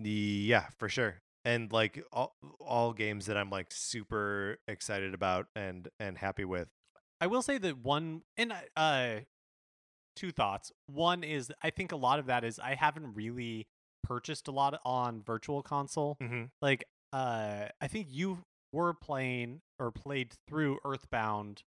yeah, 0.00 0.66
for 0.78 0.88
sure. 0.88 1.16
And 1.44 1.72
like 1.72 2.04
all 2.12 2.34
all 2.60 2.92
games 2.92 3.26
that 3.26 3.36
I'm 3.36 3.50
like 3.50 3.68
super 3.70 4.58
excited 4.66 5.14
about 5.14 5.46
and 5.54 5.88
and 6.00 6.18
happy 6.18 6.44
with. 6.44 6.68
I 7.20 7.26
will 7.26 7.42
say 7.42 7.58
that 7.58 7.78
one 7.78 8.22
and 8.36 8.52
I- 8.52 8.66
uh 8.76 9.20
two 10.18 10.32
thoughts. 10.32 10.72
One 10.86 11.22
is 11.22 11.52
I 11.62 11.70
think 11.70 11.92
a 11.92 11.96
lot 11.96 12.18
of 12.18 12.26
that 12.26 12.44
is 12.44 12.58
I 12.58 12.74
haven't 12.74 13.14
really 13.14 13.66
purchased 14.04 14.48
a 14.48 14.50
lot 14.50 14.80
on 14.84 15.22
virtual 15.22 15.62
console. 15.62 16.16
Mm-hmm. 16.22 16.44
Like 16.60 16.84
uh 17.12 17.66
I 17.80 17.86
think 17.88 18.08
you 18.10 18.38
were 18.72 18.92
playing 18.94 19.60
or 19.78 19.90
played 19.90 20.34
through 20.48 20.78
Earthbound 20.84 21.62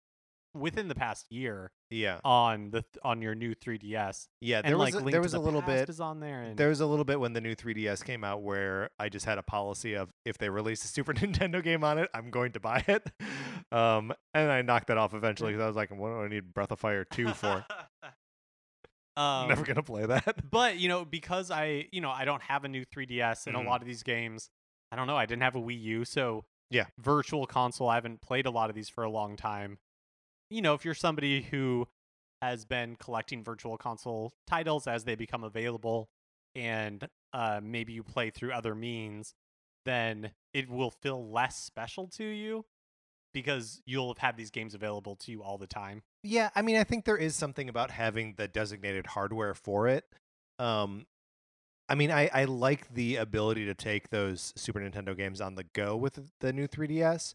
within 0.55 0.87
the 0.87 0.95
past 0.95 1.27
year 1.29 1.69
Yeah, 1.91 2.19
on 2.25 2.71
the 2.71 2.83
on 3.03 3.21
your 3.21 3.35
new 3.35 3.53
3DS. 3.53 4.25
yeah. 4.41 4.57
and 4.57 4.67
There 4.67 4.77
was 4.79 4.95
like 4.95 5.05
a, 5.05 5.11
there 5.11 5.21
was 5.21 5.33
the 5.33 5.37
a 5.37 5.39
little 5.39 5.61
bit 5.61 5.87
is 5.89 5.99
on 6.01 6.19
there 6.19 6.41
and 6.41 6.57
There 6.57 6.69
was 6.69 6.81
a 6.81 6.87
little 6.87 7.05
bit 7.05 7.19
when 7.19 7.33
the 7.33 7.39
new 7.39 7.55
3DS 7.55 8.03
came 8.03 8.23
out 8.23 8.41
where 8.41 8.89
I 8.99 9.09
just 9.09 9.25
had 9.27 9.37
a 9.37 9.43
policy 9.43 9.93
of 9.93 10.09
if 10.25 10.39
they 10.39 10.49
release 10.49 10.83
a 10.83 10.87
Super 10.87 11.13
Nintendo 11.21 11.63
game 11.63 11.83
on 11.83 11.99
it, 11.99 12.09
I'm 12.15 12.31
going 12.31 12.51
to 12.53 12.59
buy 12.59 12.83
it. 12.87 13.09
Um, 13.71 14.11
and 14.33 14.49
I 14.51 14.63
knocked 14.63 14.87
that 14.87 14.97
off 14.97 15.13
eventually 15.13 15.51
because 15.51 15.61
I 15.63 15.67
was 15.67 15.75
like, 15.75 15.91
what 15.91 16.09
do 16.09 16.21
I 16.23 16.27
need 16.27 16.55
Breath 16.55 16.71
of 16.71 16.79
Fire 16.79 17.05
2 17.05 17.27
for? 17.35 17.63
Um, 19.19 19.49
Never 19.49 19.65
gonna 19.65 19.83
play 19.83 20.05
that. 20.05 20.49
but 20.49 20.77
you 20.77 20.87
know, 20.87 21.03
because 21.03 21.51
I, 21.51 21.87
you 21.91 21.99
know, 22.01 22.09
I 22.09 22.25
don't 22.25 22.41
have 22.43 22.63
a 22.63 22.69
new 22.69 22.85
3DS 22.85 23.47
and 23.47 23.55
Mhm. 23.55 23.65
a 23.65 23.69
lot 23.69 23.81
of 23.81 23.87
these 23.87 24.03
games, 24.03 24.49
I 24.91 24.95
don't 24.95 25.07
know, 25.07 25.17
I 25.17 25.25
didn't 25.25 25.41
have 25.43 25.55
a 25.55 25.61
Wii 25.61 25.81
U, 25.81 26.05
so 26.05 26.45
Yeah. 26.69 26.85
virtual 26.97 27.45
console. 27.45 27.89
I 27.89 27.95
haven't 27.95 28.21
played 28.21 28.45
a 28.45 28.51
lot 28.51 28.69
of 28.69 28.75
these 28.75 28.89
for 28.89 29.03
a 29.03 29.09
long 29.09 29.35
time. 29.35 29.79
You 30.49 30.61
know, 30.61 30.73
if 30.73 30.85
you're 30.85 30.93
somebody 30.93 31.41
who 31.41 31.87
has 32.41 32.63
been 32.65 32.95
collecting 32.95 33.43
virtual 33.43 33.77
console 33.77 34.31
titles 34.47 34.87
as 34.87 35.03
they 35.03 35.15
become 35.15 35.43
available, 35.43 36.09
and 36.55 37.07
uh, 37.33 37.59
maybe 37.61 37.93
you 37.93 38.03
play 38.03 38.29
through 38.29 38.53
other 38.53 38.73
means, 38.73 39.35
then 39.85 40.31
it 40.53 40.69
will 40.69 40.91
feel 40.91 41.29
less 41.29 41.57
special 41.57 42.07
to 42.07 42.23
you 42.23 42.65
because 43.33 43.81
you'll 43.85 44.09
have 44.09 44.17
had 44.17 44.37
these 44.37 44.49
games 44.49 44.73
available 44.73 45.15
to 45.17 45.31
you 45.31 45.43
all 45.43 45.57
the 45.57 45.67
time. 45.67 46.03
Yeah, 46.23 46.49
I 46.55 46.61
mean, 46.61 46.77
I 46.77 46.83
think 46.83 47.05
there 47.05 47.17
is 47.17 47.35
something 47.35 47.69
about 47.69 47.91
having 47.91 48.35
the 48.37 48.47
designated 48.47 49.07
hardware 49.07 49.53
for 49.53 49.87
it. 49.87 50.05
Um, 50.57 51.05
I 51.87 51.95
mean, 51.95 52.11
I, 52.11 52.29
I 52.33 52.45
like 52.45 52.93
the 52.93 53.15
ability 53.15 53.65
to 53.65 53.73
take 53.73 54.09
those 54.09 54.53
Super 54.55 54.79
Nintendo 54.79 55.15
games 55.15 55.41
on 55.41 55.55
the 55.55 55.65
go 55.73 55.95
with 55.95 56.19
the 56.39 56.53
new 56.53 56.67
3DS, 56.67 57.33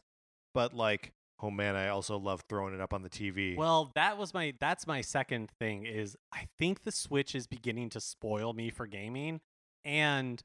but 0.53 0.75
like, 0.75 1.13
oh 1.41 1.51
man, 1.51 1.75
I 1.77 1.89
also 1.89 2.19
love 2.19 2.45
throwing 2.49 2.75
it 2.75 2.81
up 2.81 2.95
on 2.95 3.03
the 3.03 3.11
TV. 3.11 3.57
Well, 3.57 3.91
that 3.95 4.17
was 4.19 4.33
my 4.33 4.55
that's 4.61 4.87
my 4.87 5.01
second 5.01 5.51
thing 5.59 5.87
is 5.87 6.17
I 6.33 6.47
think 6.59 6.83
the 6.83 6.93
Switch 6.93 7.35
is 7.35 7.47
beginning 7.47 7.91
to 7.91 8.01
spoil 8.01 8.53
me 8.53 8.71
for 8.71 8.87
gaming 8.87 9.41
and 9.85 10.43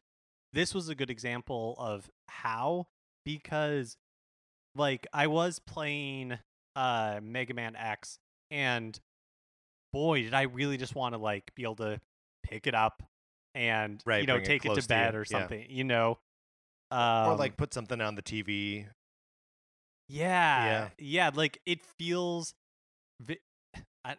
this 0.53 0.73
was 0.73 0.89
a 0.89 0.95
good 0.95 1.09
example 1.09 1.75
of 1.77 2.09
how 2.27 2.87
because 3.23 3.97
like 4.79 5.05
I 5.13 5.27
was 5.27 5.59
playing 5.59 6.39
uh 6.75 7.19
Mega 7.21 7.53
Man 7.53 7.75
X 7.75 8.17
and 8.49 8.99
boy 9.93 10.23
did 10.23 10.33
I 10.33 10.43
really 10.43 10.77
just 10.77 10.95
want 10.95 11.13
to 11.13 11.19
like 11.19 11.51
be 11.55 11.63
able 11.63 11.75
to 11.77 11.99
pick 12.43 12.65
it 12.65 12.73
up 12.73 13.03
and 13.55 14.01
Right, 14.05 14.21
you 14.21 14.27
know 14.27 14.37
it 14.37 14.45
take 14.45 14.63
it, 14.63 14.67
close 14.67 14.77
to 14.77 14.81
to 14.83 14.87
bed 14.87 15.15
or 15.15 15.25
yeah. 15.29 15.39
something, 15.39 15.65
you 15.69 15.83
know. 15.83 16.17
Um, 16.91 17.27
or 17.27 17.35
like 17.35 17.57
put 17.57 17.73
something 17.73 18.01
on 18.01 18.15
the 18.15 18.21
TV. 18.21 18.87
Yeah, 20.07 20.89
yeah, 20.97 21.29
like 21.33 21.59
it 21.65 21.85
feels. 21.97 22.53
Vi- 23.21 23.41
I, 24.03 24.15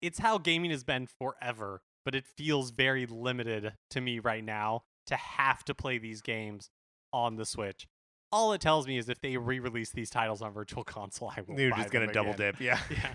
it's 0.00 0.18
how 0.18 0.38
gaming 0.38 0.70
has 0.70 0.84
been 0.84 1.06
forever, 1.06 1.82
but 2.04 2.14
it 2.14 2.24
feels 2.24 2.70
very 2.70 3.04
limited 3.04 3.74
to 3.90 4.00
me 4.00 4.20
right 4.20 4.44
now 4.44 4.84
to 5.06 5.16
have 5.16 5.64
to 5.64 5.74
play 5.74 5.98
these 5.98 6.22
games 6.22 6.70
on 7.12 7.36
the 7.36 7.44
Switch. 7.44 7.86
All 8.30 8.52
it 8.52 8.60
tells 8.60 8.86
me 8.86 8.98
is 8.98 9.08
if 9.08 9.20
they 9.20 9.36
re-release 9.36 9.90
these 9.90 10.10
titles 10.10 10.42
on 10.42 10.52
Virtual 10.52 10.84
Console, 10.84 11.32
I 11.36 11.40
will. 11.42 11.58
You're 11.58 11.70
just 11.76 11.90
gonna 11.90 12.12
double 12.12 12.32
again. 12.32 12.52
dip, 12.52 12.60
yeah. 12.60 12.78
Yeah. 12.90 13.14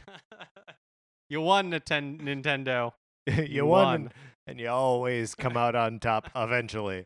you 1.29 1.41
won, 1.41 1.71
Ninten- 1.71 2.19
Nintendo. 2.21 2.93
you, 3.27 3.43
You 3.43 3.65
won, 3.65 3.83
won. 3.85 3.95
and- 3.95 4.13
and 4.45 4.59
you 4.59 4.67
always 4.67 5.35
come 5.35 5.55
out 5.55 5.73
on 5.73 5.99
top 5.99 6.29
eventually. 6.35 7.05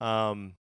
Um, 0.00 0.54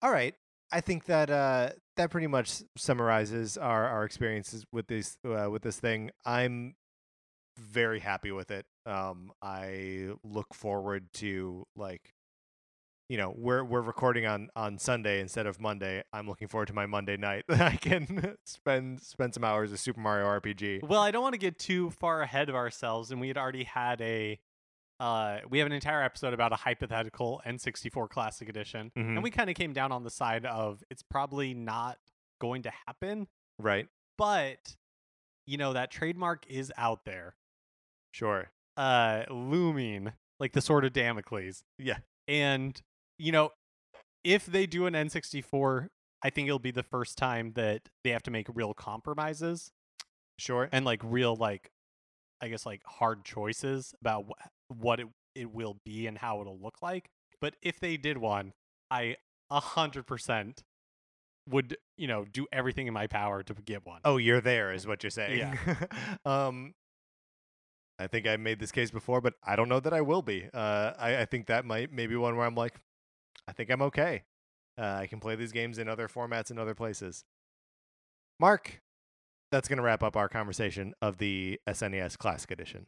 all 0.00 0.12
right, 0.12 0.34
I 0.70 0.80
think 0.80 1.06
that 1.06 1.30
uh, 1.30 1.70
that 1.96 2.10
pretty 2.10 2.28
much 2.28 2.62
summarizes 2.76 3.56
our, 3.56 3.88
our 3.88 4.04
experiences 4.04 4.64
with 4.72 4.86
this 4.86 5.16
uh, 5.26 5.50
with 5.50 5.62
this 5.62 5.80
thing. 5.80 6.10
I'm 6.24 6.74
very 7.58 7.98
happy 7.98 8.30
with 8.30 8.50
it. 8.52 8.64
Um, 8.86 9.32
I 9.42 10.10
look 10.22 10.54
forward 10.54 11.06
to 11.14 11.64
like, 11.76 12.12
you 13.12 13.18
know, 13.18 13.34
we're 13.36 13.62
we're 13.62 13.82
recording 13.82 14.24
on 14.24 14.48
on 14.56 14.78
Sunday 14.78 15.20
instead 15.20 15.44
of 15.46 15.60
Monday. 15.60 16.02
I'm 16.14 16.26
looking 16.26 16.48
forward 16.48 16.68
to 16.68 16.72
my 16.72 16.86
Monday 16.86 17.18
night. 17.18 17.44
that 17.48 17.60
I 17.60 17.76
can 17.76 18.38
spend 18.46 19.02
spend 19.02 19.34
some 19.34 19.44
hours 19.44 19.70
of 19.70 19.78
Super 19.78 20.00
Mario 20.00 20.24
RPG. 20.26 20.82
Well, 20.88 21.02
I 21.02 21.10
don't 21.10 21.22
want 21.22 21.34
to 21.34 21.38
get 21.38 21.58
too 21.58 21.90
far 21.90 22.22
ahead 22.22 22.48
of 22.48 22.54
ourselves, 22.54 23.10
and 23.10 23.20
we 23.20 23.28
had 23.28 23.36
already 23.36 23.64
had 23.64 24.00
a. 24.00 24.40
Uh, 24.98 25.40
we 25.50 25.58
have 25.58 25.66
an 25.66 25.72
entire 25.74 26.02
episode 26.02 26.32
about 26.32 26.52
a 26.52 26.56
hypothetical 26.56 27.42
N64 27.44 28.08
Classic 28.08 28.48
Edition, 28.48 28.90
Mhm. 28.96 29.08
and 29.16 29.22
we 29.22 29.30
kind 29.30 29.50
of 29.50 29.56
came 29.56 29.74
down 29.74 29.92
on 29.92 30.04
the 30.04 30.10
side 30.10 30.46
of 30.46 30.82
it's 30.88 31.02
probably 31.02 31.52
not 31.52 31.98
going 32.40 32.62
to 32.62 32.72
happen, 32.86 33.26
Right? 33.58 33.88
but 34.16 34.76
you 35.44 35.58
know 35.58 35.74
that 35.74 35.90
trademark 35.90 36.46
is 36.46 36.72
out 36.78 37.04
there, 37.04 37.34
Sure. 38.12 38.52
uh, 38.78 39.24
looming 39.28 40.12
like 40.40 40.52
the 40.52 40.62
sword 40.62 40.84
of 40.86 40.92
Damocles. 40.94 41.62
Yeah. 41.78 41.98
And 42.28 42.80
you 43.22 43.32
know, 43.32 43.50
if 44.24 44.46
they 44.46 44.66
do 44.66 44.86
an 44.86 44.94
N64, 44.94 45.88
I 46.22 46.30
think 46.30 46.48
it'll 46.48 46.58
be 46.58 46.70
the 46.70 46.82
first 46.82 47.16
time 47.16 47.52
that 47.54 47.82
they 48.04 48.10
have 48.10 48.22
to 48.24 48.30
make 48.30 48.46
real 48.52 48.74
compromises 48.74 49.70
Sure. 50.38 50.68
and 50.72 50.84
like 50.84 51.00
real 51.04 51.36
like 51.36 51.70
i 52.40 52.48
guess 52.48 52.66
like 52.66 52.80
hard 52.84 53.24
choices 53.24 53.94
about 54.00 54.24
wh- 54.28 54.80
what 54.82 54.98
it, 54.98 55.06
it 55.36 55.52
will 55.52 55.76
be 55.84 56.06
and 56.08 56.18
how 56.18 56.40
it'll 56.40 56.58
look 56.58 56.82
like 56.82 57.10
but 57.40 57.54
if 57.62 57.78
they 57.78 57.96
did 57.96 58.18
one 58.18 58.52
i 58.90 59.14
a 59.50 59.60
hundred 59.60 60.04
percent 60.06 60.62
would 61.48 61.76
you 61.96 62.08
know 62.08 62.24
do 62.24 62.46
everything 62.52 62.86
in 62.86 62.94
my 62.94 63.06
power 63.06 63.42
to 63.42 63.54
get 63.54 63.84
one. 63.84 64.00
Oh, 64.04 64.16
you're 64.16 64.40
there, 64.40 64.72
is 64.72 64.86
what 64.86 65.02
you're 65.02 65.10
saying. 65.10 65.38
Yeah. 65.38 65.74
um, 66.24 66.74
I 67.98 68.06
think 68.06 68.26
I 68.26 68.36
made 68.36 68.58
this 68.58 68.72
case 68.72 68.90
before, 68.90 69.20
but 69.20 69.34
I 69.44 69.54
don't 69.56 69.68
know 69.68 69.80
that 69.80 69.92
I 69.92 70.00
will 70.00 70.22
be. 70.22 70.48
Uh, 70.52 70.92
I, 70.98 71.18
I 71.20 71.24
think 71.24 71.46
that 71.46 71.64
might 71.64 71.92
maybe 71.92 72.16
one 72.16 72.36
where 72.36 72.46
I'm 72.46 72.54
like, 72.54 72.74
I 73.48 73.52
think 73.52 73.70
I'm 73.70 73.82
okay. 73.82 74.22
Uh, 74.78 74.84
I 75.00 75.06
can 75.06 75.20
play 75.20 75.36
these 75.36 75.52
games 75.52 75.78
in 75.78 75.88
other 75.88 76.08
formats 76.08 76.50
in 76.50 76.58
other 76.58 76.74
places. 76.74 77.24
Mark, 78.40 78.80
that's 79.50 79.68
going 79.68 79.76
to 79.76 79.82
wrap 79.82 80.02
up 80.02 80.16
our 80.16 80.28
conversation 80.28 80.94
of 81.02 81.18
the 81.18 81.60
SNES 81.68 82.16
Classic 82.18 82.50
Edition. 82.50 82.86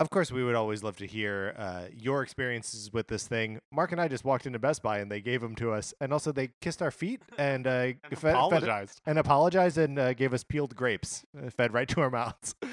Of 0.00 0.10
course, 0.10 0.32
we 0.32 0.42
would 0.42 0.56
always 0.56 0.82
love 0.82 0.96
to 0.96 1.06
hear 1.06 1.54
uh, 1.56 1.84
your 1.96 2.22
experiences 2.22 2.92
with 2.92 3.06
this 3.06 3.28
thing. 3.28 3.60
Mark 3.72 3.92
and 3.92 4.00
I 4.00 4.08
just 4.08 4.24
walked 4.24 4.44
into 4.44 4.58
Best 4.58 4.82
Buy 4.82 4.98
and 4.98 5.10
they 5.10 5.20
gave 5.20 5.40
them 5.40 5.54
to 5.56 5.70
us, 5.72 5.94
and 6.00 6.12
also 6.12 6.32
they 6.32 6.50
kissed 6.60 6.82
our 6.82 6.90
feet 6.90 7.22
and 7.38 7.66
uh, 7.66 7.70
And 7.70 7.96
fed- 8.10 8.18
fed- 8.18 8.34
apologized. 8.34 9.00
and 9.06 9.18
apologized 9.20 9.78
and 9.78 9.98
uh, 9.98 10.12
gave 10.14 10.34
us 10.34 10.42
peeled 10.42 10.74
grapes 10.74 11.24
uh, 11.40 11.48
fed 11.48 11.72
right 11.72 11.88
to 11.88 12.00
our 12.00 12.10
mouths. 12.10 12.54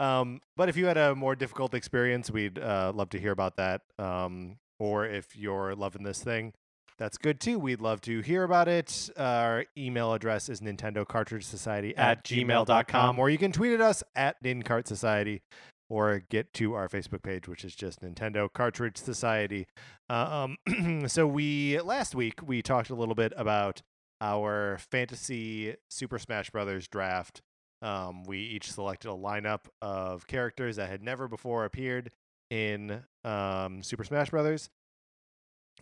um, 0.00 0.40
but 0.56 0.68
if 0.68 0.76
you 0.76 0.86
had 0.86 0.96
a 0.96 1.14
more 1.14 1.36
difficult 1.36 1.74
experience, 1.74 2.30
we'd 2.30 2.58
uh, 2.58 2.92
love 2.94 3.10
to 3.10 3.18
hear 3.18 3.32
about 3.32 3.56
that. 3.56 3.82
Um, 3.98 4.56
or 4.78 5.06
if 5.06 5.36
you're 5.36 5.74
loving 5.74 6.02
this 6.02 6.22
thing, 6.22 6.52
that's 6.98 7.18
good 7.18 7.40
too. 7.40 7.58
We'd 7.58 7.80
love 7.80 8.00
to 8.02 8.20
hear 8.20 8.44
about 8.44 8.68
it. 8.68 9.10
Our 9.16 9.66
email 9.76 10.12
address 10.12 10.48
is 10.48 10.60
Nintendo 10.60 11.06
Cartridge 11.06 11.44
Society 11.44 11.96
at, 11.96 12.18
At 12.18 12.24
gmail.com, 12.24 13.18
or 13.18 13.30
you 13.30 13.38
can 13.38 13.52
tweet 13.52 13.72
at 13.72 13.80
us 13.80 14.02
at 14.14 14.42
NinCart 14.42 14.86
Society 14.86 15.42
or 15.90 16.22
get 16.30 16.52
to 16.54 16.74
our 16.74 16.88
Facebook 16.88 17.22
page, 17.22 17.48
which 17.48 17.64
is 17.64 17.74
just 17.74 18.00
Nintendo 18.00 18.52
Cartridge 18.52 18.96
Society. 18.96 19.66
Um, 20.08 20.56
so 21.06 21.26
we 21.26 21.80
last 21.80 22.14
week 22.14 22.40
we 22.46 22.62
talked 22.62 22.90
a 22.90 22.94
little 22.94 23.14
bit 23.14 23.32
about 23.36 23.82
our 24.20 24.78
fantasy 24.78 25.76
Super 25.90 26.18
Smash 26.18 26.50
Brothers 26.50 26.88
draft. 26.88 27.42
Um, 27.84 28.24
we 28.24 28.38
each 28.38 28.72
selected 28.72 29.10
a 29.10 29.14
lineup 29.14 29.66
of 29.82 30.26
characters 30.26 30.76
that 30.76 30.88
had 30.88 31.02
never 31.02 31.28
before 31.28 31.66
appeared 31.66 32.10
in 32.50 33.02
um, 33.24 33.82
Super 33.82 34.04
Smash 34.04 34.30
Brothers. 34.30 34.70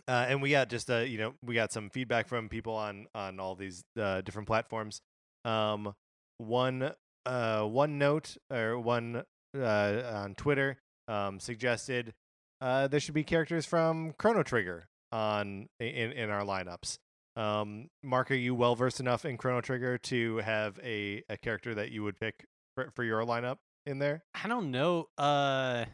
Uh, 0.05 0.25
and 0.27 0.41
we 0.41 0.51
got 0.51 0.69
just 0.69 0.91
uh, 0.91 0.97
you 0.97 1.17
know 1.17 1.33
we 1.41 1.55
got 1.55 1.71
some 1.71 1.89
feedback 1.89 2.27
from 2.27 2.49
people 2.49 2.75
on 2.75 3.07
on 3.15 3.39
all 3.39 3.55
these 3.55 3.85
uh, 3.97 4.19
different 4.21 4.47
platforms. 4.47 4.99
Um, 5.45 5.93
one 6.39 6.91
uh, 7.25 7.61
one 7.61 7.97
note 7.97 8.35
or 8.51 8.77
one 8.77 9.23
uh, 9.57 10.01
on 10.13 10.35
Twitter 10.35 10.79
um, 11.07 11.39
suggested 11.39 12.13
there 12.59 12.99
should 12.99 13.13
be 13.13 13.23
characters 13.23 13.65
from 13.65 14.13
Chrono 14.17 14.43
Trigger 14.43 14.89
on 15.13 15.69
in 15.79 16.11
in 16.11 16.29
our 16.29 16.43
lineups. 16.43 16.97
Um, 17.35 17.89
Mark, 18.03 18.29
are 18.31 18.35
you 18.35 18.53
well 18.55 18.75
versed 18.75 18.99
enough 18.99 19.25
in 19.25 19.37
Chrono 19.37 19.61
Trigger 19.61 19.97
to 19.97 20.37
have 20.37 20.79
a, 20.83 21.23
a 21.29 21.37
character 21.37 21.73
that 21.75 21.91
you 21.91 22.03
would 22.03 22.19
pick 22.19 22.45
for, 22.75 22.91
for 22.95 23.03
your 23.03 23.21
lineup 23.25 23.57
in 23.85 23.99
there? 23.99 24.23
I 24.43 24.47
don't 24.47 24.69
know. 24.71 25.07
Uh, 25.17 25.85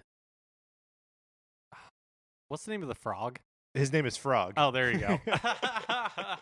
what's 2.50 2.66
the 2.66 2.72
name 2.72 2.82
of 2.82 2.90
the 2.90 2.96
frog? 2.96 3.40
His 3.74 3.94
name 3.94 4.06
is 4.08 4.18
Frog. 4.18 4.54
Oh, 4.58 4.72
there 4.72 4.92
you 4.92 4.98
go. 4.98 5.20
uh, 5.28 6.36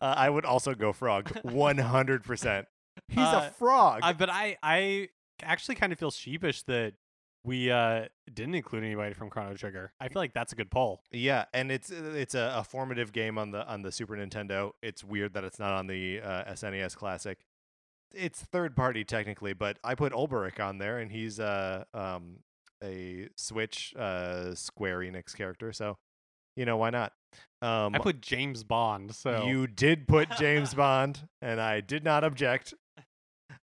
I 0.00 0.30
would 0.30 0.44
also 0.44 0.74
go 0.74 0.92
Frog, 0.92 1.36
one 1.42 1.78
hundred 1.78 2.22
percent. 2.22 2.66
He's 3.08 3.18
Uh, 3.18 3.48
a 3.48 3.54
frog. 3.54 4.02
But 4.18 4.30
I, 4.30 4.56
I 4.62 5.08
actually 5.42 5.74
kind 5.74 5.92
of 5.92 5.98
feel 5.98 6.10
sheepish 6.12 6.62
that 6.64 6.94
we 7.44 7.70
uh 7.70 8.06
didn't 8.32 8.54
include 8.54 8.84
anybody 8.84 9.14
from 9.14 9.30
Chrono 9.30 9.54
Trigger. 9.54 9.92
I 10.00 10.08
feel 10.08 10.20
like 10.20 10.34
that's 10.34 10.52
a 10.52 10.56
good 10.56 10.70
poll. 10.70 11.02
Yeah, 11.12 11.44
and 11.54 11.70
it's 11.70 11.90
it's 11.90 12.34
a, 12.34 12.54
a 12.56 12.64
formative 12.64 13.12
game 13.12 13.38
on 13.38 13.50
the 13.50 13.66
on 13.66 13.82
the 13.82 13.92
Super 13.92 14.16
Nintendo. 14.16 14.72
It's 14.82 15.04
weird 15.04 15.34
that 15.34 15.44
it's 15.44 15.58
not 15.58 15.72
on 15.72 15.86
the 15.86 16.20
uh, 16.20 16.44
SNES 16.52 16.96
Classic. 16.96 17.38
It's 18.14 18.40
third 18.40 18.74
party 18.74 19.04
technically, 19.04 19.52
but 19.52 19.78
I 19.84 19.94
put 19.94 20.12
Olberic 20.12 20.64
on 20.64 20.78
there, 20.78 20.98
and 20.98 21.12
he's 21.12 21.38
uh, 21.38 21.84
um, 21.92 22.38
a 22.82 23.28
Switch 23.36 23.94
uh, 23.96 24.54
Square 24.54 25.00
Enix 25.00 25.34
character, 25.36 25.72
so 25.72 25.98
you 26.56 26.64
know 26.64 26.76
why 26.76 26.90
not? 26.90 27.12
Um, 27.60 27.94
I 27.94 27.98
put 27.98 28.20
James 28.20 28.64
Bond. 28.64 29.14
So 29.14 29.44
You 29.46 29.66
did 29.66 30.08
put 30.08 30.30
James 30.38 30.74
Bond, 30.74 31.28
and 31.42 31.60
I 31.60 31.80
did 31.80 32.02
not 32.04 32.24
object. 32.24 32.74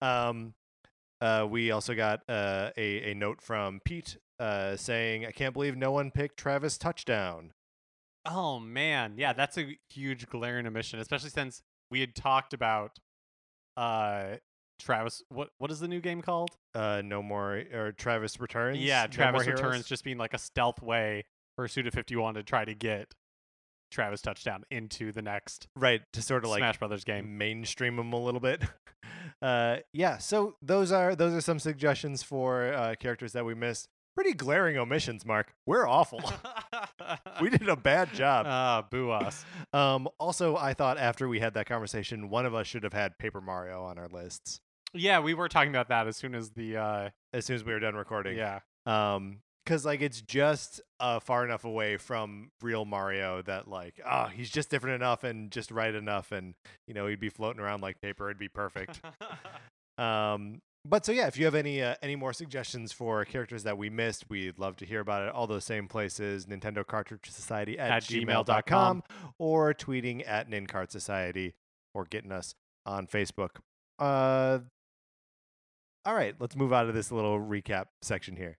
Um, 0.01 0.53
uh, 1.21 1.47
we 1.49 1.71
also 1.71 1.93
got 1.93 2.21
uh, 2.27 2.71
a 2.77 3.11
a 3.11 3.13
note 3.13 3.41
from 3.41 3.79
Pete 3.85 4.17
uh, 4.39 4.75
saying, 4.75 5.25
"I 5.25 5.31
can't 5.31 5.53
believe 5.53 5.77
no 5.77 5.91
one 5.91 6.11
picked 6.11 6.37
Travis 6.37 6.77
touchdown." 6.77 7.53
Oh 8.25 8.59
man, 8.59 9.13
yeah, 9.17 9.33
that's 9.33 9.57
a 9.57 9.77
huge 9.89 10.27
glaring 10.27 10.67
omission, 10.67 10.99
especially 10.99 11.29
since 11.29 11.61
we 11.89 11.99
had 12.01 12.15
talked 12.15 12.53
about 12.53 12.97
uh 13.77 14.35
Travis. 14.79 15.21
What 15.29 15.49
what 15.59 15.71
is 15.71 15.79
the 15.79 15.87
new 15.87 16.01
game 16.01 16.21
called? 16.21 16.49
Uh, 16.73 17.01
no 17.03 17.21
more 17.21 17.63
or 17.73 17.91
Travis 17.91 18.39
returns. 18.39 18.79
Yeah, 18.79 19.03
No 19.03 19.07
Travis 19.15 19.43
Heroes? 19.43 19.61
returns 19.61 19.85
just 19.87 20.03
being 20.03 20.17
like 20.17 20.33
a 20.33 20.39
stealth 20.39 20.81
way 20.81 21.25
for 21.55 21.67
Suda 21.67 21.91
Fifty 21.91 22.15
One 22.15 22.33
to 22.35 22.43
try 22.43 22.65
to 22.65 22.73
get 22.73 23.13
Travis 23.91 24.21
touchdown 24.21 24.63
into 24.71 25.11
the 25.11 25.21
next 25.21 25.67
right 25.75 26.01
to 26.13 26.21
sort 26.21 26.43
of 26.43 26.49
like 26.49 26.59
Smash 26.59 26.79
Brothers 26.79 27.03
game. 27.03 27.37
mainstream 27.37 27.97
them 27.97 28.13
a 28.13 28.19
little 28.19 28.39
bit. 28.39 28.63
uh, 29.41 29.77
yeah, 29.93 30.17
so 30.17 30.55
those 30.61 30.91
are 30.91 31.15
those 31.15 31.33
are 31.33 31.41
some 31.41 31.59
suggestions 31.59 32.23
for 32.23 32.73
uh, 32.73 32.95
characters 32.99 33.33
that 33.33 33.45
we 33.45 33.53
missed. 33.53 33.87
Pretty 34.15 34.33
glaring 34.33 34.77
omissions, 34.77 35.25
Mark. 35.25 35.53
We're 35.65 35.87
awful. 35.87 36.21
we 37.41 37.49
did 37.49 37.69
a 37.69 37.77
bad 37.77 38.13
job. 38.13 38.45
Ah, 38.49 38.85
boo 38.89 39.09
us. 39.09 39.45
Um, 39.71 40.09
also, 40.19 40.57
I 40.57 40.73
thought 40.73 40.97
after 40.97 41.29
we 41.29 41.39
had 41.39 41.53
that 41.53 41.65
conversation, 41.65 42.29
one 42.29 42.45
of 42.45 42.53
us 42.53 42.67
should 42.67 42.83
have 42.83 42.91
had 42.93 43.17
Paper 43.17 43.39
Mario 43.39 43.83
on 43.83 43.97
our 43.97 44.09
lists 44.09 44.59
Yeah, 44.93 45.19
we 45.21 45.33
were 45.33 45.47
talking 45.47 45.69
about 45.69 45.87
that 45.89 46.07
as 46.07 46.17
soon 46.17 46.35
as 46.35 46.49
the 46.51 46.75
uh 46.77 47.09
as 47.31 47.45
soon 47.45 47.55
as 47.55 47.63
we 47.63 47.71
were 47.71 47.79
done 47.79 47.95
recording. 47.95 48.37
yeah. 48.37 48.59
Um, 48.85 49.39
because 49.65 49.85
like 49.85 50.01
it's 50.01 50.21
just 50.21 50.81
uh 50.99 51.19
far 51.19 51.45
enough 51.45 51.65
away 51.65 51.97
from 51.97 52.49
real 52.61 52.85
Mario 52.85 53.41
that 53.43 53.67
like 53.67 53.99
ah 54.05 54.27
he's 54.27 54.49
just 54.49 54.69
different 54.69 54.95
enough 54.95 55.23
and 55.23 55.51
just 55.51 55.71
right 55.71 55.93
enough 55.93 56.31
and 56.31 56.53
you 56.87 56.93
know 56.93 57.07
he'd 57.07 57.19
be 57.19 57.29
floating 57.29 57.61
around 57.61 57.81
like 57.81 58.01
paper. 58.01 58.29
It'd 58.29 58.39
be 58.39 58.49
perfect. 58.49 59.01
um. 59.97 60.59
But 60.83 61.05
so 61.05 61.11
yeah, 61.11 61.27
if 61.27 61.37
you 61.37 61.45
have 61.45 61.53
any 61.53 61.83
uh, 61.83 61.93
any 62.01 62.15
more 62.15 62.33
suggestions 62.33 62.91
for 62.91 63.23
characters 63.23 63.61
that 63.63 63.77
we 63.77 63.91
missed, 63.91 64.25
we'd 64.31 64.57
love 64.57 64.77
to 64.77 64.85
hear 64.85 64.99
about 64.99 65.27
it. 65.27 65.31
All 65.31 65.45
those 65.45 65.63
same 65.63 65.87
places: 65.87 66.47
Nintendo 66.47 66.85
Cartridge 66.85 67.29
Society 67.29 67.77
at, 67.77 67.91
At 67.91 68.03
gmail.com 68.03 68.45
gmail.com. 68.45 69.03
or 69.37 69.75
tweeting 69.75 70.27
at 70.27 70.49
Nincart 70.49 70.89
Society 70.89 71.53
or 71.93 72.05
getting 72.05 72.31
us 72.31 72.55
on 72.87 73.05
Facebook. 73.05 73.57
Uh, 73.99 74.59
all 76.03 76.15
right, 76.15 76.33
let's 76.39 76.55
move 76.55 76.73
out 76.73 76.87
of 76.87 76.95
this 76.95 77.11
little 77.11 77.39
recap 77.39 77.85
section 78.01 78.35
here. 78.35 78.57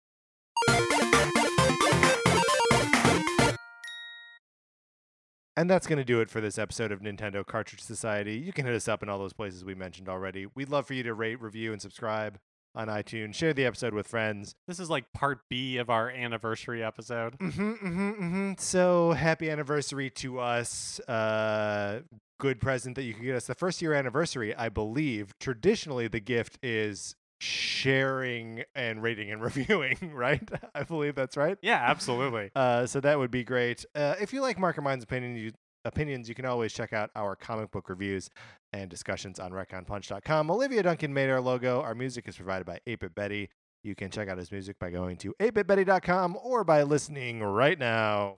And 5.54 5.70
that's 5.70 5.86
going 5.86 5.98
to 5.98 6.04
do 6.04 6.20
it 6.20 6.30
for 6.30 6.40
this 6.40 6.58
episode 6.58 6.90
of 6.90 7.00
Nintendo 7.00 7.46
Cartridge 7.46 7.82
Society. 7.82 8.36
You 8.36 8.52
can 8.52 8.66
hit 8.66 8.74
us 8.74 8.88
up 8.88 9.02
in 9.02 9.08
all 9.08 9.18
those 9.18 9.34
places 9.34 9.64
we 9.64 9.74
mentioned 9.74 10.08
already. 10.08 10.46
We'd 10.54 10.70
love 10.70 10.86
for 10.86 10.94
you 10.94 11.02
to 11.04 11.14
rate, 11.14 11.40
review, 11.40 11.72
and 11.72 11.80
subscribe 11.80 12.38
on 12.74 12.88
iTunes. 12.88 13.34
Share 13.34 13.52
the 13.52 13.66
episode 13.66 13.92
with 13.92 14.08
friends. 14.08 14.54
This 14.66 14.80
is 14.80 14.88
like 14.88 15.12
part 15.12 15.40
B 15.50 15.76
of 15.76 15.90
our 15.90 16.10
anniversary 16.10 16.82
episode. 16.82 17.38
Mm-hmm, 17.38 17.72
mm-hmm, 17.72 18.10
mm-hmm. 18.10 18.52
So 18.58 19.12
happy 19.12 19.50
anniversary 19.50 20.10
to 20.10 20.40
us. 20.40 20.98
Uh, 21.00 22.00
good 22.40 22.60
present 22.60 22.96
that 22.96 23.02
you 23.02 23.12
could 23.14 23.24
get 23.24 23.36
us. 23.36 23.46
The 23.46 23.54
first 23.54 23.82
year 23.82 23.92
anniversary, 23.92 24.54
I 24.56 24.68
believe, 24.68 25.34
traditionally 25.38 26.08
the 26.08 26.20
gift 26.20 26.58
is 26.62 27.14
sharing 27.42 28.62
and 28.74 29.02
rating 29.02 29.30
and 29.32 29.42
reviewing, 29.42 30.12
right? 30.14 30.48
I 30.74 30.84
believe 30.84 31.14
that's 31.14 31.36
right. 31.36 31.58
Yeah, 31.60 31.82
absolutely. 31.82 32.50
Uh, 32.54 32.86
so 32.86 33.00
that 33.00 33.18
would 33.18 33.30
be 33.30 33.42
great. 33.44 33.84
Uh, 33.94 34.14
if 34.20 34.32
you 34.32 34.40
like 34.40 34.58
Mark 34.58 34.76
and 34.76 34.84
Mine's 34.84 35.02
opinion, 35.02 35.34
you, 35.34 35.52
opinions, 35.84 36.28
you 36.28 36.34
can 36.36 36.44
always 36.46 36.72
check 36.72 36.92
out 36.92 37.10
our 37.16 37.34
comic 37.34 37.72
book 37.72 37.88
reviews 37.88 38.30
and 38.72 38.88
discussions 38.88 39.40
on 39.40 39.50
ReckonPunch.com. 39.50 40.50
Olivia 40.50 40.84
Duncan 40.84 41.12
made 41.12 41.28
our 41.30 41.40
logo. 41.40 41.82
Our 41.82 41.96
music 41.96 42.28
is 42.28 42.36
provided 42.36 42.64
by 42.64 42.78
8-Bit 42.86 43.14
Betty. 43.14 43.50
You 43.82 43.96
can 43.96 44.10
check 44.10 44.28
out 44.28 44.38
his 44.38 44.52
music 44.52 44.78
by 44.78 44.90
going 44.90 45.16
to 45.18 45.34
8bitbetty.com 45.40 46.38
or 46.40 46.62
by 46.62 46.84
listening 46.84 47.42
right 47.42 47.78
now. 47.78 48.36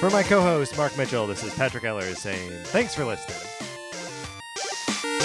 For 0.00 0.10
my 0.10 0.24
co-host 0.24 0.76
Mark 0.76 0.98
Mitchell, 0.98 1.26
this 1.28 1.44
is 1.44 1.54
Patrick 1.54 1.84
Eller 1.84 2.14
saying 2.14 2.50
thanks 2.64 2.94
for 2.94 3.04
listening. 3.04 3.38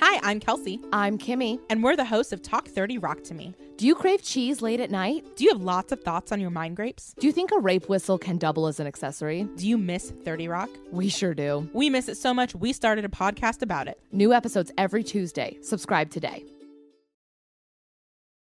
Hi, 0.00 0.18
I'm 0.22 0.40
Kelsey, 0.40 0.80
I'm 0.92 1.18
Kimmy. 1.18 1.60
and 1.70 1.82
we're 1.82 1.96
the 1.96 2.04
hosts 2.04 2.32
of 2.32 2.42
Talk 2.42 2.68
30 2.68 2.98
Rock 2.98 3.22
to 3.24 3.34
Me. 3.34 3.54
Do 3.76 3.86
you 3.86 3.94
crave 3.94 4.22
cheese 4.22 4.62
late 4.62 4.80
at 4.80 4.90
night? 4.90 5.24
Do 5.36 5.44
you 5.44 5.52
have 5.52 5.62
lots 5.62 5.92
of 5.92 6.00
thoughts 6.02 6.30
on 6.32 6.40
your 6.40 6.50
mind 6.50 6.76
grapes? 6.76 7.14
Do 7.18 7.26
you 7.26 7.32
think 7.32 7.50
a 7.52 7.58
rape 7.58 7.88
whistle 7.88 8.18
can 8.18 8.38
double 8.38 8.66
as 8.66 8.78
an 8.80 8.86
accessory? 8.86 9.44
Do 9.56 9.66
you 9.68 9.76
miss 9.78 10.10
30 10.24 10.48
Rock? 10.48 10.70
We 10.90 11.08
sure 11.08 11.34
do. 11.34 11.68
We 11.72 11.90
miss 11.90 12.08
it 12.08 12.16
so 12.16 12.32
much, 12.34 12.54
we 12.54 12.72
started 12.72 13.04
a 13.04 13.08
podcast 13.08 13.62
about 13.62 13.88
it. 13.88 14.00
New 14.12 14.32
episodes 14.32 14.72
every 14.78 15.02
Tuesday. 15.02 15.58
Subscribe 15.62 16.10
today. 16.10 16.44